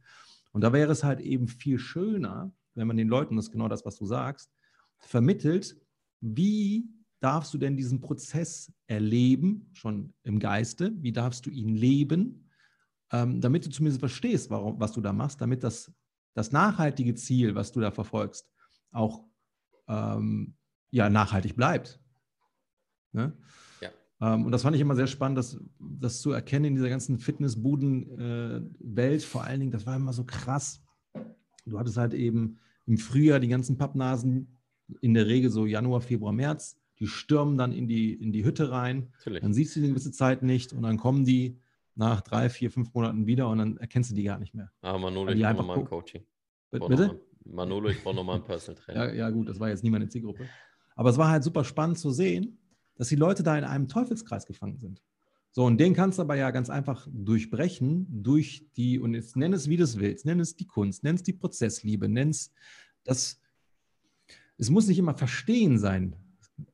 Und 0.52 0.62
da 0.62 0.72
wäre 0.72 0.90
es 0.92 1.04
halt 1.04 1.20
eben 1.20 1.48
viel 1.48 1.78
schöner, 1.78 2.52
wenn 2.74 2.86
man 2.86 2.96
den 2.96 3.08
Leuten, 3.08 3.36
das 3.36 3.46
ist 3.46 3.52
genau 3.52 3.68
das, 3.68 3.84
was 3.86 3.96
du 3.96 4.04
sagst, 4.06 4.50
vermittelt, 4.98 5.76
wie 6.22 6.88
darfst 7.20 7.52
du 7.52 7.58
denn 7.58 7.76
diesen 7.76 8.00
Prozess 8.00 8.72
erleben, 8.86 9.68
schon 9.72 10.14
im 10.22 10.38
Geiste? 10.38 10.92
Wie 11.02 11.12
darfst 11.12 11.44
du 11.46 11.50
ihn 11.50 11.76
leben, 11.76 12.48
ähm, 13.12 13.40
damit 13.40 13.66
du 13.66 13.70
zumindest 13.70 14.00
verstehst, 14.00 14.50
warum, 14.50 14.80
was 14.80 14.92
du 14.92 15.00
da 15.00 15.12
machst, 15.12 15.40
damit 15.40 15.62
das, 15.62 15.92
das 16.34 16.50
nachhaltige 16.52 17.14
Ziel, 17.14 17.54
was 17.54 17.72
du 17.72 17.80
da 17.80 17.90
verfolgst, 17.90 18.50
auch 18.90 19.24
ähm, 19.88 20.54
ja, 20.90 21.08
nachhaltig 21.10 21.56
bleibt. 21.56 22.00
Ne? 23.12 23.36
Ja. 23.80 23.90
Ähm, 24.20 24.46
und 24.46 24.52
das 24.52 24.62
fand 24.62 24.76
ich 24.76 24.82
immer 24.82 24.96
sehr 24.96 25.06
spannend, 25.06 25.38
das, 25.38 25.58
das 25.78 26.20
zu 26.20 26.32
erkennen 26.32 26.64
in 26.66 26.74
dieser 26.76 26.88
ganzen 26.88 27.18
Fitnessbuden-Welt. 27.18 29.22
Vor 29.22 29.44
allen 29.44 29.60
Dingen, 29.60 29.72
das 29.72 29.86
war 29.86 29.96
immer 29.96 30.12
so 30.12 30.24
krass. 30.24 30.82
Du 31.66 31.78
hattest 31.78 31.96
halt 31.96 32.12
eben 32.14 32.58
im 32.86 32.98
Frühjahr 32.98 33.40
die 33.40 33.48
ganzen 33.48 33.78
Pappnasen, 33.78 34.58
in 35.00 35.14
der 35.14 35.26
Regel 35.26 35.50
so 35.50 35.66
Januar, 35.66 36.00
Februar, 36.00 36.32
März. 36.32 36.78
Die 36.98 37.06
stürmen 37.06 37.58
dann 37.58 37.72
in 37.72 37.88
die, 37.88 38.12
in 38.12 38.32
die 38.32 38.44
Hütte 38.44 38.70
rein. 38.70 39.08
Natürlich. 39.18 39.42
Dann 39.42 39.54
siehst 39.54 39.74
du 39.74 39.80
die 39.80 39.86
eine 39.86 39.94
gewisse 39.94 40.12
Zeit 40.12 40.42
nicht 40.42 40.72
und 40.72 40.82
dann 40.82 40.98
kommen 40.98 41.24
die 41.24 41.58
nach 41.94 42.20
drei, 42.20 42.48
vier, 42.48 42.70
fünf 42.70 42.94
Monaten 42.94 43.26
wieder 43.26 43.48
und 43.48 43.58
dann 43.58 43.76
erkennst 43.78 44.10
du 44.10 44.14
die 44.14 44.22
gar 44.22 44.38
nicht 44.38 44.54
mehr. 44.54 44.70
Aber 44.80 44.98
Manolo, 44.98 45.32
ich 45.32 45.42
brauche 45.42 45.54
nochmal 45.54 45.78
ein. 45.78 45.84
Coaching. 45.84 46.24
Bitte? 46.70 47.20
Manolo, 47.44 47.88
ich 47.88 48.02
brauche 48.02 48.14
nochmal 48.14 48.36
ein 48.36 48.44
Personal 48.44 48.80
Trainer. 48.80 49.08
Ja, 49.08 49.14
ja, 49.14 49.30
gut, 49.30 49.48
das 49.48 49.58
war 49.58 49.68
jetzt 49.68 49.82
nie 49.82 49.90
meine 49.90 50.08
Zielgruppe. 50.08 50.48
Aber 50.94 51.10
es 51.10 51.18
war 51.18 51.28
halt 51.28 51.42
super 51.42 51.64
spannend 51.64 51.98
zu 51.98 52.10
sehen, 52.10 52.58
dass 52.94 53.08
die 53.08 53.16
Leute 53.16 53.42
da 53.42 53.56
in 53.58 53.64
einem 53.64 53.88
Teufelskreis 53.88 54.46
gefangen 54.46 54.78
sind. 54.78 55.02
So, 55.50 55.64
und 55.64 55.78
den 55.78 55.92
kannst 55.92 56.18
du 56.18 56.22
aber 56.22 56.36
ja 56.36 56.50
ganz 56.50 56.70
einfach 56.70 57.06
durchbrechen 57.12 58.06
durch 58.22 58.66
die, 58.76 58.98
und 58.98 59.14
jetzt 59.14 59.36
nenn 59.36 59.52
es 59.52 59.68
wie 59.68 59.76
du 59.76 59.84
es 59.84 59.98
willst, 59.98 60.24
nenn 60.24 60.40
es 60.40 60.56
die 60.56 60.66
Kunst, 60.66 61.04
nenn 61.04 61.16
es 61.16 61.22
die 61.22 61.34
Prozessliebe, 61.34 62.08
nenn 62.08 62.30
es 62.30 62.52
das, 63.04 63.41
es 64.62 64.70
muss 64.70 64.86
nicht 64.86 64.98
immer 64.98 65.14
verstehen 65.14 65.76
sein, 65.76 66.14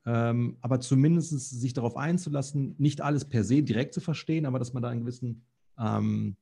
ähm, 0.04 0.58
aber 0.60 0.78
zumindest 0.78 1.30
sich 1.30 1.72
darauf 1.72 1.96
einzulassen, 1.96 2.74
nicht 2.76 3.00
alles 3.00 3.24
per 3.24 3.44
se 3.44 3.62
direkt 3.62 3.94
zu 3.94 4.02
verstehen, 4.02 4.44
aber 4.44 4.58
dass 4.58 4.74
man 4.74 4.82
da 4.82 4.90
einen 4.90 5.00
gewissen, 5.00 5.46
ähm, 5.78 6.36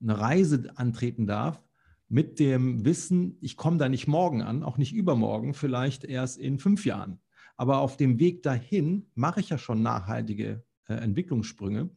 eine 0.00 0.18
Reise 0.18 0.72
antreten 0.76 1.26
darf, 1.26 1.62
mit 2.08 2.38
dem 2.38 2.86
Wissen, 2.86 3.36
ich 3.42 3.58
komme 3.58 3.76
da 3.76 3.90
nicht 3.90 4.06
morgen 4.06 4.40
an, 4.40 4.62
auch 4.62 4.78
nicht 4.78 4.94
übermorgen, 4.94 5.52
vielleicht 5.52 6.04
erst 6.04 6.38
in 6.38 6.58
fünf 6.58 6.86
Jahren. 6.86 7.20
Aber 7.58 7.80
auf 7.80 7.98
dem 7.98 8.18
Weg 8.18 8.42
dahin 8.42 9.10
mache 9.14 9.40
ich 9.40 9.50
ja 9.50 9.58
schon 9.58 9.82
nachhaltige 9.82 10.64
äh, 10.88 10.94
Entwicklungssprünge. 10.94 11.90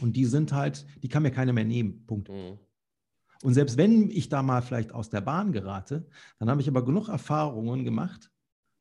Und 0.00 0.14
die 0.14 0.26
sind 0.26 0.52
halt, 0.52 0.86
die 1.02 1.08
kann 1.08 1.24
mir 1.24 1.32
keiner 1.32 1.52
mehr 1.52 1.64
nehmen. 1.64 2.06
Punkt. 2.06 2.28
Mhm. 2.28 2.58
Und 3.42 3.54
selbst 3.54 3.76
wenn 3.76 4.10
ich 4.10 4.28
da 4.28 4.42
mal 4.42 4.62
vielleicht 4.62 4.92
aus 4.92 5.10
der 5.10 5.20
Bahn 5.20 5.52
gerate, 5.52 6.06
dann 6.38 6.50
habe 6.50 6.60
ich 6.60 6.68
aber 6.68 6.84
genug 6.84 7.08
Erfahrungen 7.08 7.84
gemacht, 7.84 8.30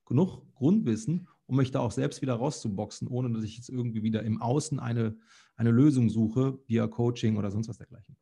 genug 0.05 0.53
Grundwissen, 0.55 1.27
um 1.45 1.57
mich 1.57 1.71
da 1.71 1.79
auch 1.79 1.91
selbst 1.91 2.21
wieder 2.21 2.35
rauszuboxen, 2.35 3.07
ohne 3.07 3.31
dass 3.33 3.43
ich 3.43 3.57
jetzt 3.57 3.69
irgendwie 3.69 4.03
wieder 4.03 4.23
im 4.23 4.41
Außen 4.41 4.79
eine, 4.79 5.17
eine 5.55 5.71
Lösung 5.71 6.09
suche, 6.09 6.59
via 6.67 6.87
Coaching 6.87 7.37
oder 7.37 7.51
sonst 7.51 7.67
was 7.67 7.77
dergleichen. 7.77 8.15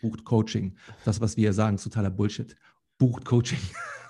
Bucht 0.00 0.24
Coaching. 0.24 0.76
Das, 1.04 1.20
was 1.20 1.36
wir 1.36 1.52
sagen, 1.52 1.76
ist 1.76 1.84
totaler 1.84 2.10
Bullshit. 2.10 2.56
Bucht 2.98 3.24
Coaching. 3.24 3.60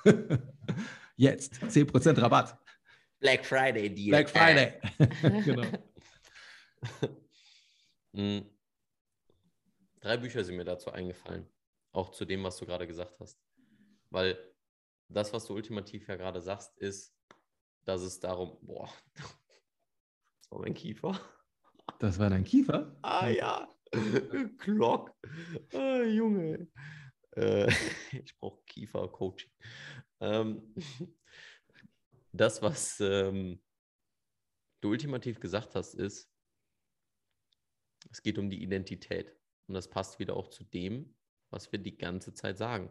Jetzt 1.17 1.55
10% 1.63 2.21
Rabatt. 2.21 2.57
Black 3.19 3.45
Friday, 3.45 3.95
Deal. 3.95 4.11
Black 4.11 4.31
Friday. 4.31 4.73
genau. 5.45 5.67
Drei 10.01 10.17
Bücher 10.17 10.45
sind 10.45 10.57
mir 10.57 10.65
dazu 10.65 10.91
eingefallen. 10.91 11.47
Auch 11.93 12.11
zu 12.11 12.25
dem, 12.25 12.43
was 12.43 12.57
du 12.57 12.67
gerade 12.67 12.87
gesagt 12.87 13.19
hast. 13.21 13.39
Weil 14.11 14.39
das, 15.09 15.33
was 15.33 15.47
du 15.47 15.55
ultimativ 15.55 16.09
ja 16.09 16.17
gerade 16.17 16.41
sagst, 16.41 16.77
ist, 16.79 17.15
dass 17.85 18.03
es 18.03 18.21
darum, 18.21 18.59
boah, 18.63 18.93
das 19.15 20.51
war 20.51 20.61
mein 20.61 20.75
Kiefer. 20.75 21.21
Das 21.99 22.19
war 22.19 22.31
dein 22.31 22.45
Kiefer? 22.45 22.97
Ah 23.03 23.29
ja, 23.29 23.69
Glock. 24.59 25.15
Ah, 25.75 26.03
Junge. 26.03 26.69
Äh, 27.37 27.67
ich 28.13 28.37
brauche 28.39 28.63
Kiefer-Coaching. 28.65 29.51
Ähm, 30.21 30.75
das, 32.33 32.63
was 32.63 33.01
ähm, 33.01 33.61
du 34.81 34.91
ultimativ 34.91 35.41
gesagt 35.41 35.75
hast, 35.75 35.95
ist, 35.95 36.31
es 38.11 38.23
geht 38.23 38.39
um 38.39 38.49
die 38.49 38.63
Identität. 38.63 39.37
Und 39.71 39.75
das 39.75 39.87
passt 39.87 40.19
wieder 40.19 40.35
auch 40.35 40.49
zu 40.49 40.65
dem, 40.65 41.15
was 41.51 41.71
wir 41.71 41.79
die 41.79 41.97
ganze 41.97 42.35
Zeit 42.35 42.59
sagen. 42.59 42.91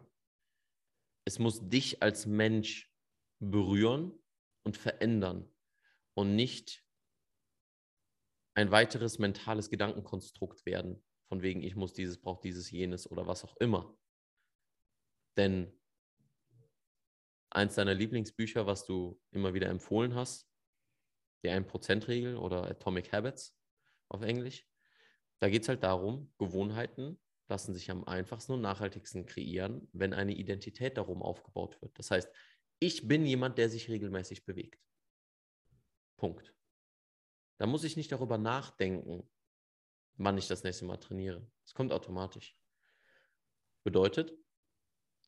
Es 1.26 1.38
muss 1.38 1.68
dich 1.68 2.02
als 2.02 2.24
Mensch 2.24 2.90
berühren 3.38 4.18
und 4.62 4.78
verändern 4.78 5.46
und 6.14 6.34
nicht 6.36 6.82
ein 8.54 8.70
weiteres 8.70 9.18
mentales 9.18 9.68
Gedankenkonstrukt 9.68 10.64
werden, 10.64 11.04
von 11.28 11.42
wegen 11.42 11.62
ich 11.62 11.76
muss 11.76 11.92
dieses, 11.92 12.18
brauche 12.18 12.40
dieses, 12.40 12.70
jenes 12.70 13.10
oder 13.10 13.26
was 13.26 13.44
auch 13.44 13.58
immer. 13.58 13.94
Denn 15.36 15.78
eins 17.50 17.74
deiner 17.74 17.92
Lieblingsbücher, 17.92 18.64
was 18.64 18.86
du 18.86 19.20
immer 19.32 19.52
wieder 19.52 19.68
empfohlen 19.68 20.14
hast, 20.14 20.48
die 21.42 21.50
1%-Regel 21.50 22.38
oder 22.38 22.70
Atomic 22.70 23.12
Habits 23.12 23.54
auf 24.08 24.22
Englisch, 24.22 24.66
da 25.40 25.48
geht 25.48 25.62
es 25.62 25.68
halt 25.68 25.82
darum, 25.82 26.32
Gewohnheiten 26.38 27.18
lassen 27.48 27.74
sich 27.74 27.90
am 27.90 28.04
einfachsten 28.04 28.52
und 28.52 28.60
nachhaltigsten 28.60 29.26
kreieren, 29.26 29.88
wenn 29.92 30.14
eine 30.14 30.34
Identität 30.34 30.96
darum 30.96 31.22
aufgebaut 31.22 31.80
wird. 31.82 31.98
Das 31.98 32.10
heißt, 32.10 32.30
ich 32.78 33.08
bin 33.08 33.26
jemand, 33.26 33.58
der 33.58 33.68
sich 33.68 33.88
regelmäßig 33.88 34.44
bewegt. 34.44 34.80
Punkt. 36.16 36.54
Da 37.58 37.66
muss 37.66 37.84
ich 37.84 37.96
nicht 37.96 38.12
darüber 38.12 38.38
nachdenken, 38.38 39.28
wann 40.14 40.38
ich 40.38 40.46
das 40.46 40.62
nächste 40.62 40.84
Mal 40.84 40.98
trainiere. 40.98 41.50
Es 41.64 41.74
kommt 41.74 41.92
automatisch. 41.92 42.56
Bedeutet, 43.82 44.32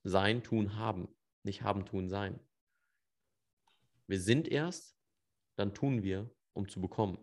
sein, 0.05 0.43
tun, 0.43 0.77
haben. 0.77 1.09
Nicht 1.43 1.63
haben, 1.63 1.85
tun, 1.85 2.09
sein. 2.09 2.39
Wir 4.07 4.21
sind 4.21 4.49
erst, 4.49 4.97
dann 5.57 5.75
tun 5.75 6.03
wir, 6.03 6.31
um 6.53 6.69
zu 6.69 6.81
bekommen. 6.81 7.19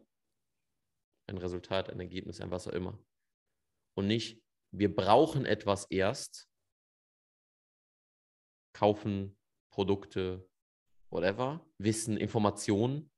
Ein 1.30 1.38
Resultat, 1.38 1.92
ein 1.92 2.00
Ergebnis, 2.00 2.42
ein 2.42 2.50
was 2.50 2.68
auch 2.68 2.74
immer. 2.74 2.98
Und 3.94 4.08
nicht, 4.08 4.44
wir 4.72 4.94
brauchen 4.94 5.46
etwas 5.46 5.86
erst, 5.86 6.50
kaufen 8.74 9.38
Produkte, 9.70 10.50
whatever, 11.12 11.64
Wissen, 11.78 12.18
Informationen, 12.18 13.12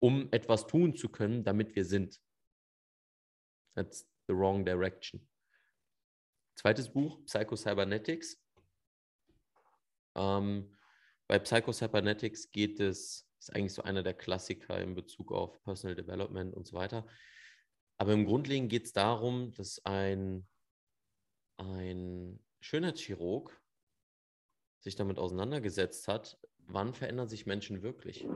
um 0.00 0.28
etwas 0.32 0.66
tun 0.66 0.96
zu 0.96 1.08
können, 1.08 1.44
damit 1.44 1.76
wir 1.76 1.84
sind. 1.84 2.20
That's 3.76 4.10
the 4.26 4.34
wrong 4.34 4.64
direction. 4.64 5.28
Zweites 6.56 6.92
Buch, 6.92 7.24
Psycho-Cybernetics. 7.24 8.42
Ähm, 10.16 10.76
bei 11.28 11.38
Psycho-Cybernetics 11.38 12.50
geht 12.50 12.80
es, 12.80 13.28
ist 13.48 13.54
eigentlich 13.54 13.74
so 13.74 13.82
einer 13.82 14.02
der 14.02 14.14
Klassiker 14.14 14.80
in 14.80 14.94
Bezug 14.94 15.32
auf 15.32 15.62
Personal 15.62 15.96
Development 15.96 16.54
und 16.54 16.66
so 16.66 16.76
weiter. 16.76 17.06
Aber 17.98 18.12
im 18.12 18.24
Grundlegend 18.24 18.70
geht 18.70 18.86
es 18.86 18.92
darum, 18.92 19.52
dass 19.52 19.84
ein, 19.84 20.46
ein 21.58 22.42
Schönheitschirurg 22.60 23.60
sich 24.80 24.96
damit 24.96 25.18
auseinandergesetzt 25.18 26.08
hat, 26.08 26.38
wann 26.58 26.94
verändern 26.94 27.28
sich 27.28 27.46
Menschen 27.46 27.82
wirklich. 27.82 28.26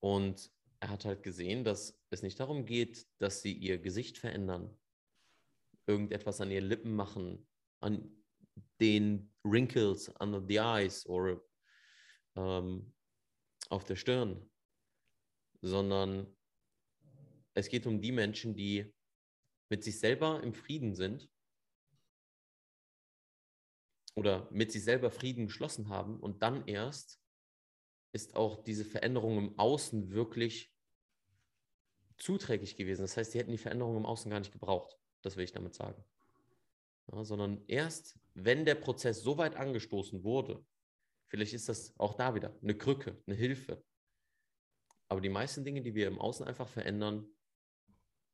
Und 0.00 0.50
er 0.80 0.90
hat 0.90 1.04
halt 1.04 1.22
gesehen, 1.22 1.64
dass 1.64 1.98
es 2.10 2.22
nicht 2.22 2.38
darum 2.38 2.66
geht, 2.66 3.06
dass 3.18 3.42
sie 3.42 3.52
ihr 3.52 3.78
Gesicht 3.78 4.18
verändern, 4.18 4.78
irgendetwas 5.86 6.40
an 6.40 6.50
ihren 6.50 6.68
Lippen 6.68 6.94
machen, 6.94 7.46
an 7.80 8.22
den 8.80 9.32
Wrinkles 9.42 10.08
under 10.20 10.44
the 10.46 10.56
eyes 10.56 11.06
oder 11.06 11.40
ähm, 12.36 12.92
auf 13.68 13.84
der 13.84 13.96
Stirn, 13.96 14.50
sondern 15.60 16.34
es 17.54 17.68
geht 17.68 17.86
um 17.86 18.00
die 18.00 18.12
Menschen, 18.12 18.54
die 18.54 18.94
mit 19.68 19.84
sich 19.84 19.98
selber 19.98 20.42
im 20.42 20.54
Frieden 20.54 20.94
sind 20.94 21.30
oder 24.14 24.48
mit 24.50 24.72
sich 24.72 24.84
selber 24.84 25.10
Frieden 25.10 25.46
geschlossen 25.46 25.88
haben 25.88 26.18
und 26.20 26.42
dann 26.42 26.66
erst 26.66 27.20
ist 28.12 28.36
auch 28.36 28.64
diese 28.64 28.84
Veränderung 28.84 29.38
im 29.38 29.58
Außen 29.58 30.10
wirklich 30.10 30.72
zuträglich 32.16 32.76
gewesen. 32.76 33.02
Das 33.02 33.16
heißt, 33.16 33.34
die 33.34 33.38
hätten 33.38 33.52
die 33.52 33.58
Veränderung 33.58 33.96
im 33.96 34.06
Außen 34.06 34.30
gar 34.30 34.38
nicht 34.40 34.52
gebraucht. 34.52 34.96
Das 35.22 35.36
will 35.36 35.44
ich 35.44 35.52
damit 35.52 35.74
sagen. 35.74 36.02
Ja, 37.12 37.24
sondern 37.24 37.64
erst, 37.68 38.18
wenn 38.34 38.64
der 38.64 38.74
Prozess 38.74 39.22
so 39.22 39.38
weit 39.38 39.56
angestoßen 39.56 40.24
wurde, 40.24 40.64
vielleicht 41.28 41.54
ist 41.54 41.68
das 41.68 41.94
auch 41.98 42.14
da 42.14 42.34
wieder 42.34 42.56
eine 42.62 42.76
Krücke, 42.76 43.20
eine 43.26 43.36
Hilfe. 43.36 43.82
Aber 45.08 45.20
die 45.20 45.28
meisten 45.28 45.64
Dinge, 45.64 45.82
die 45.82 45.94
wir 45.94 46.06
im 46.06 46.18
Außen 46.18 46.46
einfach 46.46 46.68
verändern, 46.68 47.26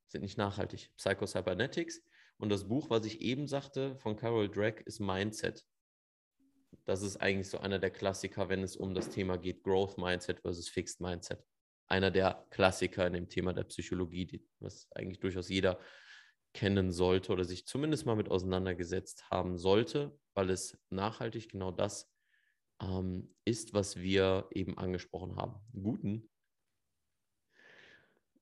sind 0.08 0.22
nicht 0.22 0.38
nachhaltig. 0.38 0.90
Psycho-Cybernetics 0.96 2.02
und 2.38 2.48
das 2.48 2.68
Buch, 2.68 2.90
was 2.90 3.06
ich 3.06 3.20
eben 3.20 3.46
sagte, 3.46 3.96
von 3.96 4.16
Carol 4.16 4.48
Drake, 4.48 4.82
ist 4.84 5.00
Mindset. 5.00 5.64
Das 6.84 7.02
ist 7.02 7.16
eigentlich 7.16 7.48
so 7.48 7.58
einer 7.58 7.78
der 7.78 7.90
Klassiker, 7.90 8.48
wenn 8.48 8.62
es 8.62 8.76
um 8.76 8.94
das 8.94 9.08
Thema 9.08 9.38
geht, 9.38 9.62
Growth 9.62 9.96
Mindset 9.96 10.40
versus 10.40 10.68
Fixed 10.68 11.00
Mindset. 11.00 11.42
Einer 11.86 12.10
der 12.10 12.46
Klassiker 12.50 13.06
in 13.06 13.12
dem 13.12 13.28
Thema 13.28 13.52
der 13.52 13.64
Psychologie, 13.64 14.26
die, 14.26 14.46
was 14.58 14.88
eigentlich 14.92 15.20
durchaus 15.20 15.48
jeder 15.48 15.78
kennen 16.52 16.92
sollte 16.92 17.32
oder 17.32 17.44
sich 17.44 17.66
zumindest 17.66 18.06
mal 18.06 18.16
mit 18.16 18.30
auseinandergesetzt 18.30 19.30
haben 19.30 19.58
sollte, 19.58 20.18
weil 20.34 20.50
es 20.50 20.78
nachhaltig 20.90 21.50
genau 21.50 21.72
das 21.72 22.13
ähm, 22.80 23.34
ist, 23.44 23.74
was 23.74 23.96
wir 23.96 24.48
eben 24.52 24.76
angesprochen 24.78 25.36
haben. 25.36 25.56
Guten. 25.72 26.28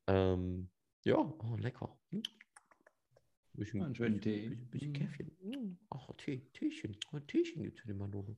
Ähm, 0.06 0.70
ja, 1.04 1.16
oh, 1.16 1.56
lecker. 1.56 1.98
Hm? 2.10 2.22
Bisschen, 3.54 3.82
Einen 3.82 3.94
schönen 3.94 4.20
Tee. 4.20 4.48
Bisschen, 4.48 4.70
bisschen 4.70 4.88
Mhm. 4.90 4.94
Käffchen. 4.94 5.36
Hm, 5.42 5.78
Ach, 5.90 6.08
Tee, 6.16 6.38
Teechen. 6.54 6.96
Oh, 7.12 7.18
Teechen 7.20 7.62
gibt 7.62 7.78
es 7.80 7.84
immer 7.86 8.08
nur. 8.08 8.34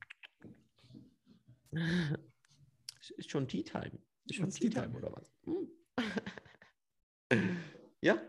Es 2.99 3.09
ist 3.11 3.29
schon 3.29 3.47
Tea 3.47 3.63
Time. 3.63 3.97
Ist 4.25 4.35
schon 4.35 4.45
It's 4.47 4.59
Tea 4.59 4.69
Time. 4.69 4.93
oder 4.95 5.11
was? 5.13 5.31
Hm. 5.45 5.69
ja. 8.01 8.21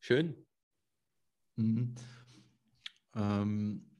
Schön. 0.00 0.46
Mhm. 1.56 1.94
Ähm, 3.14 3.90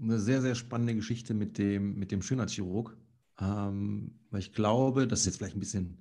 eine 0.00 0.18
sehr, 0.18 0.40
sehr 0.40 0.54
spannende 0.54 0.94
Geschichte 0.94 1.34
mit 1.34 1.58
dem, 1.58 1.98
mit 1.98 2.10
dem 2.12 2.22
Schönheitschirurg. 2.22 2.96
Ähm, 3.40 4.12
weil 4.30 4.40
ich 4.40 4.52
glaube, 4.52 5.06
das 5.06 5.20
ist 5.20 5.26
jetzt 5.26 5.36
vielleicht 5.38 5.56
ein 5.56 5.60
bisschen 5.60 5.98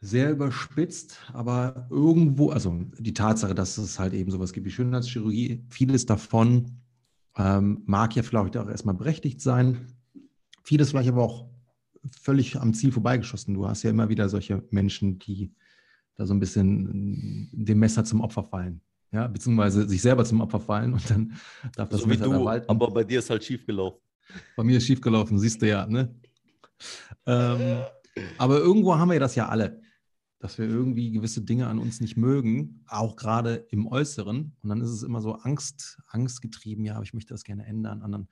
sehr 0.00 0.30
überspitzt, 0.30 1.18
aber 1.32 1.86
irgendwo, 1.90 2.50
also 2.50 2.74
die 2.98 3.12
Tatsache, 3.12 3.54
dass 3.54 3.76
es 3.76 3.98
halt 3.98 4.14
eben 4.14 4.30
sowas 4.30 4.52
gibt 4.52 4.66
wie 4.66 4.70
Schönheitschirurgie, 4.70 5.64
vieles 5.68 6.06
davon 6.06 6.80
ähm, 7.36 7.82
mag 7.86 8.16
ja 8.16 8.22
vielleicht 8.22 8.56
auch 8.56 8.68
erstmal 8.68 8.94
berechtigt 8.94 9.40
sein. 9.40 9.86
Vieles 10.62 10.90
vielleicht 10.90 11.10
aber 11.10 11.22
auch 11.22 11.50
völlig 12.22 12.58
am 12.58 12.72
Ziel 12.74 12.92
vorbeigeschossen. 12.92 13.54
Du 13.54 13.68
hast 13.68 13.82
ja 13.82 13.90
immer 13.90 14.08
wieder 14.08 14.28
solche 14.28 14.62
Menschen, 14.70 15.18
die 15.18 15.52
da 16.16 16.26
so 16.26 16.34
ein 16.34 16.40
bisschen 16.40 17.50
dem 17.52 17.78
Messer 17.78 18.04
zum 18.04 18.20
Opfer 18.20 18.44
fallen. 18.44 18.80
Ja, 19.12 19.26
beziehungsweise 19.26 19.88
sich 19.88 20.00
selber 20.02 20.24
zum 20.24 20.40
Opfer 20.40 20.60
fallen 20.60 20.92
und 20.92 21.10
dann 21.10 21.32
darf 21.74 21.88
das 21.88 22.00
so 22.00 22.06
wie 22.06 22.10
Messer 22.10 22.28
da 22.28 22.38
du, 22.38 22.44
walten. 22.44 22.68
aber 22.68 22.90
bei 22.90 23.02
dir 23.02 23.18
ist 23.18 23.28
halt 23.28 23.42
schief 23.42 23.66
gelaufen. 23.66 24.00
Bei 24.56 24.62
mir 24.62 24.78
ist 24.78 24.86
schiefgelaufen, 24.86 25.38
siehst 25.38 25.60
du 25.60 25.68
ja, 25.68 25.86
ne? 25.86 26.14
Ähm, 27.26 27.82
aber 28.38 28.58
irgendwo 28.58 28.96
haben 28.96 29.10
wir 29.10 29.18
das 29.18 29.34
ja 29.34 29.48
alle, 29.48 29.82
dass 30.38 30.58
wir 30.58 30.66
irgendwie 30.66 31.10
gewisse 31.10 31.42
Dinge 31.42 31.66
an 31.66 31.78
uns 31.78 32.00
nicht 32.00 32.16
mögen, 32.16 32.84
auch 32.86 33.16
gerade 33.16 33.66
im 33.70 33.86
Äußeren. 33.86 34.56
Und 34.62 34.68
dann 34.68 34.80
ist 34.80 34.90
es 34.90 35.02
immer 35.02 35.20
so 35.20 35.34
Angst, 35.34 36.00
angstgetrieben, 36.06 36.84
ja, 36.84 36.94
aber 36.94 37.02
ich 37.02 37.12
möchte 37.12 37.34
das 37.34 37.44
gerne 37.44 37.66
ändern. 37.66 38.02
Anderen. 38.02 38.28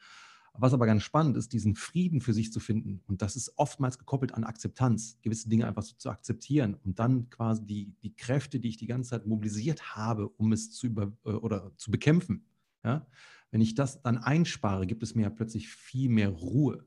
Was 0.61 0.75
aber 0.75 0.87
ganz 0.87 1.03
spannend 1.03 1.37
ist, 1.37 1.53
diesen 1.53 1.75
Frieden 1.75 2.21
für 2.21 2.33
sich 2.33 2.53
zu 2.53 2.61
finden. 2.61 3.01
Und 3.07 3.23
das 3.23 3.37
ist 3.37 3.53
oftmals 3.57 3.99
gekoppelt 3.99 4.35
an 4.35 4.45
Akzeptanz, 4.45 5.19
gewisse 5.23 5.49
Dinge 5.49 5.67
einfach 5.67 5.83
so 5.83 5.95
zu 5.97 6.11
akzeptieren 6.11 6.75
und 6.85 6.99
dann 6.99 7.31
quasi 7.31 7.65
die, 7.65 7.95
die 8.03 8.15
Kräfte, 8.15 8.59
die 8.59 8.69
ich 8.69 8.77
die 8.77 8.87
ganze 8.87 9.11
Zeit 9.11 9.27
mobilisiert 9.27 9.97
habe, 9.97 10.29
um 10.29 10.53
es 10.53 10.73
zu 10.73 10.87
über 10.87 11.13
äh, 11.25 11.31
oder 11.31 11.73
zu 11.77 11.91
bekämpfen. 11.91 12.45
Ja? 12.85 13.07
Wenn 13.51 13.61
ich 13.61 13.75
das 13.75 14.03
dann 14.03 14.19
einspare, 14.19 14.87
gibt 14.87 15.03
es 15.03 15.15
mir 15.15 15.23
ja 15.23 15.31
plötzlich 15.31 15.69
viel 15.69 16.09
mehr 16.09 16.29
Ruhe. 16.29 16.85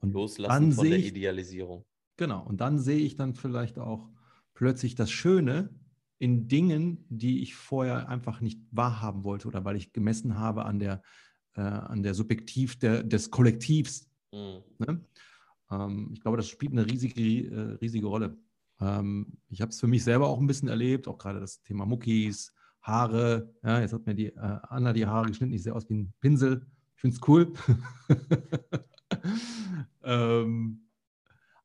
Und 0.00 0.12
Loslassen 0.12 0.72
von 0.72 0.88
der 0.88 0.98
ich, 0.98 1.08
Idealisierung. 1.08 1.84
Genau, 2.16 2.44
und 2.44 2.60
dann 2.60 2.78
sehe 2.78 2.98
ich 2.98 3.16
dann 3.16 3.34
vielleicht 3.34 3.78
auch 3.78 4.10
plötzlich 4.54 4.94
das 4.94 5.10
Schöne 5.10 5.70
in 6.18 6.48
Dingen, 6.48 7.04
die 7.08 7.42
ich 7.42 7.54
vorher 7.54 8.08
einfach 8.08 8.40
nicht 8.40 8.60
wahrhaben 8.70 9.24
wollte 9.24 9.48
oder 9.48 9.64
weil 9.64 9.76
ich 9.76 9.92
gemessen 9.92 10.38
habe 10.38 10.64
an 10.64 10.78
der, 10.78 11.02
äh, 11.56 11.60
an 11.60 12.02
der 12.02 12.14
Subjektiv 12.14 12.78
der, 12.78 13.02
des 13.02 13.30
Kollektivs. 13.30 14.08
Mhm. 14.32 14.62
Ne? 14.78 15.04
Ähm, 15.70 16.10
ich 16.12 16.20
glaube, 16.20 16.36
das 16.36 16.48
spielt 16.48 16.72
eine 16.72 16.86
riesige, 16.86 17.20
äh, 17.20 17.76
riesige 17.80 18.06
Rolle. 18.06 18.36
Ähm, 18.80 19.38
ich 19.48 19.60
habe 19.60 19.70
es 19.70 19.80
für 19.80 19.86
mich 19.86 20.04
selber 20.04 20.28
auch 20.28 20.40
ein 20.40 20.46
bisschen 20.46 20.68
erlebt, 20.68 21.08
auch 21.08 21.18
gerade 21.18 21.40
das 21.40 21.62
Thema 21.62 21.86
Muckis, 21.86 22.52
Haare. 22.82 23.54
Ja, 23.62 23.80
jetzt 23.80 23.92
hat 23.92 24.06
mir 24.06 24.14
die 24.14 24.26
äh, 24.26 24.58
Anna 24.68 24.92
die 24.92 25.06
Haare 25.06 25.28
geschnitten, 25.28 25.52
ich 25.52 25.62
sehe 25.62 25.74
aus 25.74 25.88
wie 25.88 25.94
ein 25.94 26.12
Pinsel. 26.20 26.66
Ich 26.96 27.00
finde 27.00 27.16
es 27.16 27.28
cool. 27.28 27.52
ähm, 30.02 30.88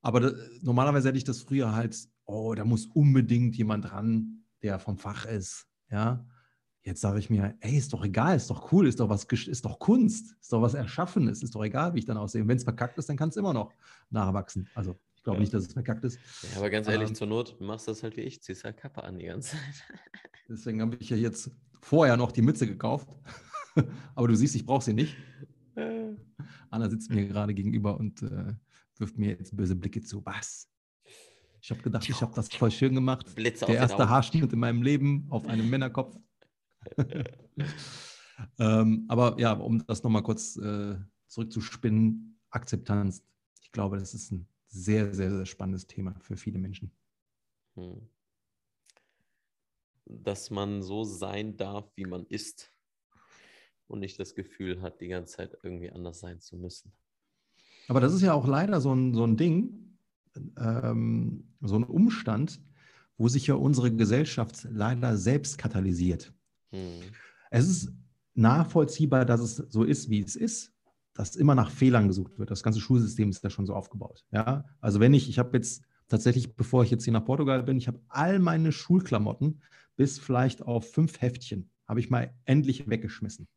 aber 0.02 0.20
da, 0.22 0.32
normalerweise 0.62 1.10
hätte 1.10 1.18
ich 1.18 1.24
das 1.24 1.42
früher 1.42 1.74
halt, 1.74 1.98
oh, 2.26 2.54
da 2.56 2.64
muss 2.64 2.86
unbedingt 2.86 3.58
jemand 3.58 3.92
ran, 3.92 4.44
der 4.62 4.80
vom 4.80 4.98
Fach 4.98 5.26
ist. 5.26 5.68
Ja, 5.92 6.26
jetzt 6.90 7.02
sage 7.02 7.20
ich 7.20 7.30
mir, 7.30 7.56
ey, 7.62 7.78
ist 7.78 7.94
doch 7.94 8.04
egal, 8.04 8.36
ist 8.36 8.50
doch 8.50 8.72
cool, 8.72 8.88
ist 8.88 9.00
doch 9.00 9.08
was, 9.10 9.24
ist 9.24 9.64
doch 9.66 9.80
Kunst, 9.80 10.36
ist 10.42 10.52
doch 10.52 10.62
was 10.62 10.74
Erschaffenes, 10.74 11.42
ist 11.44 11.56
doch 11.56 11.64
egal, 11.64 11.94
wie 11.94 12.00
ich 12.00 12.06
dann 12.06 12.18
aussehe. 12.18 12.42
Und 12.42 12.48
wenn 12.50 12.58
es 12.58 12.64
verkackt 12.64 12.98
ist, 12.98 13.08
dann 13.08 13.16
kann 13.18 13.30
es 13.30 13.38
immer 13.38 13.54
noch 13.54 13.72
nachwachsen. 14.10 14.68
Also 14.76 15.00
ich 15.16 15.24
glaube 15.24 15.38
Ja. 15.38 15.42
nicht, 15.42 15.54
dass 15.54 15.66
es 15.68 15.74
verkackt 15.74 16.04
ist. 16.04 16.20
Ja, 16.52 16.58
aber 16.58 16.70
ganz 16.70 16.88
ehrlich, 16.88 17.10
Ähm, 17.10 17.16
zur 17.16 17.28
Not 17.28 17.60
machst 17.62 17.88
du 17.88 17.92
das 17.92 18.04
halt 18.04 18.18
wie 18.18 18.22
ich, 18.22 18.42
ziehst 18.42 18.64
halt 18.64 18.78
Kappe 18.78 19.04
an 19.04 19.18
die 19.20 19.26
ganze 19.26 19.52
Zeit. 19.52 19.60
Deswegen 20.50 20.82
habe 20.82 20.98
ich 21.00 21.10
ja 21.10 21.18
jetzt 21.18 21.52
vorher 21.82 22.18
noch 22.18 22.32
die 22.32 22.42
Mütze 22.42 22.66
gekauft. 22.68 23.08
aber 24.16 24.28
du 24.28 24.36
siehst, 24.36 24.56
ich 24.56 24.66
brauche 24.66 24.84
sie 24.84 24.94
nicht. 24.94 25.16
Anna 26.70 26.90
sitzt 26.90 27.10
mir 27.10 27.28
gerade 27.28 27.54
gegenüber 27.54 27.98
und 27.98 28.22
äh, 28.24 28.54
wirft 28.98 29.18
mir 29.18 29.30
jetzt 29.30 29.56
böse 29.56 29.76
Blicke 29.76 30.02
zu. 30.02 30.26
Was? 30.26 30.70
Ich 31.62 31.72
habe 31.72 31.82
gedacht, 31.82 32.08
ich 32.10 32.22
habe 32.22 32.34
das 32.36 32.50
voll 32.50 32.72
schön 32.72 32.96
gemacht. 32.96 33.34
Blitze 33.36 33.66
Der 33.66 33.76
erste. 33.76 34.10
Haarschnitt 34.10 34.52
in 34.52 34.60
meinem 34.60 34.82
Leben 34.82 35.28
auf 35.30 35.46
einem 35.46 35.70
Männerkopf. 35.70 36.18
ähm, 38.60 39.06
aber 39.08 39.40
ja, 39.40 39.54
um 39.54 39.86
das 39.86 40.04
nochmal 40.04 40.24
kurz 40.24 40.58
äh, 40.58 40.96
zurückzuspinnen, 41.28 42.40
Akzeptanz. 42.50 43.24
Ich 43.62 43.72
glaube, 43.72 43.98
das 43.98 44.14
ist 44.14 44.32
ein 44.32 44.48
sehr, 44.68 45.14
sehr, 45.14 45.32
sehr 45.32 45.46
spannendes 45.46 45.88
Thema 45.88 46.16
für 46.22 46.38
viele 46.38 46.60
Menschen. 46.60 46.92
Hm. 47.76 48.08
Dass 50.06 50.50
man 50.50 50.82
so 50.82 51.04
sein 51.04 51.58
darf, 51.58 51.92
wie 51.96 52.06
man 52.06 52.26
ist 52.26 52.72
und 53.88 54.00
nicht 54.00 54.20
das 54.20 54.36
Gefühl 54.36 54.82
hat, 54.82 55.02
die 55.02 55.08
ganze 55.08 55.38
Zeit 55.38 55.58
irgendwie 55.64 55.92
anders 55.92 56.20
sein 56.20 56.40
zu 56.40 56.58
müssen. 56.58 56.92
Aber 57.88 58.00
das 58.00 58.14
ist 58.14 58.22
ja 58.22 58.34
auch 58.34 58.48
leider 58.48 58.82
so 58.82 58.94
ein, 58.94 59.14
so 59.14 59.24
ein 59.24 59.38
Ding, 59.38 59.98
ähm, 60.58 61.56
so 61.62 61.76
ein 61.76 61.84
Umstand, 61.84 62.62
wo 63.18 63.28
sich 63.28 63.48
ja 63.48 63.56
unsere 63.56 63.94
Gesellschaft 63.94 64.68
leider 64.70 65.18
selbst 65.18 65.58
katalysiert. 65.58 66.34
Hm. 66.72 67.02
Es 67.52 67.68
ist 67.68 67.92
nachvollziehbar, 68.36 69.26
dass 69.26 69.42
es 69.42 69.56
so 69.56 69.84
ist, 69.84 70.10
wie 70.10 70.22
es 70.22 70.36
ist, 70.36 70.74
dass 71.14 71.36
immer 71.36 71.56
nach 71.56 71.72
Fehlern 71.72 72.08
gesucht 72.08 72.40
wird. 72.40 72.52
Das 72.52 72.64
ganze 72.64 72.80
Schulsystem 72.80 73.30
ist 73.30 73.44
ja 73.44 73.50
schon 73.50 73.66
so 73.66 73.74
aufgebaut. 73.74 74.24
Ja? 74.32 74.66
Also 74.80 75.00
wenn 75.00 75.14
ich, 75.14 75.30
ich 75.30 75.40
habe 75.40 75.58
jetzt 75.58 75.84
tatsächlich, 76.08 76.56
bevor 76.56 76.84
ich 76.84 76.92
jetzt 76.92 77.04
hier 77.04 77.14
nach 77.14 77.26
Portugal 77.26 77.64
bin, 77.64 77.78
ich 77.78 77.88
habe 77.88 78.02
all 78.08 78.40
meine 78.40 78.72
Schulklamotten 78.72 79.62
bis 79.96 80.18
vielleicht 80.18 80.62
auf 80.62 80.92
fünf 80.92 81.20
Heftchen, 81.22 81.70
habe 81.88 82.00
ich 82.00 82.10
mal 82.10 82.34
endlich 82.46 82.90
weggeschmissen. 82.90 83.48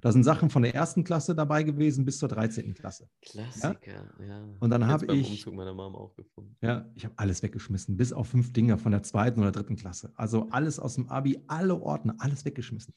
Da 0.00 0.12
sind 0.12 0.22
Sachen 0.22 0.48
von 0.48 0.62
der 0.62 0.74
ersten 0.74 1.02
Klasse 1.02 1.34
dabei 1.34 1.64
gewesen 1.64 2.04
bis 2.04 2.18
zur 2.18 2.28
13. 2.28 2.72
Klasse. 2.74 3.08
Klassiker, 3.20 4.08
ja. 4.24 4.44
Und 4.60 4.70
dann 4.70 4.86
habe 4.86 5.12
ich- 5.14 5.28
Umzug 5.30 5.54
meiner 5.54 5.74
Mom 5.74 5.96
auch 5.96 6.14
gefunden. 6.14 6.56
Ja, 6.60 6.88
ich 6.94 7.04
habe 7.04 7.14
alles 7.16 7.42
weggeschmissen, 7.42 7.96
bis 7.96 8.12
auf 8.12 8.28
fünf 8.28 8.52
Dinge 8.52 8.78
von 8.78 8.92
der 8.92 9.02
zweiten 9.02 9.40
oder 9.40 9.50
dritten 9.50 9.74
Klasse. 9.76 10.12
Also 10.14 10.48
alles 10.50 10.78
aus 10.78 10.94
dem 10.94 11.08
Abi, 11.08 11.42
alle 11.48 11.74
Ordner, 11.80 12.14
alles 12.18 12.44
weggeschmissen. 12.44 12.94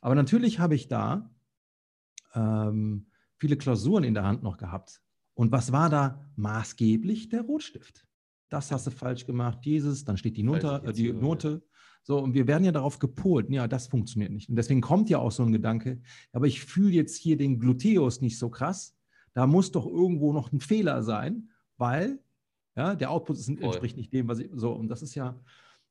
Aber 0.00 0.14
natürlich 0.14 0.60
habe 0.60 0.74
ich 0.76 0.86
da 0.86 1.30
ähm, 2.34 3.06
viele 3.36 3.56
Klausuren 3.56 4.04
in 4.04 4.14
der 4.14 4.24
Hand 4.24 4.42
noch 4.42 4.56
gehabt. 4.56 5.00
Und 5.34 5.50
was 5.52 5.72
war 5.72 5.90
da 5.90 6.24
maßgeblich? 6.36 7.28
Der 7.30 7.42
Rotstift. 7.42 8.06
Das 8.48 8.70
hast 8.70 8.86
du 8.86 8.90
falsch 8.92 9.26
gemacht, 9.26 9.58
dieses, 9.64 10.04
dann 10.04 10.16
steht 10.16 10.36
die 10.36 10.42
Note, 10.44 10.82
äh, 10.84 10.92
die 10.92 11.12
Note. 11.12 11.64
So, 12.06 12.18
und 12.18 12.34
wir 12.34 12.46
werden 12.46 12.64
ja 12.64 12.72
darauf 12.72 12.98
gepolt, 12.98 13.48
ja, 13.48 13.66
das 13.66 13.86
funktioniert 13.86 14.30
nicht. 14.30 14.50
Und 14.50 14.56
deswegen 14.56 14.82
kommt 14.82 15.08
ja 15.08 15.18
auch 15.18 15.32
so 15.32 15.42
ein 15.42 15.52
Gedanke, 15.52 16.00
aber 16.32 16.46
ich 16.46 16.62
fühle 16.62 16.92
jetzt 16.92 17.16
hier 17.16 17.38
den 17.38 17.58
Gluteus 17.58 18.20
nicht 18.20 18.38
so 18.38 18.50
krass. 18.50 18.94
Da 19.32 19.46
muss 19.46 19.72
doch 19.72 19.86
irgendwo 19.86 20.34
noch 20.34 20.52
ein 20.52 20.60
Fehler 20.60 21.02
sein, 21.02 21.48
weil 21.78 22.20
ja, 22.76 22.94
der 22.94 23.10
Output 23.10 23.38
ist, 23.38 23.48
entspricht 23.48 23.96
nicht 23.96 24.12
dem, 24.12 24.28
was 24.28 24.38
ich 24.38 24.50
so. 24.52 24.72
Und 24.72 24.88
das 24.88 25.00
ist 25.00 25.14
ja, 25.14 25.40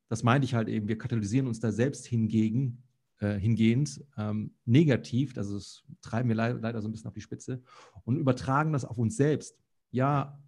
das 0.07 0.21
meinte 0.21 0.45
ich 0.45 0.53
halt 0.53 0.67
eben, 0.67 0.87
wir 0.87 0.99
katalysieren 0.99 1.47
uns 1.47 1.59
da 1.59 1.71
selbst 1.71 2.05
hingegen, 2.05 2.83
äh, 3.19 3.39
hingehend 3.39 4.05
ähm, 4.15 4.51
negativ, 4.65 5.35
also 5.35 5.55
das 5.55 5.83
treiben 6.01 6.29
wir 6.29 6.35
le 6.35 6.59
leider 6.61 6.79
so 6.81 6.87
ein 6.87 6.91
bisschen 6.91 7.07
auf 7.07 7.15
die 7.15 7.21
Spitze 7.21 7.63
und 8.03 8.17
übertragen 8.17 8.71
das 8.71 8.85
auf 8.85 8.99
uns 8.99 9.17
selbst. 9.17 9.57
Ja, 9.89 10.39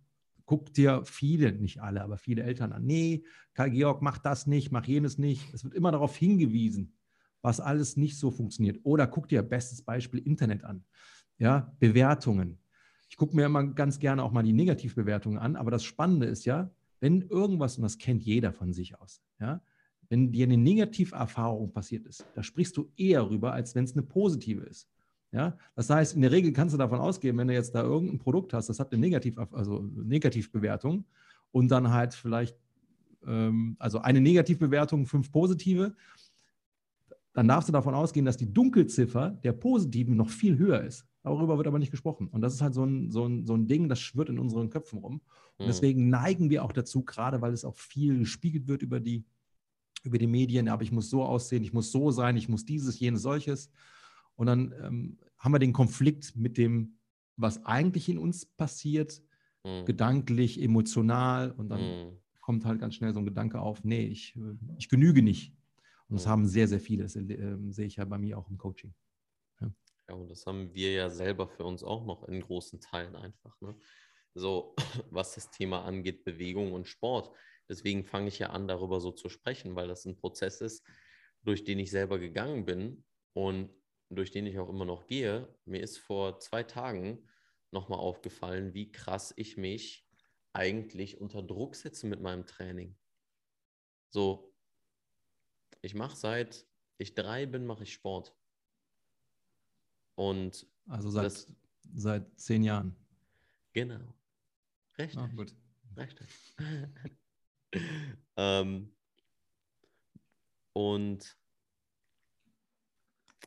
guck 0.46 0.74
dir 0.74 1.04
viele, 1.06 1.52
nicht 1.54 1.82
alle, 1.82 2.02
aber 2.02 2.18
viele 2.18 2.44
Eltern 2.44 2.72
an. 2.72 2.86
Nee, 2.86 3.24
Karl 3.54 3.72
Georg, 3.72 4.02
mach 4.02 4.18
das 4.18 4.48
nicht, 4.48 4.72
mach 4.72 4.86
jenes 4.86 5.18
nicht. 5.18 5.54
Es 5.54 5.64
wird 5.64 5.74
immer 5.74 5.92
darauf 5.92 6.16
hingewiesen, 6.16 6.94
was 7.42 7.60
alles 7.60 7.98
nicht 7.98 8.18
so 8.18 8.32
funktioniert. 8.32 8.80
Oder 8.84 9.08
guck 9.08 9.28
dir 9.28 9.42
bestes 9.42 9.82
Beispiel 9.82 10.20
Internet 10.22 10.64
an. 10.64 10.84
Ja, 11.38 11.76
Bewertungen. 11.80 12.60
Ich 13.10 13.18
gucke 13.18 13.36
mir 13.36 13.46
immer 13.46 13.64
ganz 13.64 14.00
gerne 14.00 14.24
auch 14.24 14.32
mal 14.32 14.44
die 14.44 14.54
Negativbewertungen 14.54 15.38
an, 15.40 15.56
aber 15.56 15.72
das 15.72 15.84
Spannende 15.84 16.28
ist 16.28 16.46
ja, 16.46 16.72
wenn 17.00 17.22
irgendwas, 17.22 17.78
und 17.78 17.84
das 17.84 17.98
kennt 17.98 18.24
jeder 18.24 18.52
von 18.52 18.74
sich 18.74 19.00
aus, 19.00 19.22
ja, 19.40 19.62
wenn 20.10 20.32
dir 20.32 20.46
eine 20.46 20.58
Negativerfahrung 20.58 21.74
passiert 21.74 22.06
ist, 22.06 22.26
da 22.36 22.44
sprichst 22.44 22.78
du 22.78 22.92
eher 22.96 23.30
rüber, 23.30 23.54
als 23.54 23.76
wenn 23.76 23.86
es 23.86 23.94
eine 23.94 24.04
positive 24.04 24.64
ist. 24.64 24.88
Ja? 25.36 25.58
Das 25.76 25.90
heißt, 25.90 26.16
in 26.16 26.22
der 26.22 26.32
Regel 26.32 26.54
kannst 26.54 26.74
du 26.74 26.78
davon 26.78 27.00
ausgehen, 27.00 27.38
wenn 27.38 27.50
du 27.50 27.54
jetzt 27.54 27.76
da 27.76 27.84
irgendein 27.84 28.20
Produkt 28.20 28.54
hast, 28.54 28.70
das 28.70 28.80
hat 28.80 28.94
eine 28.94 29.02
Negativ, 29.02 29.38
also 29.52 29.82
Negativbewertung 29.82 31.04
und 31.52 31.68
dann 31.68 31.92
halt 31.92 32.14
vielleicht, 32.14 32.56
ähm, 33.28 33.76
also 33.78 34.00
eine 34.00 34.22
Negativbewertung, 34.22 35.06
fünf 35.06 35.30
positive, 35.32 35.94
dann 37.34 37.50
darfst 37.50 37.68
du 37.68 37.74
davon 37.74 37.94
ausgehen, 37.94 38.26
dass 38.26 38.38
die 38.38 38.52
Dunkelziffer 38.52 39.32
der 39.44 39.52
positiven 39.52 40.16
noch 40.16 40.30
viel 40.30 40.58
höher 40.58 40.82
ist. 40.82 41.06
Darüber 41.22 41.58
wird 41.58 41.68
aber 41.68 41.80
nicht 41.80 41.92
gesprochen. 41.92 42.30
Und 42.30 42.40
das 42.40 42.54
ist 42.54 42.62
halt 42.62 42.74
so 42.74 42.86
ein, 42.86 43.12
so 43.12 43.26
ein, 43.26 43.46
so 43.46 43.56
ein 43.56 43.68
Ding, 43.68 43.90
das 43.90 44.00
schwirrt 44.00 44.30
in 44.30 44.40
unseren 44.40 44.70
Köpfen 44.70 45.00
rum. 45.00 45.22
Und 45.58 45.66
mhm. 45.66 45.68
deswegen 45.68 46.10
neigen 46.10 46.50
wir 46.50 46.64
auch 46.64 46.72
dazu, 46.72 47.04
gerade 47.04 47.42
weil 47.42 47.52
es 47.52 47.66
auch 47.66 47.76
viel 47.76 48.20
gespiegelt 48.20 48.70
wird 48.70 48.84
über 48.84 49.02
die 49.02 49.26
über 50.06 50.18
die 50.18 50.28
Medien, 50.28 50.70
aber 50.70 50.84
ich 50.84 50.92
muss 50.92 51.10
so 51.10 51.24
aussehen, 51.24 51.64
ich 51.64 51.74
muss 51.74 51.92
so 51.92 52.12
sein, 52.12 52.38
ich 52.38 52.48
muss 52.48 52.64
dieses, 52.64 53.00
jenes, 53.00 53.24
solches. 53.24 53.72
Und 54.36 54.48
dann 54.48 54.74
ähm, 54.82 55.20
haben 55.38 55.54
wir 55.54 55.60
den 55.60 55.74
Konflikt 55.74 56.36
mit 56.36 56.58
dem, 56.58 56.98
was 57.38 57.66
eigentlich 57.66 58.10
in 58.10 58.18
uns 58.18 58.46
passiert, 58.46 59.22
mhm. 59.64 59.86
gedanklich, 59.86 60.62
emotional. 60.62 61.52
Und 61.52 61.70
dann 61.70 61.82
mhm. 61.82 62.18
kommt 62.42 62.66
halt 62.66 62.80
ganz 62.80 62.96
schnell 62.96 63.14
so 63.14 63.20
ein 63.20 63.26
Gedanke 63.26 63.60
auf, 63.60 63.84
nee, 63.84 64.06
ich, 64.06 64.36
äh, 64.36 64.58
ich 64.78 64.90
genüge 64.90 65.22
nicht. 65.22 65.54
Und 66.08 66.18
das 66.18 66.26
mhm. 66.26 66.30
haben 66.30 66.46
sehr, 66.48 66.68
sehr 66.68 66.80
viele. 66.80 67.04
Das 67.04 67.16
äh, 67.16 67.58
sehe 67.70 67.88
ich 67.88 67.96
ja 67.96 68.06
bei 68.06 68.18
mir 68.18 68.38
auch 68.38 68.50
im 68.50 68.58
Coaching. 68.58 68.94
Ja. 69.62 69.72
ja, 70.10 70.16
und 70.16 70.30
das 70.30 70.46
haben 70.46 70.74
wir 70.74 70.94
ja 70.94 71.10
selber 71.10 71.48
für 71.48 71.64
uns 71.64 71.84
auch 71.84 72.06
noch 72.06 72.28
in 72.28 72.42
großen 72.42 72.80
Teilen 72.82 73.16
einfach. 73.16 73.60
Ne? 73.62 73.76
So, 74.34 74.76
was 75.10 75.36
das 75.36 75.50
Thema 75.50 75.84
angeht, 75.84 76.24
Bewegung 76.24 76.74
und 76.74 76.88
Sport. 76.88 77.32
Deswegen 77.68 78.04
fange 78.04 78.28
ich 78.28 78.40
ja 78.40 78.52
an, 78.52 78.68
darüber 78.68 79.02
so 79.02 79.12
zu 79.12 79.30
sprechen, 79.30 79.76
weil 79.76 79.88
das 79.88 80.06
ein 80.06 80.18
Prozess 80.18 80.62
ist, 80.62 80.86
durch 81.44 81.64
den 81.64 81.80
ich 81.80 81.90
selber 81.90 82.20
gegangen 82.20 82.66
bin 82.66 83.04
und 83.34 83.72
durch 84.10 84.32
den 84.32 84.46
ich 84.46 84.60
auch 84.60 84.70
immer 84.70 84.86
noch 84.86 85.08
gehe. 85.08 85.48
Mir 85.66 85.82
ist 85.82 85.98
vor 85.98 86.40
zwei 86.40 86.64
Tagen 86.64 87.28
nochmal 87.72 88.00
aufgefallen, 88.00 88.74
wie 88.74 88.92
krass 88.92 89.34
ich 89.36 89.58
mich 89.58 90.08
eigentlich 90.54 91.20
unter 91.20 91.44
Druck 91.44 91.76
setze 91.76 92.08
mit 92.08 92.22
meinem 92.22 92.46
Training. 92.46 92.96
So, 94.10 94.54
ich 95.82 95.94
mache 95.94 96.16
seit 96.16 96.66
ich 96.98 97.14
drei 97.14 97.46
bin, 97.46 97.66
mache 97.66 97.84
ich 97.84 97.94
Sport. 97.94 98.34
Und 100.16 100.66
also 100.88 101.10
seit, 101.10 101.26
das, 101.26 101.54
seit 101.94 102.40
zehn 102.40 102.64
Jahren. 102.64 102.96
Genau. 103.74 104.14
Recht. 104.98 105.18
Ah, 105.18 105.28
gut. 105.28 105.54
Recht. 105.98 106.24
ähm, 108.38 108.96
und 110.74 111.38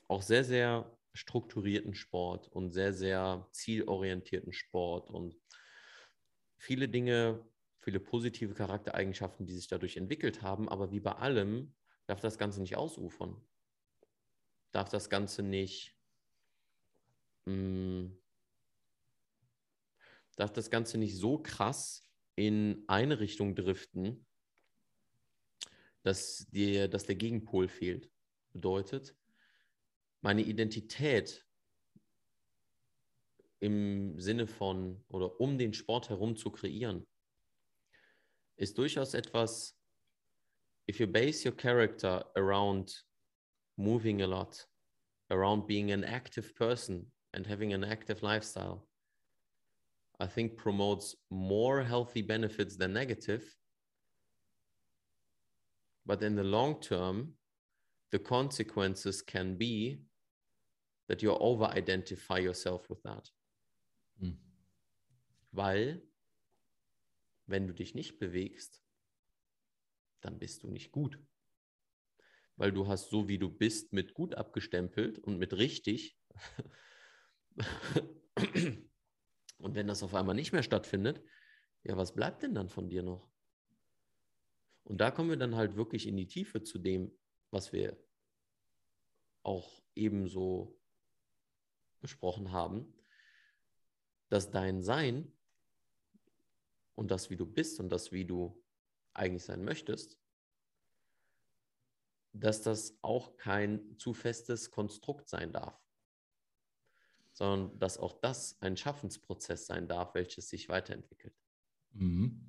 auch 0.08 0.22
sehr, 0.22 0.44
sehr 0.44 0.98
strukturierten 1.12 1.94
Sport 1.94 2.48
und 2.48 2.72
sehr, 2.72 2.92
sehr 2.92 3.46
zielorientierten 3.52 4.52
Sport 4.52 5.10
und 5.10 5.36
viele 6.56 6.88
Dinge, 6.88 7.46
viele 7.80 8.00
positive 8.00 8.54
Charaktereigenschaften, 8.54 9.46
die 9.46 9.54
sich 9.54 9.68
dadurch 9.68 9.96
entwickelt 9.96 10.42
haben. 10.42 10.68
Aber 10.68 10.90
wie 10.90 11.00
bei 11.00 11.12
allem 11.12 11.74
darf 12.06 12.20
das 12.20 12.38
Ganze 12.38 12.60
nicht 12.60 12.76
ausufern. 12.76 13.36
Darf 14.72 14.88
das 14.88 15.10
Ganze 15.10 15.42
nicht, 15.42 15.96
mh, 17.46 17.52
hm, 17.52 18.18
darf 20.36 20.52
das 20.52 20.70
Ganze 20.70 20.98
nicht 20.98 21.16
so 21.16 21.38
krass 21.38 22.08
in 22.36 22.84
eine 22.86 23.18
Richtung 23.18 23.56
driften, 23.56 24.24
dass, 26.02 26.46
dir, 26.50 26.88
dass 26.88 27.04
der 27.04 27.16
Gegenpol 27.16 27.68
fehlt. 27.68 28.10
Bedeutet, 28.52 29.17
meine 30.20 30.42
Identität 30.42 31.44
im 33.60 34.18
Sinne 34.20 34.46
von 34.46 35.04
oder 35.08 35.40
um 35.40 35.58
den 35.58 35.72
Sport 35.72 36.10
herum 36.10 36.36
zu 36.36 36.50
kreieren, 36.50 37.06
ist 38.56 38.78
durchaus 38.78 39.14
etwas, 39.14 39.76
if 40.88 41.00
you 41.00 41.06
base 41.06 41.44
your 41.44 41.56
character 41.56 42.24
around 42.36 43.04
moving 43.76 44.22
a 44.22 44.26
lot, 44.26 44.66
around 45.30 45.66
being 45.66 45.92
an 45.92 46.04
active 46.04 46.54
person 46.54 47.10
and 47.32 47.46
having 47.46 47.72
an 47.72 47.84
active 47.84 48.22
lifestyle, 48.22 48.88
I 50.20 50.26
think 50.26 50.56
promotes 50.56 51.16
more 51.30 51.84
healthy 51.84 52.22
benefits 52.22 52.76
than 52.76 52.92
negative. 52.92 53.44
But 56.04 56.22
in 56.22 56.34
the 56.34 56.42
long 56.42 56.80
term, 56.80 57.37
the 58.10 58.18
consequences 58.18 59.24
can 59.24 59.56
be 59.56 60.04
that 61.08 61.22
you 61.22 61.32
over 61.32 61.70
identify 61.76 62.38
yourself 62.38 62.88
with 62.90 63.02
that. 63.02 63.32
Hm. 64.20 64.38
Weil, 65.52 66.02
wenn 67.46 67.66
du 67.66 67.74
dich 67.74 67.94
nicht 67.94 68.18
bewegst, 68.18 68.82
dann 70.20 70.38
bist 70.38 70.62
du 70.62 70.70
nicht 70.70 70.92
gut. 70.92 71.18
Weil 72.56 72.72
du 72.72 72.86
hast 72.88 73.10
so 73.10 73.28
wie 73.28 73.38
du 73.38 73.48
bist 73.48 73.92
mit 73.92 74.14
gut 74.14 74.34
abgestempelt 74.34 75.18
und 75.18 75.38
mit 75.38 75.52
richtig. 75.54 76.18
Und 79.58 79.74
wenn 79.74 79.88
das 79.88 80.02
auf 80.02 80.14
einmal 80.14 80.34
nicht 80.34 80.52
mehr 80.52 80.62
stattfindet, 80.62 81.22
ja, 81.82 81.96
was 81.96 82.14
bleibt 82.14 82.42
denn 82.42 82.54
dann 82.54 82.68
von 82.68 82.88
dir 82.88 83.02
noch? 83.02 83.28
Und 84.84 85.00
da 85.00 85.10
kommen 85.10 85.30
wir 85.30 85.36
dann 85.36 85.56
halt 85.56 85.76
wirklich 85.76 86.06
in 86.06 86.16
die 86.16 86.28
Tiefe 86.28 86.62
zu 86.62 86.78
dem, 86.78 87.12
was 87.50 87.72
wir 87.72 87.96
auch 89.42 89.82
ebenso 89.94 90.78
besprochen 92.00 92.52
haben, 92.52 92.94
dass 94.28 94.50
dein 94.50 94.82
Sein 94.82 95.32
und 96.94 97.10
das, 97.10 97.30
wie 97.30 97.36
du 97.36 97.46
bist 97.46 97.80
und 97.80 97.88
das, 97.88 98.12
wie 98.12 98.24
du 98.24 98.62
eigentlich 99.14 99.44
sein 99.44 99.64
möchtest, 99.64 100.18
dass 102.32 102.62
das 102.62 102.98
auch 103.02 103.36
kein 103.36 103.98
zu 103.98 104.14
festes 104.14 104.70
Konstrukt 104.70 105.28
sein 105.28 105.52
darf 105.52 105.80
sondern 107.38 107.78
dass 107.78 107.98
auch 107.98 108.20
das 108.20 108.60
ein 108.60 108.76
Schaffensprozess 108.76 109.66
sein 109.66 109.86
darf, 109.86 110.12
welches 110.14 110.48
sich 110.48 110.68
weiterentwickelt. 110.68 111.32
Mhm. 111.92 112.44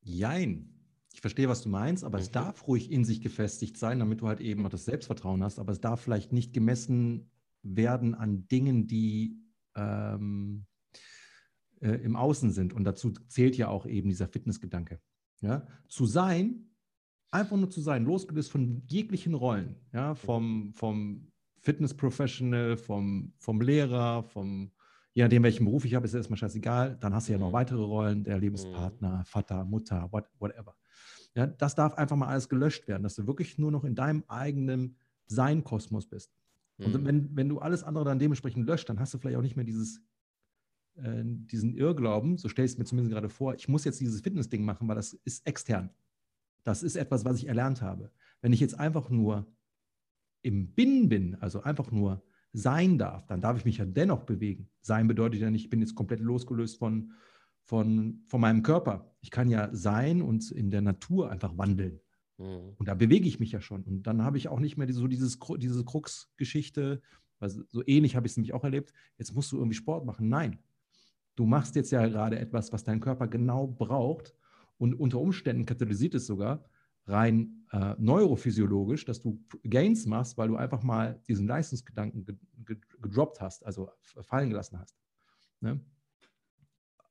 Jein. 0.00 0.77
Ich 1.18 1.20
verstehe, 1.20 1.48
was 1.48 1.62
du 1.62 1.68
meinst, 1.68 2.04
aber 2.04 2.18
mhm. 2.18 2.22
es 2.22 2.30
darf 2.30 2.68
ruhig 2.68 2.92
in 2.92 3.04
sich 3.04 3.20
gefestigt 3.20 3.76
sein, 3.76 3.98
damit 3.98 4.20
du 4.20 4.28
halt 4.28 4.38
eben 4.38 4.64
auch 4.64 4.70
das 4.70 4.84
Selbstvertrauen 4.84 5.42
hast. 5.42 5.58
Aber 5.58 5.72
es 5.72 5.80
darf 5.80 6.00
vielleicht 6.00 6.32
nicht 6.32 6.52
gemessen 6.52 7.32
werden 7.64 8.14
an 8.14 8.46
Dingen, 8.46 8.86
die 8.86 9.36
ähm, 9.74 10.66
äh, 11.80 11.90
im 11.90 12.14
Außen 12.14 12.52
sind. 12.52 12.72
Und 12.72 12.84
dazu 12.84 13.10
zählt 13.26 13.56
ja 13.56 13.66
auch 13.66 13.84
eben 13.84 14.08
dieser 14.08 14.28
Fitnessgedanke. 14.28 15.00
Ja? 15.40 15.66
Zu 15.88 16.06
sein, 16.06 16.70
einfach 17.32 17.56
nur 17.56 17.68
zu 17.68 17.80
sein, 17.80 18.04
losgelöst 18.04 18.52
von 18.52 18.84
jeglichen 18.86 19.34
Rollen, 19.34 19.74
ja, 19.92 20.14
vom, 20.14 20.72
vom 20.72 21.32
Fitness-Professional, 21.62 22.76
vom, 22.76 23.32
vom 23.38 23.60
Lehrer, 23.60 24.22
vom, 24.22 24.70
je 25.14 25.24
nachdem, 25.24 25.42
welchen 25.42 25.64
Beruf 25.64 25.84
ich 25.84 25.96
habe, 25.96 26.06
ist 26.06 26.14
erstmal 26.14 26.36
scheißegal. 26.36 26.96
Dann 27.00 27.12
hast 27.12 27.26
du 27.26 27.32
ja 27.32 27.40
noch 27.40 27.48
mhm. 27.48 27.54
weitere 27.54 27.82
Rollen, 27.82 28.22
der 28.22 28.38
Lebenspartner, 28.38 29.18
mhm. 29.18 29.24
Vater, 29.24 29.64
Mutter, 29.64 30.06
what, 30.12 30.30
whatever. 30.38 30.76
Ja, 31.34 31.46
das 31.46 31.74
darf 31.74 31.94
einfach 31.94 32.16
mal 32.16 32.28
alles 32.28 32.48
gelöscht 32.48 32.88
werden, 32.88 33.02
dass 33.02 33.14
du 33.14 33.26
wirklich 33.26 33.58
nur 33.58 33.70
noch 33.70 33.84
in 33.84 33.94
deinem 33.94 34.24
eigenen 34.28 34.96
Sein-Kosmos 35.26 36.06
bist. 36.06 36.32
Und 36.78 36.94
mhm. 36.94 37.06
wenn, 37.06 37.36
wenn 37.36 37.48
du 37.48 37.58
alles 37.58 37.82
andere 37.82 38.04
dann 38.04 38.18
dementsprechend 38.18 38.66
löscht, 38.66 38.88
dann 38.88 39.00
hast 39.00 39.12
du 39.12 39.18
vielleicht 39.18 39.36
auch 39.36 39.42
nicht 39.42 39.56
mehr 39.56 39.64
dieses, 39.64 40.00
äh, 40.96 41.22
diesen 41.24 41.74
Irrglauben, 41.74 42.38
so 42.38 42.48
stellst 42.48 42.76
du 42.76 42.80
mir 42.80 42.86
zumindest 42.86 43.12
gerade 43.12 43.28
vor, 43.28 43.54
ich 43.54 43.68
muss 43.68 43.84
jetzt 43.84 44.00
dieses 44.00 44.20
Fitness-Ding 44.20 44.64
machen, 44.64 44.88
weil 44.88 44.96
das 44.96 45.12
ist 45.12 45.46
extern. 45.46 45.90
Das 46.64 46.82
ist 46.82 46.96
etwas, 46.96 47.24
was 47.24 47.38
ich 47.38 47.46
erlernt 47.46 47.82
habe. 47.82 48.10
Wenn 48.40 48.52
ich 48.52 48.60
jetzt 48.60 48.78
einfach 48.78 49.10
nur 49.10 49.46
im 50.42 50.72
Bin 50.74 51.08
bin, 51.08 51.34
also 51.36 51.62
einfach 51.62 51.90
nur 51.90 52.22
sein 52.52 52.98
darf, 52.98 53.26
dann 53.26 53.40
darf 53.40 53.56
ich 53.58 53.64
mich 53.64 53.78
ja 53.78 53.84
dennoch 53.84 54.24
bewegen. 54.24 54.68
Sein 54.80 55.08
bedeutet 55.08 55.40
ja 55.40 55.50
nicht, 55.50 55.64
ich 55.64 55.70
bin 55.70 55.80
jetzt 55.80 55.94
komplett 55.94 56.20
losgelöst 56.20 56.78
von, 56.78 57.12
von, 57.68 58.22
von 58.26 58.40
meinem 58.40 58.62
Körper. 58.62 59.14
Ich 59.20 59.30
kann 59.30 59.50
ja 59.50 59.68
sein 59.72 60.22
und 60.22 60.50
in 60.50 60.70
der 60.70 60.80
Natur 60.80 61.30
einfach 61.30 61.58
wandeln. 61.58 62.00
Mhm. 62.38 62.74
Und 62.78 62.88
da 62.88 62.94
bewege 62.94 63.28
ich 63.28 63.40
mich 63.40 63.52
ja 63.52 63.60
schon. 63.60 63.82
Und 63.82 64.04
dann 64.04 64.22
habe 64.22 64.38
ich 64.38 64.48
auch 64.48 64.58
nicht 64.58 64.78
mehr 64.78 64.90
so 64.90 65.06
dieses, 65.06 65.38
diese 65.58 65.84
Krux-Geschichte, 65.84 67.02
so 67.40 67.82
ähnlich 67.86 68.16
habe 68.16 68.26
ich 68.26 68.32
es 68.32 68.36
nämlich 68.38 68.54
auch 68.54 68.64
erlebt. 68.64 68.94
Jetzt 69.18 69.34
musst 69.34 69.52
du 69.52 69.58
irgendwie 69.58 69.76
Sport 69.76 70.06
machen. 70.06 70.30
Nein. 70.30 70.58
Du 71.36 71.44
machst 71.44 71.76
jetzt 71.76 71.92
ja 71.92 72.06
gerade 72.08 72.38
etwas, 72.38 72.72
was 72.72 72.84
dein 72.84 73.00
Körper 73.00 73.28
genau 73.28 73.66
braucht. 73.66 74.34
Und 74.78 74.94
unter 74.94 75.20
Umständen 75.20 75.66
katalysiert 75.66 76.14
es 76.14 76.26
sogar 76.26 76.64
rein 77.06 77.66
äh, 77.72 77.94
neurophysiologisch, 77.98 79.04
dass 79.04 79.20
du 79.20 79.44
Gains 79.62 80.06
machst, 80.06 80.38
weil 80.38 80.48
du 80.48 80.56
einfach 80.56 80.82
mal 80.82 81.20
diesen 81.28 81.46
Leistungsgedanken 81.46 82.24
ge 82.24 82.34
ge 82.64 82.76
gedroppt 83.00 83.40
hast, 83.40 83.64
also 83.64 83.90
fallen 84.22 84.48
gelassen 84.48 84.78
hast. 84.78 84.96
Ne? 85.60 85.80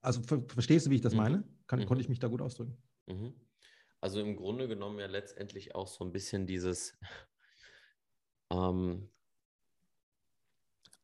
Also 0.08 0.22
ver 0.24 0.42
verstehst 0.48 0.86
du, 0.86 0.90
wie 0.90 0.96
ich 0.96 1.02
das 1.02 1.12
Mhm. 1.12 1.18
meine? 1.18 1.44
Kann, 1.68 1.82
Mhm. 1.82 1.86
Konnte 1.86 2.02
ich 2.02 2.08
mich 2.08 2.20
da 2.20 2.30
gut 2.30 2.42
ausdrücken? 2.42 2.82
Mhm. 3.08 3.34
Also 4.00 4.22
im 4.22 4.38
Grunde 4.38 4.70
genommen 4.70 5.00
ja 5.00 5.08
letztendlich 5.08 5.76
auch 5.76 5.88
so 5.88 6.06
ein 6.06 6.14
bisschen 6.14 6.48
dieses 6.48 6.98
ähm, 8.50 9.10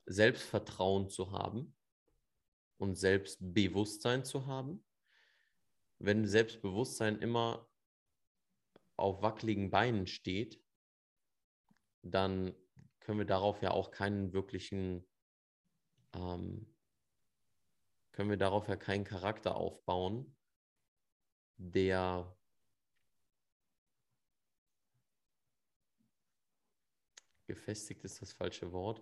Selbstvertrauen 0.06 1.10
zu 1.10 1.34
haben 1.34 1.76
und 2.78 2.96
Selbstbewusstsein 2.96 4.24
zu 4.24 4.46
haben. 4.46 4.86
Wenn 6.00 6.26
Selbstbewusstsein 6.26 7.20
immer 7.20 7.70
auf 8.96 9.22
wackeligen 9.22 9.70
Beinen 9.70 10.08
steht, 10.08 10.64
dann 12.04 12.56
können 13.02 13.20
wir 13.20 13.26
darauf 13.26 13.62
ja 13.62 13.72
auch 13.72 13.92
keinen 13.92 14.32
wirklichen, 14.32 15.06
ähm, 16.16 16.73
können 18.14 18.30
wir 18.30 18.38
darauf 18.38 18.68
ja 18.68 18.76
keinen 18.76 19.04
Charakter 19.04 19.56
aufbauen, 19.56 20.36
der 21.58 22.36
gefestigt 27.48 28.04
ist 28.04 28.22
das 28.22 28.34
falsche 28.34 28.72
Wort, 28.72 29.02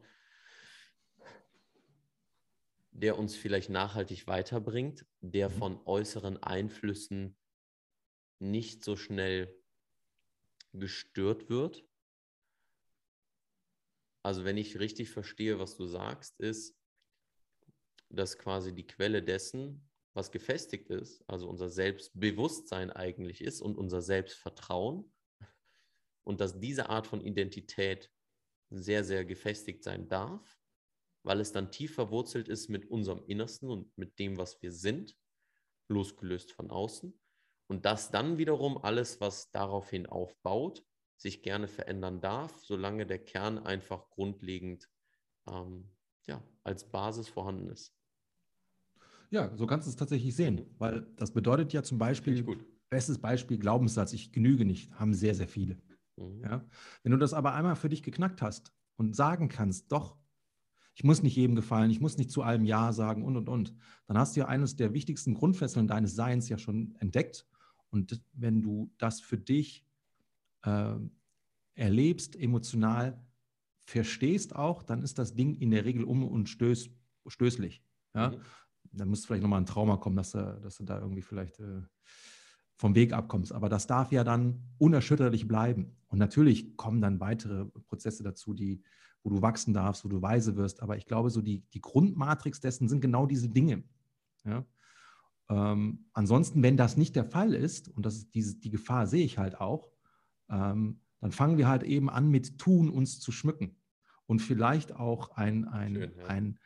der 2.92 3.18
uns 3.18 3.36
vielleicht 3.36 3.70
nachhaltig 3.70 4.28
weiterbringt, 4.28 5.06
der 5.22 5.50
Mhm. 5.50 5.54
von 5.54 5.86
äußeren 5.86 6.42
Einflüssen 6.42 7.38
nicht 8.40 8.84
so 8.84 8.96
schnell 8.96 9.56
gestört 10.74 11.50
wird. 11.50 11.86
Also 14.24 14.46
wenn 14.46 14.58
ich 14.58 14.80
richtig 14.80 15.10
verstehe, 15.10 15.60
was 15.60 15.76
du 15.76 15.86
sagst, 15.86 16.40
ist, 16.40 16.81
dass 18.16 18.38
quasi 18.38 18.74
die 18.74 18.88
Quelle 18.88 19.24
dessen, 19.24 19.90
was 20.14 20.32
gefestigt 20.32 20.90
ist, 20.90 21.24
also 21.28 21.48
unser 21.48 21.70
Selbstbewusstsein 21.70 22.92
eigentlich 22.92 23.42
ist 23.42 23.62
und 23.62 23.78
unser 23.78 24.02
Selbstvertrauen 24.02 25.12
und 26.24 26.42
dass 26.42 26.60
diese 26.60 26.90
Art 26.90 27.08
von 27.08 27.22
Identität 27.22 28.12
sehr, 28.70 29.04
sehr 29.04 29.26
gefestigt 29.26 29.84
sein 29.84 30.08
darf, 30.08 30.60
weil 31.24 31.40
es 31.40 31.52
dann 31.52 31.72
tief 31.72 31.96
verwurzelt 31.96 32.48
ist 32.48 32.70
mit 32.70 32.90
unserem 32.90 33.24
Innersten 33.26 33.70
und 33.70 33.96
mit 33.98 34.18
dem, 34.20 34.38
was 34.38 34.62
wir 34.62 34.72
sind, 34.72 35.16
losgelöst 35.88 36.52
von 36.52 36.72
außen. 36.72 37.18
Und 37.68 37.86
dass 37.86 38.12
dann 38.12 38.38
wiederum 38.38 38.78
alles, 38.78 39.22
was 39.22 39.52
daraufhin 39.52 40.06
aufbaut, 40.06 40.84
sich 41.16 41.44
gerne 41.44 41.68
verändern 41.68 42.20
darf, 42.20 42.60
solange 42.60 43.06
der 43.06 43.20
Kern 43.24 43.60
einfach 43.60 44.10
grundlegend 44.10 44.90
ähm, 45.48 45.96
ja, 46.26 46.44
als 46.64 46.90
Basis 46.90 47.30
vorhanden 47.30 47.70
ist. 47.70 47.96
Ja, 49.32 49.56
so 49.56 49.66
kannst 49.66 49.88
du 49.88 49.90
es 49.90 49.96
tatsächlich 49.96 50.36
sehen, 50.36 50.66
weil 50.78 51.08
das 51.16 51.32
bedeutet 51.32 51.72
ja 51.72 51.82
zum 51.84 51.98
Beispiel, 51.98 52.46
bestes 52.90 53.18
Beispiel, 53.18 53.58
Glaubenssatz, 53.58 54.12
ich 54.12 54.34
genüge 54.34 54.66
nicht, 54.66 54.92
haben 55.00 55.14
sehr, 55.14 55.34
sehr 55.34 55.48
viele. 55.48 55.78
Mhm. 56.18 56.42
Ja? 56.44 56.66
Wenn 57.02 57.14
du 57.14 57.18
das 57.18 57.34
aber 57.34 57.56
einmal 57.56 57.78
für 57.78 57.90
dich 57.90 58.04
geknackt 58.04 58.42
hast 58.42 58.74
und 58.98 59.16
sagen 59.16 59.48
kannst, 59.48 59.92
doch, 59.92 60.18
ich 60.94 61.06
muss 61.06 61.24
nicht 61.24 61.38
jedem 61.38 61.56
gefallen, 61.56 61.90
ich 61.90 62.02
muss 62.02 62.18
nicht 62.18 62.30
zu 62.30 62.44
allem 62.44 62.66
Ja 62.66 62.92
sagen 62.92 63.24
und, 63.24 63.38
und, 63.38 63.48
und, 63.48 63.74
dann 64.08 64.18
hast 64.18 64.36
du 64.36 64.42
ja 64.42 64.48
eines 64.48 64.76
der 64.76 64.94
wichtigsten 64.94 65.34
Grundfesseln 65.34 65.88
deines 65.88 66.16
Seins 66.16 66.50
ja 66.50 66.58
schon 66.58 66.96
entdeckt. 67.00 67.48
Und 67.90 68.22
wenn 68.34 68.62
du 68.62 68.94
das 68.98 69.22
für 69.22 69.38
dich 69.38 69.86
äh, 70.64 70.96
erlebst, 71.76 72.36
emotional 72.36 73.26
verstehst 73.86 74.54
auch, 74.54 74.84
dann 74.84 75.02
ist 75.02 75.18
das 75.18 75.34
Ding 75.34 75.56
in 75.56 75.72
der 75.72 75.86
Regel 75.86 76.04
um 76.04 76.28
und 76.28 76.50
stöß, 76.50 76.90
stößlich. 77.28 77.82
Ja? 78.14 78.32
Mhm. 78.32 78.42
Dann 78.92 79.10
muss 79.10 79.26
vielleicht 79.26 79.44
nochmal 79.44 79.62
ein 79.62 79.66
Trauma 79.66 79.98
kommen, 79.98 80.16
dass 80.16 80.32
du, 80.32 80.60
dass 80.62 80.78
du 80.78 80.84
da 80.84 81.00
irgendwie 81.00 81.22
vielleicht 81.22 81.60
äh, 81.60 81.82
vom 82.76 82.96
Weg 82.96 83.14
abkommst. 83.14 83.54
Aber 83.54 83.70
das 83.70 83.88
darf 83.88 84.12
ja 84.12 84.24
dann 84.24 84.64
unerschütterlich 84.78 85.48
bleiben. 85.48 85.96
Und 86.08 86.20
natürlich 86.20 86.76
kommen 86.78 87.02
dann 87.02 87.20
weitere 87.20 87.66
Prozesse 87.66 88.24
dazu, 88.24 88.54
die, 88.54 88.82
wo 89.24 89.30
du 89.30 89.42
wachsen 89.42 89.74
darfst, 89.74 90.04
wo 90.04 90.10
du 90.10 90.22
weise 90.22 90.56
wirst. 90.56 90.82
Aber 90.82 90.98
ich 90.98 91.06
glaube, 91.06 91.30
so 91.30 91.42
die, 91.42 91.62
die 91.74 91.82
Grundmatrix 91.82 92.60
dessen 92.60 92.90
sind 92.90 93.02
genau 93.02 93.26
diese 93.26 93.50
Dinge. 93.50 93.84
Ja? 94.44 94.66
Ähm, 95.50 96.06
ansonsten, 96.14 96.64
wenn 96.64 96.76
das 96.76 96.98
nicht 96.98 97.16
der 97.16 97.26
Fall 97.26 97.54
ist, 97.54 97.90
und 97.90 98.06
das 98.06 98.16
ist 98.16 98.34
diese, 98.34 98.56
die 98.58 98.72
Gefahr 98.72 99.06
sehe 99.06 99.26
ich 99.26 99.38
halt 99.38 99.60
auch, 99.60 99.92
ähm, 100.50 101.02
dann 101.20 101.32
fangen 101.32 101.58
wir 101.58 101.68
halt 101.68 101.84
eben 101.84 102.10
an 102.10 102.30
mit 102.30 102.58
Tun 102.58 102.90
uns 102.90 103.20
zu 103.20 103.32
schmücken. 103.32 103.76
Und 104.26 104.40
vielleicht 104.40 104.96
auch 104.96 105.32
ein, 105.32 105.68
ein, 105.68 105.96
Schön, 105.96 106.14
ja. 106.18 106.26
ein 106.26 106.60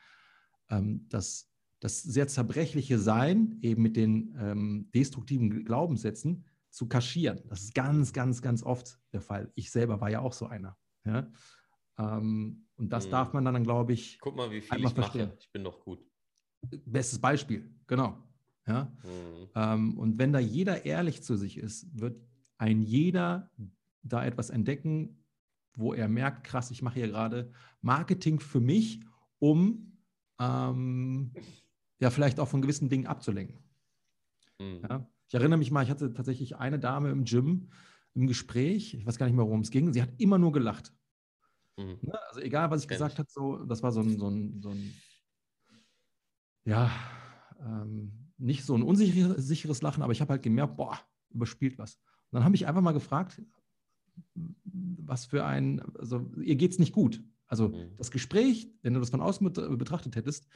ähm, 0.70 1.08
das, 1.10 1.52
das 1.86 2.02
sehr 2.02 2.28
zerbrechliche 2.28 2.98
Sein 2.98 3.60
eben 3.62 3.84
mit 3.84 3.96
den 3.96 4.36
ähm, 4.40 4.90
destruktiven 4.96 5.64
Glaubenssätzen 5.66 6.46
zu 6.72 6.88
kaschieren. 6.88 7.42
Das 7.48 7.62
ist 7.62 7.76
ganz, 7.76 8.12
ganz, 8.12 8.42
ganz 8.42 8.64
oft 8.64 9.00
der 9.14 9.22
Fall. 9.22 9.52
Ich 9.54 9.70
selber 9.70 10.02
war 10.02 10.10
ja 10.10 10.20
auch 10.20 10.34
so 10.34 10.48
einer. 10.48 10.76
Ja? 11.06 11.32
Ähm, 12.00 12.66
und 12.76 12.90
das 12.92 13.06
Mhm. 13.06 13.12
darf 13.12 13.34
man 13.34 13.46
dann, 13.46 13.64
glaube 13.64 13.94
ich, 13.94 14.18
Guck 14.20 14.36
mal, 14.36 14.50
wie 14.50 14.62
viel 14.62 14.78
ich 14.80 14.84
mache. 14.84 14.96
verstehen. 14.96 15.32
Ich 15.40 15.52
bin 15.52 15.64
doch 15.64 15.80
gut. 15.80 16.00
bestes 16.88 17.20
Beispiel, 17.20 17.72
genau. 17.86 18.18
Ja? 18.66 18.86
Mhm. 19.04 19.50
Ähm, 19.54 19.98
und 20.00 20.18
wenn 20.18 20.34
da 20.34 20.40
jeder 20.40 20.86
ehrlich 20.86 21.22
zu 21.22 21.38
sich 21.38 21.58
ist, 21.60 21.88
wird 22.00 22.20
ein 22.58 22.82
jeder 22.82 23.52
da 24.02 24.26
etwas 24.26 24.50
entdecken, 24.50 25.24
wo 25.76 25.94
er 25.94 26.08
merkt, 26.10 26.46
krass, 26.46 26.72
ich 26.72 26.82
mache 26.82 26.96
hier 26.96 27.10
gerade 27.10 27.52
Marketing 27.82 28.40
für 28.40 28.60
mich, 28.60 29.02
um 29.38 30.00
ähm, 30.42 31.32
ja 32.00 32.10
vielleicht 32.10 32.40
auch 32.40 32.48
von 32.48 32.62
gewissen 32.62 32.90
Dingen 32.90 33.08
abzulenken. 33.08 33.60
Mhm. 34.60 34.82
Ja? 34.88 35.10
Ich 35.28 35.34
erinnere 35.34 35.58
mich 35.60 35.72
mal, 35.72 35.84
ich 35.84 35.90
hatte 35.90 36.14
tatsächlich 36.14 36.56
eine 36.58 36.80
Dame 36.80 37.10
im 37.10 37.24
Gym 37.26 37.70
im 38.14 38.28
Gespräch, 38.28 38.94
ich 38.94 39.06
weiß 39.06 39.18
gar 39.18 39.26
nicht 39.26 39.36
mehr, 39.36 39.46
worum 39.46 39.62
es 39.62 39.72
ging, 39.72 39.92
sie 39.92 40.02
hat 40.02 40.14
immer 40.18 40.38
nur 40.38 40.52
gelacht. 40.52 40.94
Mhm. 41.78 41.98
Ne? 42.02 42.20
Also 42.30 42.40
egal, 42.42 42.72
was 42.72 42.82
ich 42.84 42.88
Kenn 42.88 42.96
gesagt 42.96 43.14
ich. 43.14 43.20
habe, 43.20 43.30
so, 43.30 43.66
das 43.66 43.84
war 43.84 43.92
so 43.92 44.02
ein, 44.02 44.18
so 44.18 44.30
ein, 44.30 44.62
so 44.62 44.70
ein 44.70 44.94
ja, 46.64 46.90
ähm, 47.60 48.32
nicht 48.38 48.64
so 48.66 48.76
ein 48.76 48.84
unsicheres 48.84 49.46
sicheres 49.46 49.82
Lachen, 49.82 50.02
aber 50.04 50.12
ich 50.12 50.22
habe 50.22 50.32
halt 50.32 50.44
gemerkt, 50.44 50.78
boah, 50.78 51.00
überspielt 51.30 51.78
was. 51.78 51.96
Und 52.32 52.38
dann 52.38 52.44
habe 52.44 52.56
ich 52.56 52.68
einfach 52.68 52.82
mal 52.82 52.92
gefragt, 52.92 53.42
was 54.34 55.26
für 55.26 55.46
ein, 55.46 55.82
also 55.98 56.32
ihr 56.42 56.56
geht 56.56 56.72
es 56.72 56.80
nicht 56.80 56.94
gut. 56.94 57.22
Also 57.48 57.70
Mhm. 57.70 57.96
das 57.98 58.10
Gespräch, 58.12 58.72
wenn 58.82 58.94
du 58.94 59.00
das 59.00 59.10
von 59.12 59.22
außen 59.22 59.46
bet- 59.52 59.78
betrachtet 59.78 60.16
hättest, 60.16 60.48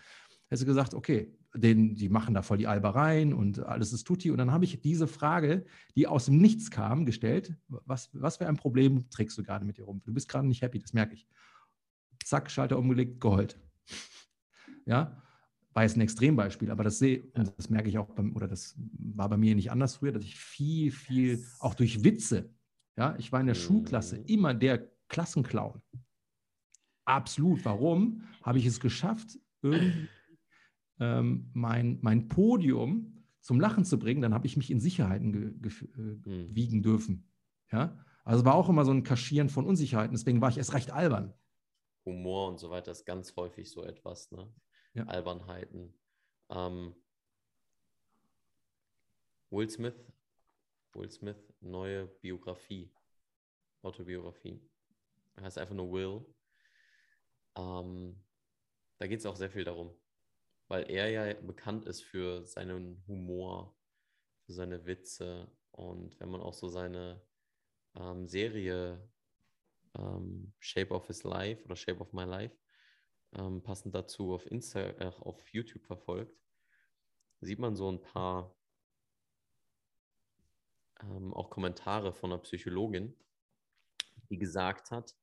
hättest 0.49 0.63
du 0.63 0.67
gesagt, 0.67 0.93
okay, 0.93 1.35
den, 1.55 1.95
die 1.95 2.09
machen 2.09 2.33
da 2.33 2.41
voll 2.41 2.57
die 2.57 2.67
Albereien 2.67 3.33
und 3.33 3.59
alles 3.59 3.93
ist 3.93 4.03
tutti. 4.05 4.29
Und 4.29 4.37
dann 4.37 4.51
habe 4.51 4.65
ich 4.65 4.81
diese 4.81 5.07
Frage, 5.07 5.65
die 5.95 6.07
aus 6.07 6.25
dem 6.25 6.37
Nichts 6.37 6.69
kam, 6.69 7.05
gestellt. 7.05 7.55
Was, 7.67 8.09
was 8.13 8.37
für 8.37 8.47
ein 8.47 8.57
Problem 8.57 9.09
trägst 9.09 9.37
du 9.37 9.43
gerade 9.43 9.65
mit 9.65 9.77
dir 9.77 9.85
rum? 9.85 10.01
Du 10.05 10.13
bist 10.13 10.29
gerade 10.29 10.47
nicht 10.47 10.61
happy, 10.61 10.79
das 10.79 10.93
merke 10.93 11.13
ich. 11.13 11.27
Zack, 12.23 12.51
Schalter 12.51 12.77
umgelegt, 12.77 13.19
geheult. 13.19 13.59
Ja, 14.85 15.21
war 15.73 15.83
jetzt 15.83 15.97
ein 15.97 16.01
Extrembeispiel, 16.01 16.71
aber 16.71 16.83
das 16.83 16.99
sehe, 16.99 17.23
und 17.33 17.53
das 17.57 17.69
merke 17.69 17.89
ich 17.89 17.97
auch 17.97 18.09
beim, 18.09 18.35
oder 18.35 18.47
das 18.47 18.75
war 18.77 19.29
bei 19.29 19.37
mir 19.37 19.55
nicht 19.55 19.71
anders 19.71 19.95
früher, 19.95 20.11
dass 20.11 20.23
ich 20.23 20.35
viel, 20.37 20.91
viel, 20.91 21.43
auch 21.59 21.73
durch 21.73 22.03
Witze, 22.03 22.53
ja, 22.97 23.15
ich 23.17 23.31
war 23.31 23.39
in 23.39 23.45
der 23.47 23.55
Mhm. 23.55 23.61
Schulklasse 23.61 24.17
immer 24.17 24.53
der 24.53 24.89
Klassenclown. 25.07 25.81
Absolut. 27.05 27.63
Warum 27.65 28.23
habe 28.43 28.59
ich 28.59 28.65
es 28.65 28.79
geschafft, 28.79 29.39
irgendwie 29.61 30.07
ähm, 30.99 31.49
mein, 31.53 31.99
mein 32.01 32.27
Podium 32.27 33.23
zum 33.41 33.59
Lachen 33.59 33.85
zu 33.85 33.97
bringen? 33.99 34.21
Dann 34.21 34.33
habe 34.33 34.47
ich 34.47 34.57
mich 34.57 34.69
in 34.71 34.79
Sicherheiten 34.79 35.31
ge, 35.31 35.53
ge, 35.59 35.71
äh, 35.95 36.29
Mhm. 36.29 36.55
wiegen 36.55 36.81
dürfen. 36.83 37.29
Ja, 37.71 38.03
also 38.23 38.45
war 38.45 38.55
auch 38.55 38.69
immer 38.69 38.85
so 38.85 38.91
ein 38.91 39.03
Kaschieren 39.03 39.49
von 39.49 39.65
Unsicherheiten. 39.65 40.15
Deswegen 40.15 40.41
war 40.41 40.49
ich 40.49 40.57
erst 40.57 40.73
recht 40.73 40.91
albern. 40.91 41.33
Humor 42.05 42.49
und 42.49 42.59
so 42.59 42.69
weiter 42.69 42.91
ist 42.91 43.05
ganz 43.05 43.35
häufig 43.35 43.69
so 43.69 43.83
etwas, 43.83 44.31
ne? 44.31 44.51
Ja. 44.93 45.03
Albernheiten. 45.05 45.93
Ähm, 46.49 46.95
Will 49.51 49.69
Smith, 49.69 49.95
Will 50.93 51.09
Smith, 51.11 51.53
neue 51.59 52.07
Biografie, 52.21 52.91
Autobiografie. 53.81 54.61
Heißt 55.39 55.57
einfach 55.57 55.75
nur 55.75 55.91
Will. 55.91 56.25
Ähm, 57.55 58.23
da 58.97 59.07
geht 59.07 59.19
es 59.19 59.25
auch 59.25 59.35
sehr 59.35 59.49
viel 59.49 59.63
darum, 59.63 59.91
weil 60.69 60.89
er 60.89 61.09
ja 61.09 61.33
bekannt 61.41 61.85
ist 61.85 62.01
für 62.01 62.45
seinen 62.45 63.03
Humor, 63.07 63.75
für 64.45 64.53
seine 64.53 64.85
Witze 64.85 65.51
und 65.71 66.17
wenn 66.19 66.29
man 66.29 66.41
auch 66.41 66.53
so 66.53 66.69
seine 66.69 67.21
ähm, 67.95 68.27
Serie 68.27 69.09
ähm, 69.95 70.53
Shape 70.59 70.93
of 70.93 71.07
His 71.07 71.23
Life 71.23 71.65
oder 71.65 71.75
Shape 71.75 71.99
of 71.99 72.13
My 72.13 72.23
Life, 72.23 72.55
ähm, 73.33 73.61
passend 73.61 73.95
dazu 73.95 74.33
auf, 74.33 74.45
Insta, 74.45 74.79
äh, 74.79 75.11
auf 75.19 75.49
YouTube 75.49 75.85
verfolgt, 75.85 76.39
sieht 77.41 77.59
man 77.59 77.75
so 77.75 77.91
ein 77.91 78.01
paar 78.01 78.55
ähm, 81.01 81.33
auch 81.33 81.49
Kommentare 81.49 82.13
von 82.13 82.31
einer 82.31 82.41
Psychologin, 82.41 83.15
die 84.29 84.37
gesagt 84.37 84.91
hat, 84.91 85.15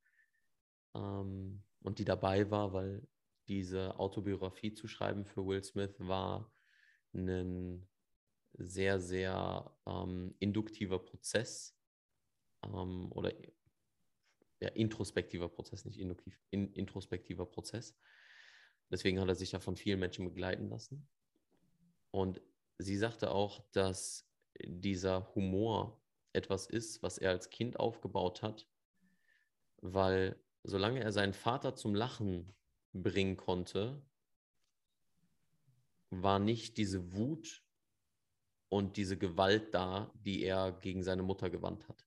ähm, 0.94 1.62
und 1.82 2.00
die 2.00 2.04
dabei 2.04 2.50
war, 2.50 2.72
weil 2.72 3.06
diese 3.48 3.98
Autobiografie 3.98 4.72
zu 4.72 4.88
schreiben 4.88 5.24
für 5.24 5.46
Will 5.46 5.62
Smith 5.62 5.94
war 5.98 6.52
ein 7.14 7.86
sehr, 8.54 9.00
sehr 9.00 9.76
ähm, 9.86 10.34
induktiver 10.38 10.98
Prozess 10.98 11.78
ähm, 12.64 13.10
oder 13.12 13.32
ja, 14.60 14.68
introspektiver 14.70 15.48
Prozess, 15.48 15.84
nicht 15.84 15.98
induktiv, 15.98 16.40
in, 16.50 16.72
introspektiver 16.72 17.46
Prozess. 17.46 17.96
Deswegen 18.90 19.20
hat 19.20 19.28
er 19.28 19.34
sich 19.34 19.52
ja 19.52 19.60
von 19.60 19.76
vielen 19.76 20.00
Menschen 20.00 20.24
begleiten 20.24 20.68
lassen. 20.68 21.08
Und 22.10 22.40
sie 22.78 22.96
sagte 22.96 23.30
auch, 23.30 23.60
dass 23.72 24.28
dieser 24.64 25.34
Humor 25.34 26.00
etwas 26.32 26.66
ist, 26.66 27.02
was 27.02 27.18
er 27.18 27.30
als 27.30 27.50
Kind 27.50 27.78
aufgebaut 27.78 28.42
hat, 28.42 28.66
weil 29.78 30.40
solange 30.62 31.02
er 31.02 31.12
seinen 31.12 31.34
Vater 31.34 31.74
zum 31.74 31.94
Lachen 31.94 32.54
bringen 32.96 33.36
konnte, 33.36 34.02
war 36.10 36.38
nicht 36.38 36.76
diese 36.78 37.12
Wut 37.12 37.64
und 38.68 38.96
diese 38.96 39.16
Gewalt 39.16 39.74
da, 39.74 40.12
die 40.14 40.42
er 40.42 40.72
gegen 40.72 41.02
seine 41.02 41.22
Mutter 41.22 41.50
gewandt 41.50 41.88
hat. 41.88 42.06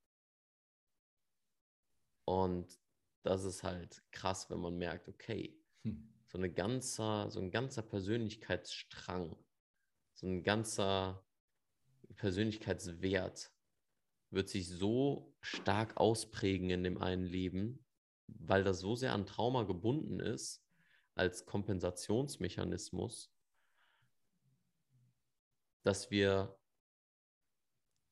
Und 2.26 2.80
das 3.24 3.44
ist 3.44 3.64
halt 3.64 4.04
krass, 4.12 4.50
wenn 4.50 4.60
man 4.60 4.78
merkt, 4.78 5.08
okay, 5.08 5.58
hm. 5.84 6.14
so, 6.28 6.38
eine 6.38 6.52
ganzer, 6.52 7.30
so 7.32 7.40
ein 7.40 7.52
ganzer 7.52 7.82
Persönlichkeitsstrang, 7.82 9.36
so 10.14 10.28
ein 10.28 10.44
ganzer 10.44 11.26
Persönlichkeitswert 12.16 13.52
wird 14.32 14.50
sich 14.50 14.68
so 14.68 15.36
stark 15.42 15.98
ausprägen 15.98 16.70
in 16.70 16.84
dem 16.84 17.02
einen 17.02 17.26
Leben, 17.26 17.86
weil 18.28 18.64
das 18.64 18.80
so 18.80 18.96
sehr 18.96 19.14
an 19.14 19.26
Trauma 19.26 19.64
gebunden 19.64 20.20
ist, 20.20 20.64
als 21.20 21.46
Kompensationsmechanismus, 21.46 23.30
dass 25.84 26.10
wir, 26.10 26.58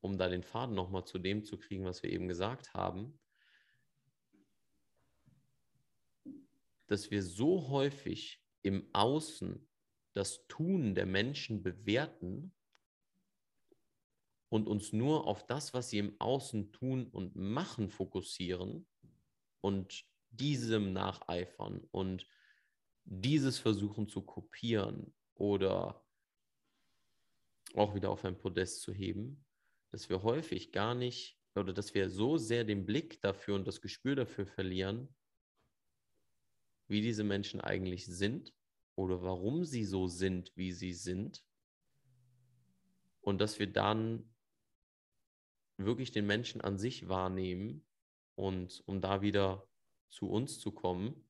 um 0.01 0.18
da 0.18 0.28
den 0.28 0.43
Faden 0.43 0.76
nochmal 0.76 1.05
zu 1.05 1.18
dem 1.18 1.45
zu 1.45 1.58
kriegen, 1.58 1.86
was 1.86 2.03
wir 2.03 2.12
eben 2.12 2.28
gesagt 2.28 2.74
haben, 2.74 3.18
dass 6.88 7.10
wir 7.10 7.24
so 7.24 7.70
häufig 7.70 8.43
im 8.62 8.89
Außen 8.91 9.66
das 10.12 10.45
Tun 10.47 10.93
der 10.93 11.05
Menschen 11.05 11.64
bewerten 11.64 12.53
und 14.49 14.68
uns 14.68 14.91
nur 14.91 15.28
auf 15.28 15.47
das, 15.47 15.74
was 15.74 15.91
sie 15.91 15.99
im 15.99 16.20
Außen 16.20 16.74
tun 16.74 17.08
und 17.08 17.38
machen, 17.38 17.89
fokussieren 17.89 18.86
und 19.62 20.05
diesem 20.30 20.91
nacheifern 20.91 21.88
und 21.91 22.28
dieses 23.10 23.58
versuchen 23.58 24.08
zu 24.10 24.22
kopieren 24.22 25.14
oder 25.36 26.05
auch 27.74 27.95
wieder 27.95 28.10
auf 28.10 28.26
ein 28.26 28.38
Podest 28.38 28.82
zu 28.82 28.93
heben, 28.93 29.45
dass 29.91 30.10
wir 30.10 30.24
häufig 30.24 30.72
gar 30.74 30.93
nicht 30.93 31.39
oder 31.55 31.74
dass 31.74 31.93
wir 31.93 32.10
so 32.10 32.38
sehr 32.38 32.66
den 32.66 32.86
Blick 32.86 33.22
dafür 33.22 33.55
und 33.55 33.66
das 33.66 33.82
Gespür 33.82 34.16
dafür 34.16 34.45
verlieren, 34.45 35.16
wie 36.88 37.01
diese 37.01 37.24
Menschen 37.24 37.62
eigentlich 37.62 38.05
sind 38.05 38.53
oder 38.95 39.22
warum 39.22 39.64
sie 39.64 39.86
so 39.86 40.08
sind, 40.08 40.51
wie 40.55 40.72
sie 40.72 40.93
sind. 40.93 41.45
Und 43.22 43.39
dass 43.39 43.58
wir 43.60 43.72
dann 43.72 44.34
wirklich 45.78 46.12
den 46.12 46.26
Menschen 46.26 46.62
an 46.62 46.78
sich 46.78 47.08
wahrnehmen 47.08 47.86
und 48.36 48.84
um 48.86 48.99
da 48.99 49.22
wieder 49.22 49.68
zu 50.10 50.30
uns 50.30 50.60
zu 50.60 50.72
kommen, 50.72 51.26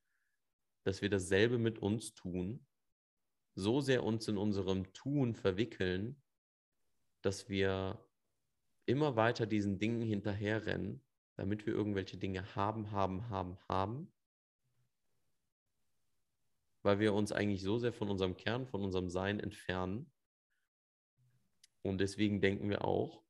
dass 0.87 1.01
wir 1.01 1.09
dasselbe 1.09 1.57
mit 1.57 1.79
uns 1.79 2.13
tun, 2.13 2.65
so 3.55 3.81
sehr 3.81 4.05
uns 4.05 4.29
in 4.29 4.37
unserem 4.37 4.93
Tun 4.93 5.35
verwickeln, 5.35 6.15
dass 7.21 7.49
wir 7.49 8.01
immer 8.85 9.17
weiter 9.17 9.45
diesen 9.45 9.79
Dingen 9.79 10.01
hinterherrennen, 10.01 11.03
damit 11.35 11.65
wir 11.65 11.73
irgendwelche 11.73 12.15
Dinge 12.15 12.55
haben, 12.55 12.91
haben, 12.91 13.27
haben, 13.27 13.57
haben, 13.67 14.13
weil 16.83 16.99
wir 16.99 17.13
uns 17.13 17.33
eigentlich 17.33 17.63
so 17.63 17.77
sehr 17.79 17.91
von 17.91 18.09
unserem 18.09 18.37
Kern, 18.37 18.65
von 18.65 18.81
unserem 18.81 19.09
Sein 19.09 19.41
entfernen. 19.41 20.09
Und 21.81 21.97
deswegen 21.97 22.39
denken 22.39 22.69
wir 22.69 22.85
auch, 22.85 23.25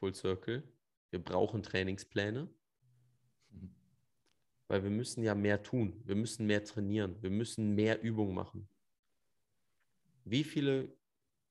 Full 0.00 0.16
Circle. 0.16 0.64
Wir 1.10 1.22
brauchen 1.22 1.62
Trainingspläne, 1.62 2.52
weil 4.68 4.82
wir 4.82 4.90
müssen 4.90 5.22
ja 5.22 5.34
mehr 5.34 5.62
tun. 5.62 6.00
Wir 6.04 6.14
müssen 6.14 6.46
mehr 6.46 6.62
trainieren. 6.62 7.20
Wir 7.22 7.30
müssen 7.30 7.74
mehr 7.74 8.02
Übungen 8.02 8.34
machen. 8.34 8.68
Wie 10.24 10.44
viele 10.44 10.94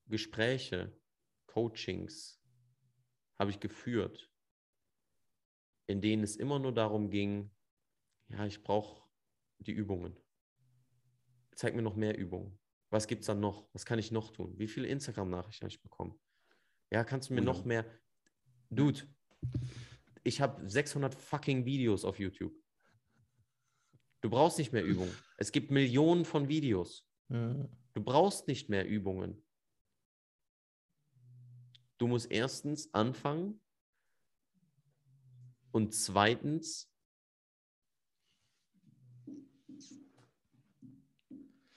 Gespräche, 0.06 0.96
Coachings 1.46 2.40
habe 3.38 3.50
ich 3.50 3.60
geführt, 3.60 4.30
in 5.86 6.00
denen 6.00 6.22
es 6.22 6.36
immer 6.36 6.58
nur 6.58 6.72
darum 6.72 7.10
ging, 7.10 7.50
ja, 8.28 8.46
ich 8.46 8.62
brauche 8.62 9.02
die 9.58 9.72
Übungen. 9.72 10.16
Zeig 11.54 11.74
mir 11.74 11.82
noch 11.82 11.96
mehr 11.96 12.16
Übungen. 12.16 12.58
Was 12.90 13.06
gibt 13.06 13.22
es 13.22 13.26
dann 13.26 13.40
noch? 13.40 13.68
Was 13.72 13.84
kann 13.84 13.98
ich 13.98 14.12
noch 14.12 14.30
tun? 14.30 14.56
Wie 14.58 14.68
viele 14.68 14.86
Instagram-Nachrichten 14.86 15.64
habe 15.64 15.72
ich 15.72 15.82
bekommen? 15.82 16.18
Ja, 16.90 17.04
kannst 17.04 17.30
du 17.30 17.34
mir 17.34 17.42
noch 17.42 17.64
mehr? 17.64 17.84
Dude, 18.70 19.00
ich 20.22 20.40
habe 20.40 20.68
600 20.68 21.14
fucking 21.14 21.64
Videos 21.64 22.04
auf 22.04 22.18
YouTube. 22.18 22.54
Du 24.20 24.30
brauchst 24.30 24.58
nicht 24.58 24.72
mehr 24.72 24.84
Übungen. 24.84 25.14
Es 25.36 25.52
gibt 25.52 25.70
Millionen 25.70 26.24
von 26.24 26.48
Videos. 26.48 27.06
Du 27.28 27.68
brauchst 27.94 28.48
nicht 28.48 28.68
mehr 28.68 28.86
Übungen. 28.86 29.42
Du 31.98 32.06
musst 32.06 32.30
erstens 32.30 32.92
anfangen 32.94 33.60
und 35.72 35.94
zweitens 35.94 36.90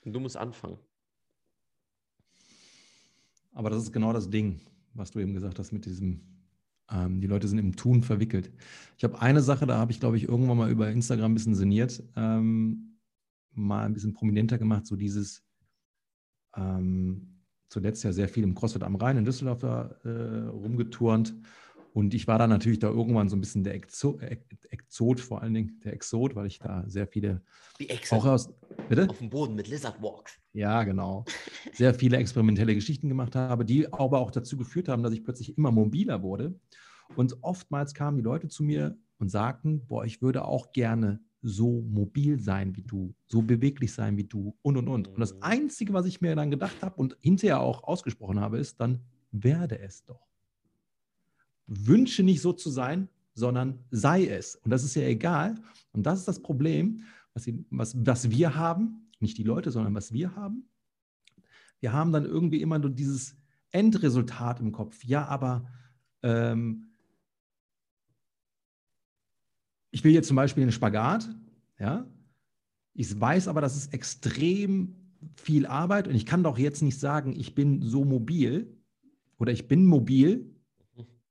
du 0.03 0.19
musst 0.19 0.37
anfangen. 0.37 0.79
Aber 3.53 3.69
das 3.69 3.83
ist 3.83 3.91
genau 3.91 4.13
das 4.13 4.29
Ding, 4.29 4.61
was 4.93 5.11
du 5.11 5.19
eben 5.19 5.33
gesagt 5.33 5.59
hast 5.59 5.71
mit 5.71 5.85
diesem 5.85 6.30
die 6.91 7.27
Leute 7.27 7.47
sind 7.47 7.57
im 7.57 7.75
Tun 7.75 8.03
verwickelt. 8.03 8.51
Ich 8.97 9.03
habe 9.03 9.21
eine 9.21 9.41
Sache, 9.41 9.65
da 9.65 9.77
habe 9.77 9.91
ich, 9.91 9.99
glaube 9.99 10.17
ich, 10.17 10.27
irgendwann 10.27 10.57
mal 10.57 10.69
über 10.69 10.89
Instagram 10.89 11.31
ein 11.31 11.35
bisschen 11.35 11.55
sinniert, 11.55 12.03
ähm, 12.15 12.99
mal 13.53 13.85
ein 13.85 13.93
bisschen 13.93 14.13
prominenter 14.13 14.57
gemacht, 14.57 14.85
so 14.85 14.95
dieses 14.95 15.43
ähm, 16.55 17.39
zuletzt 17.69 18.03
ja 18.03 18.11
sehr 18.11 18.27
viel 18.27 18.43
im 18.43 18.55
CrossFit 18.55 18.83
am 18.83 18.95
Rhein 18.95 19.17
in 19.17 19.25
Düsseldorf 19.25 19.63
äh, 19.63 20.09
rumgeturnt. 20.49 21.33
Und 21.93 22.13
ich 22.13 22.27
war 22.27 22.39
da 22.39 22.47
natürlich 22.47 22.79
da 22.79 22.89
irgendwann 22.89 23.27
so 23.27 23.35
ein 23.35 23.41
bisschen 23.41 23.63
der 23.63 23.75
Exot, 23.75 24.21
Exot, 24.69 25.19
vor 25.19 25.41
allen 25.41 25.53
Dingen 25.53 25.81
der 25.83 25.93
Exot, 25.93 26.35
weil 26.35 26.47
ich 26.47 26.59
da 26.59 26.83
sehr 26.87 27.05
viele 27.05 27.41
Die 27.79 27.89
Exot. 27.89 28.19
auch 28.19 28.25
aus 28.25 28.49
bitte? 28.87 29.09
auf 29.09 29.17
dem 29.17 29.29
Boden 29.29 29.55
mit 29.55 29.67
Lizard 29.67 30.01
Walks. 30.01 30.39
Ja, 30.53 30.83
genau. 30.83 31.25
Sehr 31.73 31.93
viele 31.93 32.17
experimentelle 32.17 32.75
Geschichten 32.75 33.09
gemacht 33.09 33.35
habe, 33.35 33.65
die 33.65 33.91
aber 33.91 34.19
auch 34.19 34.31
dazu 34.31 34.57
geführt 34.57 34.87
haben, 34.87 35.03
dass 35.03 35.13
ich 35.13 35.23
plötzlich 35.23 35.57
immer 35.57 35.71
mobiler 35.71 36.23
wurde. 36.23 36.59
Und 37.15 37.37
oftmals 37.41 37.93
kamen 37.93 38.17
die 38.17 38.23
Leute 38.23 38.47
zu 38.47 38.63
mir 38.63 38.97
und 39.17 39.29
sagten, 39.29 39.85
boah, 39.85 40.05
ich 40.05 40.21
würde 40.21 40.45
auch 40.45 40.71
gerne 40.71 41.19
so 41.41 41.81
mobil 41.81 42.39
sein 42.39 42.75
wie 42.75 42.83
du, 42.83 43.13
so 43.27 43.41
beweglich 43.41 43.93
sein 43.93 44.15
wie 44.15 44.25
du 44.25 44.55
und 44.61 44.77
und 44.77 44.87
und. 44.87 45.07
Und 45.07 45.19
das 45.19 45.33
mhm. 45.33 45.41
Einzige, 45.41 45.93
was 45.93 46.05
ich 46.05 46.21
mir 46.21 46.35
dann 46.35 46.51
gedacht 46.51 46.81
habe 46.81 46.95
und 46.95 47.17
hinterher 47.19 47.59
auch 47.59 47.83
ausgesprochen 47.83 48.39
habe, 48.39 48.59
ist, 48.59 48.79
dann 48.79 49.01
werde 49.31 49.79
es 49.79 50.05
doch 50.05 50.30
wünsche 51.68 52.24
nicht 52.24 52.41
so 52.41 52.53
zu 52.53 52.70
sein, 52.70 53.09
sondern 53.34 53.80
sei 53.91 54.28
es. 54.28 54.55
Und 54.55 54.72
das 54.72 54.84
ist 54.84 54.95
ja 54.95 55.03
egal. 55.03 55.55
Und 55.93 56.05
das 56.05 56.20
ist 56.20 56.28
das 56.28 56.41
Problem, 56.41 57.03
was, 57.34 57.43
sie, 57.43 57.66
was, 57.70 57.95
was 58.05 58.30
wir 58.30 58.55
haben, 58.55 59.09
nicht 59.20 59.38
die 59.38 59.43
Leute, 59.43 59.72
sondern 59.72 59.93
was 59.93 60.12
wir 60.12 60.36
haben. 60.36 60.68
Wir 61.80 61.93
haben 61.93 62.12
dann 62.12 62.26
irgendwie 62.26 62.62
immer 62.62 62.80
nur 62.80 62.89
dieses 62.89 63.38
Endresultat 63.72 64.59
im 64.59 64.72
Kopf. 64.72 65.03
Ja, 65.03 65.26
aber 65.26 65.68
ähm, 66.24 66.91
ich 69.91 70.03
will 70.03 70.12
jetzt 70.12 70.28
zum 70.28 70.36
Beispiel 70.36 70.64
einen 70.64 70.72
Spagat, 70.72 71.30
ja. 71.80 72.05
Ich 72.93 73.20
weiß 73.20 73.47
aber, 73.47 73.62
das 73.62 73.78
ist 73.78 73.93
extrem 73.93 74.95
viel 75.36 75.66
Arbeit 75.66 76.07
und 76.07 76.16
ich 76.16 76.26
kann 76.26 76.43
doch 76.43 76.57
jetzt 76.57 76.82
nicht 76.82 76.99
sagen, 76.99 77.34
ich 77.38 77.55
bin 77.55 77.82
so 77.82 78.03
mobil 78.03 78.78
oder 79.38 79.51
ich 79.51 79.68
bin 79.68 79.86
mobil, 79.86 80.51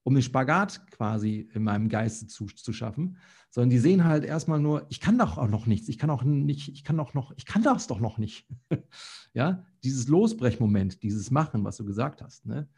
um 0.02 0.14
den 0.14 0.22
Spagat 0.22 0.90
quasi 0.90 1.48
in 1.52 1.62
meinem 1.62 1.88
Geiste 1.88 2.26
zu, 2.26 2.46
zu 2.46 2.72
schaffen, 2.72 3.18
sondern 3.50 3.70
die 3.70 3.78
sehen 3.78 4.04
halt 4.04 4.24
erstmal 4.24 4.60
nur, 4.60 4.86
ich 4.88 5.00
kann 5.00 5.18
doch 5.18 5.36
auch 5.36 5.48
noch 5.48 5.66
nichts, 5.66 5.88
ich 5.88 5.98
kann 5.98 6.10
auch 6.10 6.22
nicht, 6.22 6.68
ich 6.68 6.84
kann 6.84 7.00
auch 7.00 7.14
noch, 7.14 7.32
ich 7.36 7.46
kann 7.46 7.62
das 7.62 7.86
doch 7.88 8.00
noch 8.00 8.16
nicht. 8.16 8.46
ja, 9.34 9.66
dieses 9.82 10.08
Losbrechmoment, 10.08 11.02
dieses 11.02 11.30
Machen, 11.30 11.64
was 11.64 11.76
du 11.76 11.84
gesagt 11.84 12.22
hast, 12.22 12.46
ne, 12.46 12.68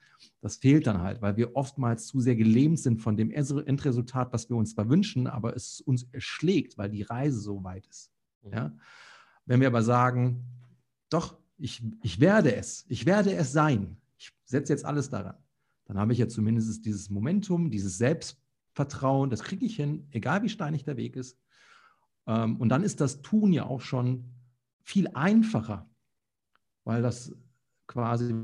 das 0.40 0.56
fehlt 0.56 0.86
dann 0.86 1.00
halt, 1.00 1.20
weil 1.20 1.36
wir 1.36 1.56
oftmals 1.56 2.06
zu 2.06 2.20
sehr 2.20 2.36
gelähmt 2.36 2.78
sind 2.78 2.98
von 2.98 3.16
dem 3.16 3.30
Endresultat, 3.30 4.32
was 4.32 4.48
wir 4.48 4.56
uns 4.56 4.74
zwar 4.74 4.88
wünschen, 4.88 5.26
aber 5.26 5.54
es 5.54 5.80
uns 5.80 6.04
erschlägt, 6.12 6.78
weil 6.78 6.90
die 6.90 7.02
Reise 7.02 7.40
so 7.40 7.62
weit 7.64 7.86
ist. 7.86 8.10
Mhm. 8.42 8.52
Ja? 8.52 8.72
Wenn 9.44 9.60
wir 9.60 9.68
aber 9.68 9.82
sagen, 9.82 10.44
doch, 11.10 11.36
ich, 11.58 11.82
ich 12.02 12.18
werde 12.20 12.54
es, 12.54 12.86
ich 12.88 13.04
werde 13.04 13.34
es 13.34 13.52
sein, 13.52 13.96
ich 14.16 14.32
setze 14.44 14.72
jetzt 14.72 14.84
alles 14.84 15.10
daran, 15.10 15.36
dann 15.92 16.00
habe 16.00 16.14
ich 16.14 16.18
ja 16.18 16.26
zumindest 16.26 16.86
dieses 16.86 17.10
Momentum, 17.10 17.70
dieses 17.70 17.98
Selbstvertrauen, 17.98 19.28
das 19.28 19.42
kriege 19.42 19.66
ich 19.66 19.76
hin, 19.76 20.08
egal 20.10 20.42
wie 20.42 20.48
steinig 20.48 20.84
der 20.84 20.96
Weg 20.96 21.16
ist. 21.16 21.38
Ähm, 22.26 22.56
und 22.56 22.70
dann 22.70 22.82
ist 22.82 23.02
das 23.02 23.20
Tun 23.20 23.52
ja 23.52 23.66
auch 23.66 23.82
schon 23.82 24.24
viel 24.80 25.08
einfacher, 25.08 25.90
weil 26.84 27.02
das 27.02 27.34
quasi 27.86 28.34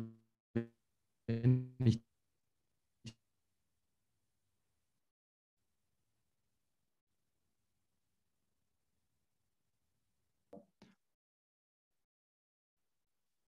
nicht 1.78 2.04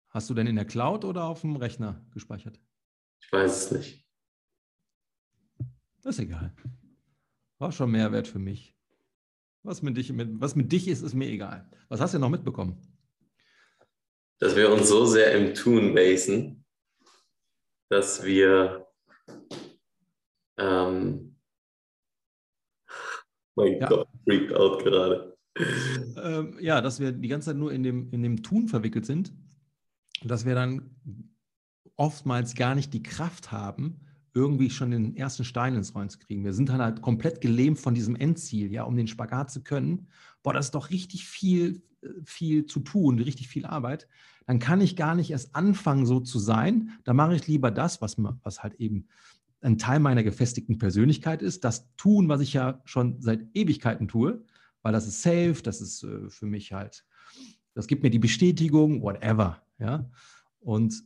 Hast 0.08 0.30
du 0.30 0.34
denn 0.34 0.46
in 0.46 0.56
der 0.56 0.64
Cloud 0.64 1.04
oder 1.04 1.24
auf 1.24 1.42
dem 1.42 1.56
Rechner 1.56 2.00
gespeichert? 2.12 2.58
Ich 3.32 3.38
weiß 3.38 3.64
es 3.64 3.72
nicht. 3.72 4.06
Das 6.02 6.16
ist 6.16 6.18
egal. 6.18 6.54
War 7.58 7.72
schon 7.72 7.90
Mehrwert 7.90 8.28
für 8.28 8.38
mich. 8.38 8.76
Was 9.62 9.80
mit, 9.80 9.96
dich, 9.96 10.12
was 10.14 10.54
mit 10.54 10.70
dich 10.70 10.86
ist, 10.86 11.00
ist 11.00 11.14
mir 11.14 11.28
egal. 11.28 11.70
Was 11.88 12.00
hast 12.00 12.12
du 12.12 12.18
noch 12.18 12.28
mitbekommen? 12.28 12.76
Dass 14.38 14.54
wir 14.54 14.70
uns 14.70 14.88
so 14.88 15.06
sehr 15.06 15.32
im 15.32 15.54
Tun 15.54 15.94
basen, 15.94 16.64
dass 17.88 18.22
wir 18.22 18.86
ähm, 20.58 21.38
mein 23.54 23.80
ja. 23.80 23.88
Gott, 23.88 24.08
freaked 24.24 24.52
out 24.52 24.84
gerade. 24.84 25.38
Ähm, 26.16 26.58
ja, 26.60 26.82
dass 26.82 27.00
wir 27.00 27.12
die 27.12 27.28
ganze 27.28 27.46
Zeit 27.46 27.56
nur 27.56 27.72
in 27.72 27.82
dem, 27.82 28.12
in 28.12 28.22
dem 28.22 28.42
Tun 28.42 28.68
verwickelt 28.68 29.06
sind 29.06 29.32
dass 30.24 30.44
wir 30.44 30.54
dann 30.54 30.96
oftmals 31.96 32.54
gar 32.54 32.74
nicht 32.74 32.92
die 32.92 33.02
Kraft 33.02 33.52
haben, 33.52 34.00
irgendwie 34.34 34.70
schon 34.70 34.90
den 34.90 35.16
ersten 35.16 35.44
Stein 35.44 35.74
ins 35.74 35.94
Rollen 35.94 36.08
zu 36.08 36.18
kriegen. 36.18 36.44
Wir 36.44 36.54
sind 36.54 36.68
dann 36.68 36.80
halt 36.80 37.02
komplett 37.02 37.40
gelähmt 37.40 37.78
von 37.78 37.94
diesem 37.94 38.16
Endziel, 38.16 38.72
ja, 38.72 38.84
um 38.84 38.96
den 38.96 39.06
Spagat 39.06 39.50
zu 39.50 39.62
können. 39.62 40.08
Boah, 40.42 40.54
das 40.54 40.66
ist 40.66 40.74
doch 40.74 40.90
richtig 40.90 41.26
viel, 41.26 41.82
viel 42.24 42.66
zu 42.66 42.80
tun, 42.80 43.18
richtig 43.18 43.48
viel 43.48 43.66
Arbeit. 43.66 44.08
Dann 44.46 44.58
kann 44.58 44.80
ich 44.80 44.96
gar 44.96 45.14
nicht 45.14 45.30
erst 45.30 45.54
anfangen, 45.54 46.06
so 46.06 46.20
zu 46.20 46.38
sein. 46.38 46.92
Da 47.04 47.12
mache 47.12 47.36
ich 47.36 47.46
lieber 47.46 47.70
das, 47.70 48.00
was, 48.00 48.16
was 48.18 48.62
halt 48.62 48.74
eben 48.74 49.06
ein 49.60 49.78
Teil 49.78 50.00
meiner 50.00 50.22
gefestigten 50.22 50.78
Persönlichkeit 50.78 51.42
ist, 51.42 51.64
das 51.64 51.88
tun, 51.96 52.28
was 52.28 52.40
ich 52.40 52.52
ja 52.52 52.80
schon 52.84 53.20
seit 53.20 53.46
Ewigkeiten 53.54 54.08
tue, 54.08 54.44
weil 54.82 54.92
das 54.92 55.06
ist 55.06 55.22
safe, 55.22 55.58
das 55.62 55.80
ist 55.80 56.02
äh, 56.02 56.28
für 56.28 56.46
mich 56.46 56.72
halt, 56.72 57.04
das 57.74 57.86
gibt 57.86 58.02
mir 58.02 58.10
die 58.10 58.18
Bestätigung, 58.18 59.02
whatever. 59.02 59.62
Ja? 59.78 60.10
Und 60.58 61.04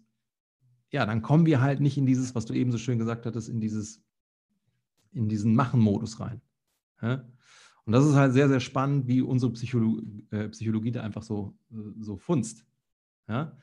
ja, 0.90 1.04
dann 1.06 1.22
kommen 1.22 1.46
wir 1.46 1.60
halt 1.60 1.80
nicht 1.80 1.96
in 1.96 2.06
dieses, 2.06 2.34
was 2.34 2.46
du 2.46 2.54
eben 2.54 2.72
so 2.72 2.78
schön 2.78 2.98
gesagt 2.98 3.26
hattest, 3.26 3.48
in 3.48 3.60
dieses, 3.60 4.02
in 5.12 5.28
diesen 5.28 5.54
Machen-Modus 5.54 6.20
rein. 6.20 6.40
Und 7.86 7.92
das 7.92 8.04
ist 8.04 8.14
halt 8.14 8.32
sehr, 8.32 8.48
sehr 8.48 8.60
spannend, 8.60 9.06
wie 9.06 9.22
unsere 9.22 9.52
Psycholo 9.52 10.02
äh, 10.30 10.48
Psychologie 10.48 10.90
da 10.90 11.02
einfach 11.02 11.22
so, 11.22 11.56
äh, 11.70 11.76
so 12.00 12.16
funzt. 12.16 12.64
Ja? 13.28 13.56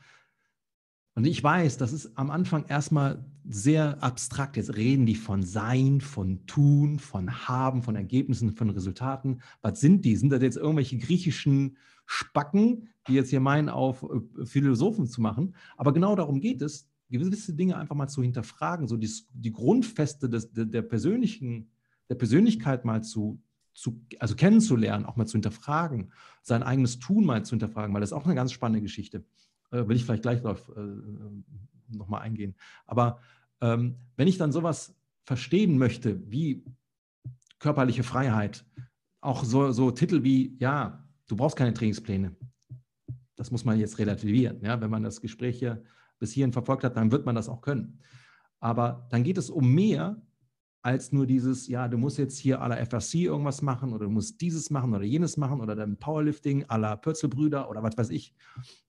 Und 1.15 1.25
ich 1.25 1.43
weiß, 1.43 1.77
das 1.77 1.93
ist 1.93 2.17
am 2.17 2.31
Anfang 2.31 2.65
erstmal 2.65 3.25
sehr 3.45 4.01
abstrakt. 4.01 4.57
Jetzt 4.57 4.75
reden 4.75 5.05
die 5.05 5.15
von 5.15 5.43
Sein, 5.43 6.01
von 6.01 6.45
Tun, 6.47 6.99
von 6.99 7.47
Haben, 7.47 7.83
von 7.83 7.95
Ergebnissen, 7.95 8.51
von 8.53 8.69
Resultaten. 8.69 9.41
Was 9.61 9.79
sind 9.79 10.05
die? 10.05 10.15
Sind 10.15 10.29
das 10.29 10.41
jetzt 10.41 10.57
irgendwelche 10.57 10.97
griechischen 10.97 11.77
Spacken, 12.05 12.89
die 13.07 13.13
jetzt 13.13 13.29
hier 13.29 13.41
meinen, 13.41 13.69
auf 13.69 14.03
äh, 14.03 14.45
Philosophen 14.45 15.05
zu 15.05 15.21
machen? 15.21 15.55
Aber 15.77 15.93
genau 15.93 16.15
darum 16.15 16.39
geht 16.39 16.61
es, 16.61 16.89
gewisse 17.17 17.53
Dinge 17.53 17.77
einfach 17.77 17.95
mal 17.95 18.07
zu 18.07 18.21
hinterfragen, 18.21 18.87
so 18.87 18.97
die, 18.97 19.11
die 19.33 19.51
Grundfeste 19.51 20.29
des, 20.29 20.51
der, 20.51 20.65
der, 20.65 20.81
persönlichen, 20.81 21.69
der 22.09 22.15
Persönlichkeit 22.15 22.85
mal 22.85 23.03
zu, 23.03 23.41
zu, 23.73 24.01
also 24.19 24.35
kennenzulernen, 24.35 25.05
auch 25.05 25.15
mal 25.15 25.25
zu 25.25 25.33
hinterfragen, 25.33 26.11
sein 26.41 26.63
eigenes 26.63 26.99
Tun 26.99 27.25
mal 27.25 27.43
zu 27.45 27.51
hinterfragen, 27.51 27.93
weil 27.93 28.01
das 28.01 28.09
ist 28.09 28.13
auch 28.13 28.25
eine 28.25 28.35
ganz 28.35 28.51
spannende 28.51 28.81
Geschichte 28.81 29.23
äh, 29.73 29.87
will 29.87 29.95
ich 29.95 30.05
vielleicht 30.05 30.23
gleich 30.23 30.41
darauf 30.41 30.69
äh, 30.75 31.95
nochmal 31.95 32.21
eingehen. 32.21 32.55
Aber 32.85 33.19
ähm, 33.61 33.97
wenn 34.15 34.27
ich 34.27 34.37
dann 34.37 34.51
sowas 34.51 34.95
verstehen 35.25 35.77
möchte, 35.77 36.21
wie 36.31 36.63
körperliche 37.59 38.03
Freiheit, 38.03 38.65
auch 39.21 39.43
so, 39.43 39.71
so 39.71 39.91
Titel 39.91 40.23
wie, 40.23 40.55
ja, 40.59 41.07
du 41.27 41.35
brauchst 41.35 41.55
keine 41.55 41.73
Trainingspläne. 41.73 42.35
Das 43.35 43.51
muss 43.51 43.65
man 43.65 43.79
jetzt 43.79 43.97
relativieren. 43.97 44.61
Ja? 44.63 44.79
Wenn 44.81 44.91
man 44.91 45.03
das 45.03 45.21
Gespräch 45.21 45.59
hier 45.59 45.83
bis 46.23 46.31
hierhin 46.31 46.53
verfolgt 46.53 46.85
hat, 46.85 46.95
dann 46.95 47.11
wird 47.11 47.25
man 47.25 47.35
das 47.35 47.49
auch 47.49 47.59
können. 47.59 47.99
Aber 48.61 49.07
dann 49.11 49.25
geht 49.25 49.37
es 49.37 49.49
um 49.49 49.73
mehr 49.73 50.25
als 50.81 51.11
nur 51.11 51.27
dieses, 51.27 51.67
ja, 51.67 51.89
du 51.89 51.97
musst 51.97 52.17
jetzt 52.17 52.37
hier 52.37 52.61
à 52.61 52.69
la 52.69 52.77
FRC 52.85 53.15
irgendwas 53.15 53.61
machen 53.61 53.91
oder 53.91 54.05
du 54.05 54.11
musst 54.11 54.39
dieses 54.39 54.69
machen 54.69 54.93
oder 54.93 55.03
jenes 55.03 55.35
machen 55.35 55.59
oder 55.59 55.75
dann 55.75 55.97
Powerlifting 55.97 56.63
à 56.67 56.77
la 56.77 56.95
Pürzelbrüder 56.95 57.69
oder 57.69 57.83
was 57.83 57.97
weiß 57.97 58.09
ich. 58.11 58.33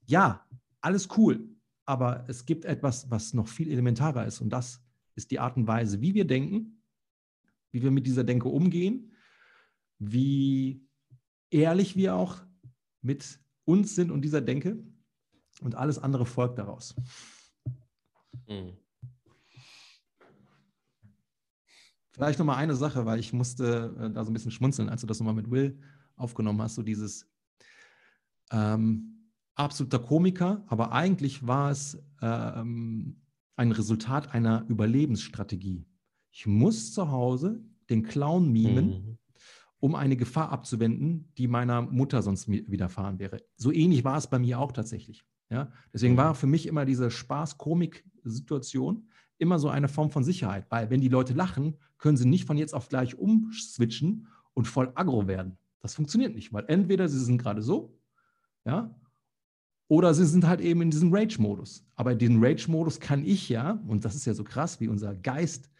Ja, 0.06 0.46
alles 0.80 1.08
cool, 1.16 1.48
aber 1.86 2.24
es 2.28 2.46
gibt 2.46 2.64
etwas, 2.66 3.10
was 3.10 3.34
noch 3.34 3.48
viel 3.48 3.68
elementarer 3.68 4.24
ist 4.24 4.40
und 4.40 4.50
das 4.50 4.80
ist 5.16 5.32
die 5.32 5.40
Art 5.40 5.56
und 5.56 5.66
Weise, 5.66 6.00
wie 6.00 6.14
wir 6.14 6.26
denken, 6.26 6.80
wie 7.72 7.82
wir 7.82 7.90
mit 7.90 8.06
dieser 8.06 8.22
Denke 8.22 8.48
umgehen, 8.48 9.10
wie 9.98 10.86
ehrlich 11.50 11.96
wir 11.96 12.14
auch 12.14 12.44
mit 13.02 13.40
uns 13.64 13.96
sind 13.96 14.12
und 14.12 14.22
dieser 14.22 14.40
Denke 14.40 14.84
und 15.64 15.74
alles 15.74 15.98
andere 15.98 16.26
folgt 16.26 16.58
daraus. 16.58 16.94
Mhm. 18.46 18.76
Vielleicht 22.10 22.38
noch 22.38 22.46
mal 22.46 22.56
eine 22.56 22.76
Sache, 22.76 23.06
weil 23.06 23.18
ich 23.18 23.32
musste 23.32 23.96
äh, 23.98 24.10
da 24.10 24.24
so 24.24 24.30
ein 24.30 24.34
bisschen 24.34 24.52
schmunzeln, 24.52 24.88
als 24.88 25.00
du 25.00 25.06
das 25.06 25.18
nochmal 25.18 25.34
mit 25.34 25.50
Will 25.50 25.80
aufgenommen 26.16 26.62
hast, 26.62 26.76
so 26.76 26.82
dieses 26.82 27.28
ähm, 28.52 29.30
absoluter 29.56 29.98
Komiker, 29.98 30.64
aber 30.68 30.92
eigentlich 30.92 31.46
war 31.46 31.70
es 31.70 32.00
ähm, 32.22 33.20
ein 33.56 33.72
Resultat 33.72 34.32
einer 34.32 34.64
Überlebensstrategie. 34.68 35.86
Ich 36.30 36.46
muss 36.46 36.92
zu 36.92 37.10
Hause 37.10 37.64
den 37.90 38.04
Clown 38.04 38.52
mimen, 38.52 38.86
mhm. 38.86 39.18
um 39.80 39.94
eine 39.94 40.16
Gefahr 40.16 40.50
abzuwenden, 40.50 41.32
die 41.36 41.48
meiner 41.48 41.82
Mutter 41.82 42.22
sonst 42.22 42.48
widerfahren 42.48 43.18
wäre. 43.18 43.42
So 43.56 43.72
ähnlich 43.72 44.04
war 44.04 44.18
es 44.18 44.28
bei 44.28 44.38
mir 44.38 44.60
auch 44.60 44.72
tatsächlich. 44.72 45.24
Ja? 45.50 45.72
Deswegen 45.92 46.14
mhm. 46.14 46.18
war 46.18 46.34
für 46.34 46.46
mich 46.46 46.66
immer 46.66 46.84
diese 46.84 47.10
Spaß-Komik-Situation 47.10 49.08
immer 49.38 49.58
so 49.58 49.68
eine 49.68 49.88
Form 49.88 50.10
von 50.10 50.24
Sicherheit, 50.24 50.66
weil 50.70 50.90
wenn 50.90 51.00
die 51.00 51.08
Leute 51.08 51.34
lachen, 51.34 51.76
können 51.98 52.16
sie 52.16 52.28
nicht 52.28 52.46
von 52.46 52.56
jetzt 52.56 52.74
auf 52.74 52.88
gleich 52.88 53.18
umswitchen 53.18 54.28
und 54.54 54.66
voll 54.66 54.92
aggro 54.94 55.26
werden. 55.26 55.58
Das 55.80 55.94
funktioniert 55.94 56.34
nicht, 56.34 56.52
weil 56.52 56.64
entweder 56.68 57.08
sie 57.08 57.18
sind 57.18 57.38
gerade 57.38 57.60
so, 57.60 57.98
ja, 58.64 58.94
oder 59.88 60.14
sie 60.14 60.24
sind 60.24 60.46
halt 60.46 60.60
eben 60.60 60.80
in 60.80 60.90
diesem 60.90 61.12
Rage-Modus. 61.12 61.86
Aber 61.94 62.14
diesen 62.14 62.42
Rage-Modus 62.42 63.00
kann 63.00 63.24
ich 63.24 63.48
ja, 63.48 63.82
und 63.86 64.04
das 64.04 64.14
ist 64.14 64.24
ja 64.24 64.34
so 64.34 64.44
krass, 64.44 64.80
wie 64.80 64.88
unser 64.88 65.14
Geist, 65.14 65.70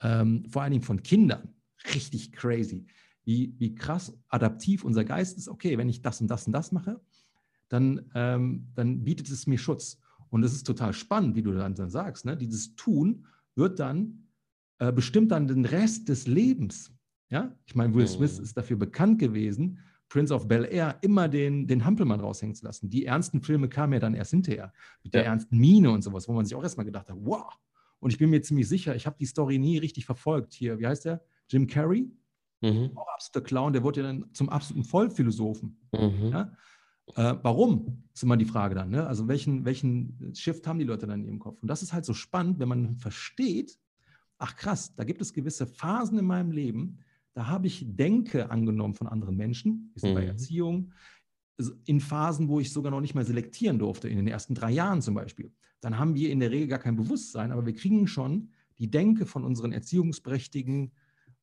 ähm, 0.00 0.44
vor 0.48 0.62
allen 0.62 0.72
Dingen 0.72 0.84
von 0.84 1.02
Kindern, 1.02 1.54
richtig 1.94 2.32
crazy, 2.32 2.86
wie, 3.24 3.54
wie 3.58 3.74
krass 3.74 4.16
adaptiv 4.28 4.84
unser 4.84 5.04
Geist 5.04 5.36
ist. 5.38 5.48
Okay, 5.48 5.76
wenn 5.76 5.88
ich 5.88 6.02
das 6.02 6.20
und 6.20 6.28
das 6.28 6.46
und 6.46 6.52
das 6.52 6.70
mache, 6.70 7.00
dann, 7.68 8.10
ähm, 8.14 8.68
dann 8.74 9.04
bietet 9.04 9.28
es 9.30 9.46
mir 9.46 9.58
Schutz. 9.58 10.00
Und 10.30 10.42
es 10.42 10.52
ist 10.52 10.64
total 10.64 10.92
spannend, 10.92 11.36
wie 11.36 11.42
du 11.42 11.52
dann, 11.52 11.74
dann 11.74 11.90
sagst. 11.90 12.24
Ne? 12.24 12.36
Dieses 12.36 12.76
Tun 12.76 13.26
wird 13.54 13.78
dann, 13.78 14.28
äh, 14.78 14.92
bestimmt 14.92 15.32
dann 15.32 15.46
den 15.46 15.64
Rest 15.64 16.08
des 16.08 16.26
Lebens. 16.26 16.92
Ja? 17.30 17.54
Ich 17.66 17.74
meine, 17.74 17.94
Will 17.94 18.06
Smith 18.06 18.38
mhm. 18.38 18.44
ist 18.44 18.56
dafür 18.56 18.76
bekannt 18.76 19.18
gewesen, 19.18 19.80
Prince 20.08 20.34
of 20.34 20.48
Bel 20.48 20.64
Air 20.70 20.98
immer 21.02 21.28
den, 21.28 21.66
den 21.66 21.84
Hampelmann 21.84 22.20
raushängen 22.20 22.54
zu 22.54 22.64
lassen. 22.64 22.88
Die 22.88 23.04
ernsten 23.04 23.42
Filme 23.42 23.68
kamen 23.68 23.92
ja 23.94 23.98
dann 23.98 24.14
erst 24.14 24.30
hinterher, 24.30 24.72
mit 25.02 25.12
der 25.12 25.26
ernsten 25.26 25.58
Mine 25.58 25.90
und 25.90 26.02
sowas, 26.02 26.28
wo 26.28 26.32
man 26.32 26.46
sich 26.46 26.54
auch 26.54 26.62
erstmal 26.62 26.86
gedacht 26.86 27.08
hat, 27.10 27.16
wow. 27.20 27.52
Und 28.00 28.12
ich 28.12 28.18
bin 28.18 28.30
mir 28.30 28.40
ziemlich 28.40 28.68
sicher, 28.68 28.94
ich 28.94 29.06
habe 29.06 29.16
die 29.18 29.26
Story 29.26 29.58
nie 29.58 29.78
richtig 29.78 30.06
verfolgt. 30.06 30.54
Hier, 30.54 30.78
wie 30.78 30.86
heißt 30.86 31.04
der? 31.04 31.22
Jim 31.48 31.66
Carrey? 31.66 32.10
Mhm. 32.60 32.92
Auch 32.94 33.08
absoluter 33.08 33.46
Clown, 33.46 33.72
der 33.72 33.82
wurde 33.82 34.00
ja 34.00 34.06
dann 34.06 34.32
zum 34.32 34.48
absoluten 34.48 34.84
Vollphilosophen. 34.84 35.78
Mhm. 35.92 36.30
Ja? 36.32 36.52
Äh, 37.16 37.34
warum? 37.42 38.02
Ist 38.12 38.22
immer 38.22 38.36
die 38.36 38.44
Frage 38.44 38.74
dann. 38.74 38.90
Ne? 38.90 39.06
Also 39.06 39.28
welchen, 39.28 39.64
welchen 39.64 40.32
Shift 40.34 40.66
haben 40.66 40.78
die 40.78 40.84
Leute 40.84 41.06
dann 41.06 41.20
in 41.20 41.26
ihrem 41.26 41.38
Kopf? 41.38 41.62
Und 41.62 41.68
das 41.68 41.82
ist 41.82 41.92
halt 41.92 42.04
so 42.04 42.14
spannend, 42.14 42.58
wenn 42.58 42.68
man 42.68 42.96
versteht, 42.96 43.78
ach 44.38 44.56
krass, 44.56 44.94
da 44.94 45.04
gibt 45.04 45.20
es 45.20 45.32
gewisse 45.32 45.66
Phasen 45.66 46.18
in 46.18 46.24
meinem 46.24 46.50
Leben, 46.50 46.98
da 47.34 47.46
habe 47.46 47.66
ich 47.66 47.84
Denke 47.86 48.50
angenommen 48.50 48.94
von 48.94 49.06
anderen 49.06 49.36
Menschen, 49.36 49.92
ist 49.94 50.04
mhm. 50.04 50.14
bei 50.14 50.26
Erziehung, 50.26 50.92
in 51.84 52.00
Phasen, 52.00 52.48
wo 52.48 52.60
ich 52.60 52.72
sogar 52.72 52.90
noch 52.90 53.00
nicht 53.00 53.14
mal 53.14 53.24
selektieren 53.24 53.78
durfte, 53.78 54.08
in 54.08 54.16
den 54.16 54.28
ersten 54.28 54.54
drei 54.54 54.70
Jahren 54.70 55.02
zum 55.02 55.14
Beispiel. 55.14 55.52
Dann 55.80 55.98
haben 55.98 56.14
wir 56.14 56.30
in 56.30 56.40
der 56.40 56.50
Regel 56.50 56.68
gar 56.68 56.78
kein 56.78 56.96
Bewusstsein, 56.96 57.52
aber 57.52 57.66
wir 57.66 57.74
kriegen 57.74 58.06
schon 58.06 58.50
die 58.78 58.90
Denke 58.90 59.26
von 59.26 59.44
unseren 59.44 59.72
Erziehungsberechtigten 59.72 60.92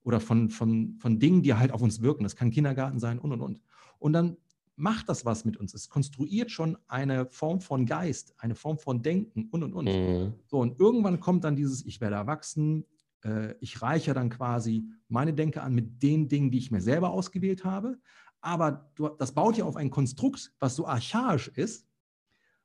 oder 0.04 0.20
von, 0.20 0.50
von, 0.50 0.96
von 1.00 1.20
Dingen, 1.20 1.42
die 1.42 1.54
halt 1.54 1.72
auf 1.72 1.82
uns 1.82 2.02
wirken. 2.02 2.24
Das 2.24 2.36
kann 2.36 2.52
Kindergarten 2.52 3.00
sein 3.00 3.20
und 3.20 3.32
und 3.32 3.42
und. 3.42 3.62
Und 4.00 4.14
dann 4.14 4.38
macht 4.76 5.10
das 5.10 5.26
was 5.26 5.46
mit 5.46 5.58
uns. 5.58 5.74
Es 5.74 5.90
konstruiert 5.90 6.52
schon 6.52 6.78
eine 6.88 7.28
Form 7.28 7.62
von 7.62 7.86
Geist, 7.86 8.34
eine 8.38 8.56
Form 8.56 8.78
von 8.78 9.02
Denken 9.02 9.48
und 9.52 9.64
und 9.64 9.74
und. 9.74 9.86
Mhm. 9.86 10.34
So, 10.48 10.60
und 10.60 10.80
irgendwann 10.80 11.20
kommt 11.20 11.44
dann 11.44 11.56
dieses, 11.56 11.86
ich 11.86 12.02
werde 12.02 12.16
erwachsen, 12.18 12.86
äh, 13.24 13.56
ich 13.60 13.82
reiche 13.82 14.14
dann 14.14 14.30
quasi 14.30 14.90
meine 15.08 15.34
Denke 15.34 15.62
an 15.62 15.74
mit 15.74 16.02
den 16.04 16.28
Dingen, 16.28 16.52
die 16.52 16.58
ich 16.58 16.72
mir 16.72 16.82
selber 16.82 17.12
ausgewählt 17.12 17.64
habe. 17.64 17.98
Aber 18.42 18.92
du, 18.96 19.10
das 19.10 19.34
baut 19.34 19.58
ja 19.58 19.66
auf 19.66 19.76
ein 19.76 19.90
Konstrukt, 19.90 20.54
was 20.60 20.76
so 20.76 20.86
archaisch 20.86 21.48
ist, 21.48 21.88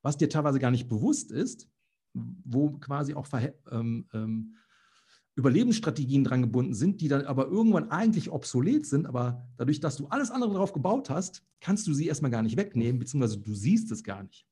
was 0.03 0.17
dir 0.17 0.29
teilweise 0.29 0.59
gar 0.59 0.71
nicht 0.71 0.89
bewusst 0.89 1.31
ist, 1.31 1.69
wo 2.13 2.71
quasi 2.73 3.15
auch 3.15 3.27
ähm, 3.71 4.09
ähm, 4.13 4.57
Überlebensstrategien 5.37 6.25
dran 6.25 6.43
gebunden 6.43 6.75
sind, 6.75 7.01
die 7.01 7.09
dann 7.09 7.25
aber 7.25 7.47
irgendwann 7.47 7.91
eigentlich 7.91 8.31
obsolet 8.31 8.85
sind, 8.85 9.07
aber 9.07 9.47
dadurch, 9.57 9.81
dass 9.81 9.97
du 9.97 10.07
alles 10.09 10.31
andere 10.31 10.53
darauf 10.53 10.73
gebaut 10.73 11.09
hast, 11.09 11.43
kannst 11.61 11.87
du 11.87 11.95
sie 11.95 12.07
erstmal 12.07 12.31
gar 12.31 12.43
nicht 12.43 12.57
wegnehmen, 12.57 12.99
beziehungsweise 12.99 13.39
du 13.39 13.55
siehst 13.55 13.91
es 13.93 14.03
gar 14.03 14.23
nicht. 14.23 14.47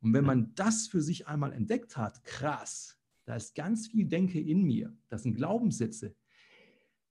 Und 0.00 0.12
wenn 0.12 0.24
man 0.24 0.54
das 0.54 0.86
für 0.86 1.00
sich 1.00 1.28
einmal 1.28 1.52
entdeckt 1.52 1.96
hat, 1.96 2.22
krass, 2.24 2.98
da 3.24 3.36
ist 3.36 3.54
ganz 3.54 3.86
viel 3.86 4.06
Denke 4.06 4.40
in 4.40 4.64
mir, 4.64 4.94
das 5.08 5.22
sind 5.22 5.34
Glaubenssätze. 5.34 6.14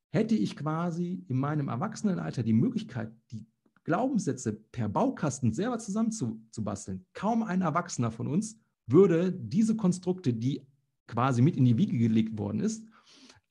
Hätte 0.09 0.35
ich 0.35 0.55
quasi 0.55 1.25
in 1.27 1.37
meinem 1.37 1.69
Erwachsenenalter 1.69 2.43
die 2.43 2.53
Möglichkeit, 2.53 3.11
die 3.31 3.47
Glaubenssätze 3.83 4.53
per 4.53 4.89
Baukasten 4.89 5.53
selber 5.53 5.79
zusammenzubasteln, 5.79 7.05
kaum 7.13 7.41
ein 7.41 7.61
Erwachsener 7.61 8.11
von 8.11 8.27
uns 8.27 8.59
würde 8.85 9.31
diese 9.31 9.75
Konstrukte, 9.75 10.33
die 10.33 10.61
quasi 11.07 11.41
mit 11.41 11.57
in 11.57 11.65
die 11.65 11.77
Wiege 11.77 11.97
gelegt 11.97 12.37
worden 12.37 12.59
ist, 12.59 12.85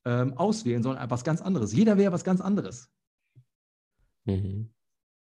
ähm, 0.05 0.34
auswählen, 0.34 0.82
sondern 0.82 1.05
etwas 1.05 1.24
ganz 1.24 1.40
anderes. 1.40 1.72
Jeder 1.72 1.96
wäre 1.96 2.12
was 2.12 2.24
ganz 2.24 2.40
anderes. 2.40 2.90
Mhm. 4.24 4.70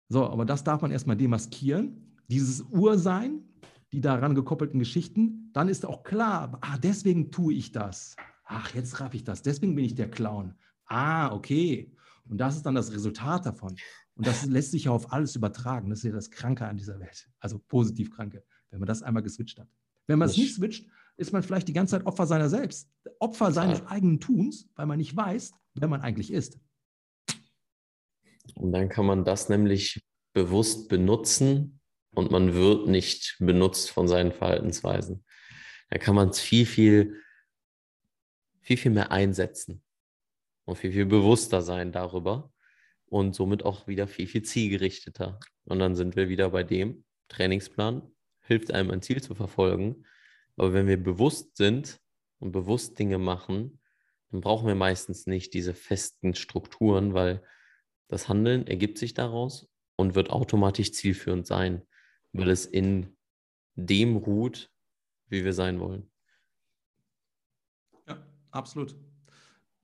So, 0.09 0.29
aber 0.29 0.45
das 0.45 0.65
darf 0.65 0.83
man 0.83 0.91
erstmal 0.91 1.17
demaskieren. 1.17 2.19
Dieses 2.29 2.63
Ursein, 2.63 3.43
die 3.93 4.01
daran 4.01 4.35
gekoppelten 4.35 4.79
Geschichten, 4.79 5.51
dann 5.53 5.69
ist 5.69 5.87
auch 5.87 6.03
klar, 6.03 6.59
ah, 6.61 6.79
deswegen 6.79 7.31
tue 7.31 7.55
ich 7.55 7.73
das. 7.73 8.17
Ach, 8.45 8.75
jetzt 8.75 9.01
raff 9.01 9.15
ich 9.15 9.25
das. 9.25 9.43
Deswegen 9.43 9.75
bin 9.75 9.85
ich 9.85 9.95
der 9.95 10.11
Clown. 10.11 10.55
Ah, 10.87 11.33
okay. 11.33 11.95
Und 12.29 12.39
das 12.39 12.57
ist 12.57 12.67
dann 12.67 12.75
das 12.75 12.93
Resultat 12.93 13.47
davon. 13.47 13.77
Und 14.15 14.27
das 14.27 14.45
lässt 14.47 14.73
sich 14.73 14.85
ja 14.85 14.91
auf 14.91 15.13
alles 15.13 15.37
übertragen. 15.37 15.91
Das 15.91 16.01
ist 16.01 16.05
ja 16.05 16.13
das 16.13 16.31
Kranke 16.31 16.67
an 16.67 16.77
dieser 16.77 17.01
Welt. 17.01 17.29
Also 17.41 17.59
positiv 17.59 18.11
Kranke, 18.11 18.45
wenn 18.71 18.81
man 18.81 18.87
das 18.87 19.03
einmal 19.03 19.23
geswitcht 19.23 19.59
hat. 19.59 19.69
Wenn 20.07 20.19
man 20.19 20.29
es 20.29 20.37
nicht 20.37 20.55
switcht, 20.55 20.89
ist 21.17 21.33
man 21.33 21.43
vielleicht 21.43 21.69
die 21.69 21.73
ganze 21.73 21.97
Zeit 21.97 22.07
Opfer 22.07 22.27
seiner 22.27 22.49
selbst. 22.49 22.91
Opfer 23.19 23.49
Total. 23.49 23.55
seines 23.55 23.87
eigenen 23.87 24.21
Tuns, 24.21 24.69
weil 24.75 24.87
man 24.87 24.99
nicht 24.99 25.17
weiß, 25.17 25.53
wer 25.75 25.89
man 25.89 26.01
eigentlich 26.01 26.33
ist. 26.33 26.59
Und 28.55 28.73
dann 28.73 28.89
kann 28.89 29.07
man 29.07 29.25
das 29.25 29.49
nämlich 29.49 30.05
bewusst 30.33 30.89
benutzen 30.89 31.81
und 32.15 32.31
man 32.31 32.55
wird 32.55 32.89
nicht 32.89 33.37
benutzt 33.39 33.91
von 33.91 34.09
seinen 34.09 34.33
Verhaltensweisen. 34.33 35.25
Da 35.91 35.99
kann 35.99 36.15
man 36.15 36.31
es 36.31 36.41
viel, 36.41 36.67
viel, 36.67 37.21
viel, 38.61 38.77
viel 38.77 38.91
mehr 38.91 39.13
einsetzen 39.13 39.83
und 40.65 40.77
viel, 40.77 40.93
viel 40.93 41.07
bewusster 41.07 41.63
sein 41.63 41.93
darüber 41.93 42.53
und 43.07 43.35
somit 43.35 43.65
auch 43.65 43.87
wieder 43.87 44.09
viel, 44.09 44.27
viel 44.27 44.43
zielgerichteter. 44.43 45.39
Und 45.65 45.79
dann 45.79 45.95
sind 45.95 46.17
wir 46.17 46.29
wieder 46.29 46.51
bei 46.51 46.65
dem 46.65 47.05
Trainingsplan, 47.29 48.03
hilft 48.41 48.73
einem 48.73 48.91
ein 48.91 49.03
Ziel 49.03 49.23
zu 49.23 49.35
verfolgen 49.35 50.05
aber 50.63 50.75
wenn 50.75 50.87
wir 50.87 51.03
bewusst 51.03 51.57
sind 51.57 52.01
und 52.39 52.53
bewusst 52.53 52.97
Dinge 52.97 53.19
machen, 53.19 53.81
dann 54.31 54.43
brauchen 54.43 54.69
wir 54.69 54.77
meistens 54.77 55.27
nicht 55.27 55.55
diese 55.55 55.75
festen 55.75 56.37
Strukturen, 56.37 57.15
weil 57.15 57.43
das 58.07 58.29
Handeln 58.29 58.69
ergibt 58.69 58.97
sich 58.97 59.13
daraus 59.13 59.69
und 59.97 60.15
wird 60.15 60.31
automatisch 60.31 60.93
zielführend 60.93 61.49
sein, 61.49 61.83
weil 62.33 62.49
es 62.49 62.65
in 62.65 63.17
dem 63.75 64.15
ruht, 64.15 64.71
wie 65.27 65.45
wir 65.45 65.53
sein 65.53 65.81
wollen. 65.81 66.09
Ja, 68.07 68.25
absolut. 68.53 68.95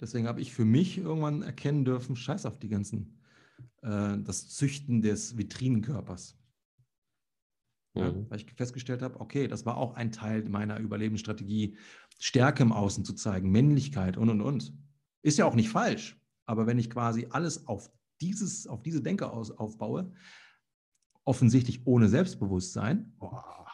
Deswegen 0.00 0.28
habe 0.28 0.40
ich 0.40 0.52
für 0.52 0.64
mich 0.64 0.98
irgendwann 0.98 1.42
erkennen 1.42 1.84
dürfen, 1.84 2.14
scheiß 2.14 2.46
auf 2.46 2.60
die 2.60 2.68
ganzen, 2.68 3.20
äh, 3.82 4.16
das 4.18 4.48
Züchten 4.50 5.02
des 5.02 5.36
Vitrinenkörpers. 5.36 6.37
Ja, 7.98 8.12
mhm. 8.12 8.26
weil 8.28 8.38
ich 8.40 8.46
festgestellt 8.54 9.02
habe, 9.02 9.20
okay, 9.20 9.48
das 9.48 9.66
war 9.66 9.76
auch 9.76 9.94
ein 9.94 10.12
Teil 10.12 10.48
meiner 10.48 10.78
Überlebensstrategie, 10.78 11.76
Stärke 12.18 12.62
im 12.62 12.72
Außen 12.72 13.04
zu 13.04 13.12
zeigen, 13.14 13.50
Männlichkeit 13.50 14.16
und 14.16 14.30
und 14.30 14.40
und. 14.40 14.72
Ist 15.22 15.38
ja 15.38 15.46
auch 15.46 15.54
nicht 15.54 15.68
falsch, 15.68 16.20
aber 16.46 16.66
wenn 16.66 16.78
ich 16.78 16.90
quasi 16.90 17.26
alles 17.30 17.66
auf, 17.66 17.90
dieses, 18.20 18.66
auf 18.66 18.82
diese 18.82 19.02
Denke 19.02 19.30
aus, 19.30 19.50
aufbaue, 19.50 20.12
offensichtlich 21.24 21.86
ohne 21.86 22.08
Selbstbewusstsein, 22.08 23.12
boah, 23.18 23.66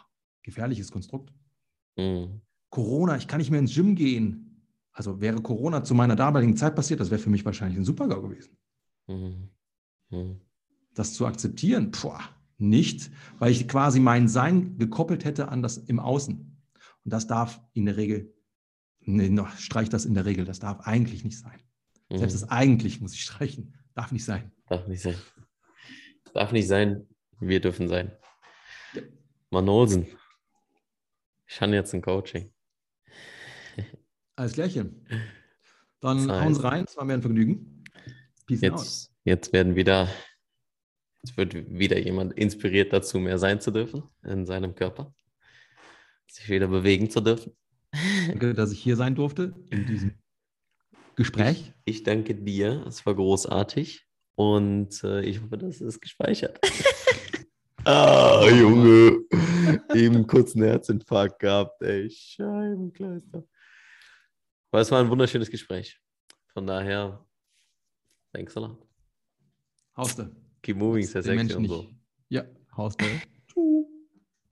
gefährliches 0.42 0.90
Konstrukt. 0.90 1.32
Mhm. 1.96 2.40
Corona, 2.70 3.16
ich 3.16 3.28
kann 3.28 3.38
nicht 3.38 3.50
mehr 3.50 3.60
ins 3.60 3.74
Gym 3.74 3.94
gehen. 3.94 4.66
Also 4.92 5.20
wäre 5.20 5.42
Corona 5.42 5.84
zu 5.84 5.94
meiner 5.94 6.16
damaligen 6.16 6.56
Zeit 6.56 6.74
passiert, 6.74 7.00
das 7.00 7.10
wäre 7.10 7.20
für 7.20 7.30
mich 7.30 7.44
wahrscheinlich 7.44 7.78
ein 7.78 7.84
Supergau 7.84 8.22
gewesen. 8.22 8.56
Mhm. 9.06 9.50
Mhm. 10.10 10.40
Das 10.94 11.14
zu 11.14 11.26
akzeptieren, 11.26 11.90
boah, 11.90 12.20
nicht, 12.58 13.10
weil 13.38 13.50
ich 13.50 13.68
quasi 13.68 14.00
mein 14.00 14.28
Sein 14.28 14.78
gekoppelt 14.78 15.24
hätte 15.24 15.48
an 15.48 15.62
das 15.62 15.78
im 15.78 15.98
Außen. 15.98 16.36
Und 17.04 17.12
das 17.12 17.26
darf 17.26 17.60
in 17.72 17.86
der 17.86 17.96
Regel, 17.96 18.34
nee, 19.00 19.28
noch, 19.28 19.56
streich 19.58 19.88
das 19.88 20.04
in 20.04 20.14
der 20.14 20.24
Regel, 20.24 20.44
das 20.44 20.60
darf 20.60 20.80
eigentlich 20.80 21.24
nicht 21.24 21.38
sein. 21.38 21.60
Mhm. 22.08 22.18
Selbst 22.18 22.34
das 22.34 22.50
eigentlich 22.50 23.00
muss 23.00 23.14
ich 23.14 23.22
streichen, 23.22 23.74
darf 23.94 24.12
nicht 24.12 24.24
sein. 24.24 24.52
Darf 24.68 24.86
nicht 24.86 25.02
sein. 25.02 25.16
Darf 26.32 26.52
nicht 26.52 26.68
sein, 26.68 27.06
wir 27.40 27.60
dürfen 27.60 27.88
sein. 27.88 28.12
Ja. 28.94 29.02
Manolsen, 29.50 30.06
ich 31.46 31.60
habe 31.60 31.72
jetzt 31.72 31.94
ein 31.94 32.02
Coaching. 32.02 32.52
Alles 34.36 34.54
Klärchen. 34.54 35.06
Dann 36.00 36.28
das 36.28 36.42
hauen 36.42 36.54
Sie 36.54 36.62
rein, 36.62 36.84
es 36.86 36.96
war 36.96 37.04
mir 37.04 37.14
ein 37.14 37.22
Vergnügen. 37.22 37.82
Peace 38.46 38.60
jetzt, 38.60 38.74
out. 38.74 39.14
jetzt 39.24 39.52
werden 39.52 39.74
wieder 39.74 40.08
es 41.24 41.36
wird 41.38 41.54
wieder 41.70 41.98
jemand 41.98 42.34
inspiriert 42.34 42.92
dazu, 42.92 43.18
mehr 43.18 43.38
sein 43.38 43.60
zu 43.60 43.70
dürfen 43.70 44.02
in 44.22 44.44
seinem 44.44 44.74
Körper, 44.74 45.14
sich 46.26 46.48
wieder 46.50 46.68
bewegen 46.68 47.10
zu 47.10 47.20
dürfen. 47.20 47.56
Danke, 48.28 48.54
dass 48.54 48.72
ich 48.72 48.80
hier 48.80 48.96
sein 48.96 49.14
durfte 49.14 49.54
in 49.70 49.86
diesem 49.86 50.14
Gespräch. 51.16 51.72
Ich, 51.84 51.96
ich 51.96 52.02
danke 52.02 52.34
dir, 52.34 52.84
es 52.86 53.06
war 53.06 53.14
großartig 53.14 54.06
und 54.34 55.02
äh, 55.02 55.22
ich 55.22 55.40
hoffe, 55.40 55.56
dass 55.56 55.80
es 55.80 56.00
gespeichert. 56.00 56.60
ah, 57.84 58.46
Junge, 58.50 59.20
eben 59.94 60.26
kurz 60.26 60.54
einen 60.54 60.64
Herzinfarkt 60.64 61.38
gehabt, 61.38 61.80
ey, 61.82 62.10
Scheibenkleister. 62.10 63.44
Aber 64.70 64.80
es 64.82 64.90
war 64.90 65.00
ein 65.00 65.08
wunderschönes 65.08 65.50
Gespräch. 65.50 65.98
Von 66.52 66.66
daher, 66.66 67.24
thanks 68.32 68.56
a 68.56 68.60
lot. 68.60 68.86
Hauste 69.96 70.43
keep 70.64 70.76
moving, 70.76 71.04
sehr 71.04 71.22
sexy 71.22 71.54
und 71.54 71.68
so. 71.68 71.86
Ja, 72.28 72.44
Hausbau. 72.76 73.06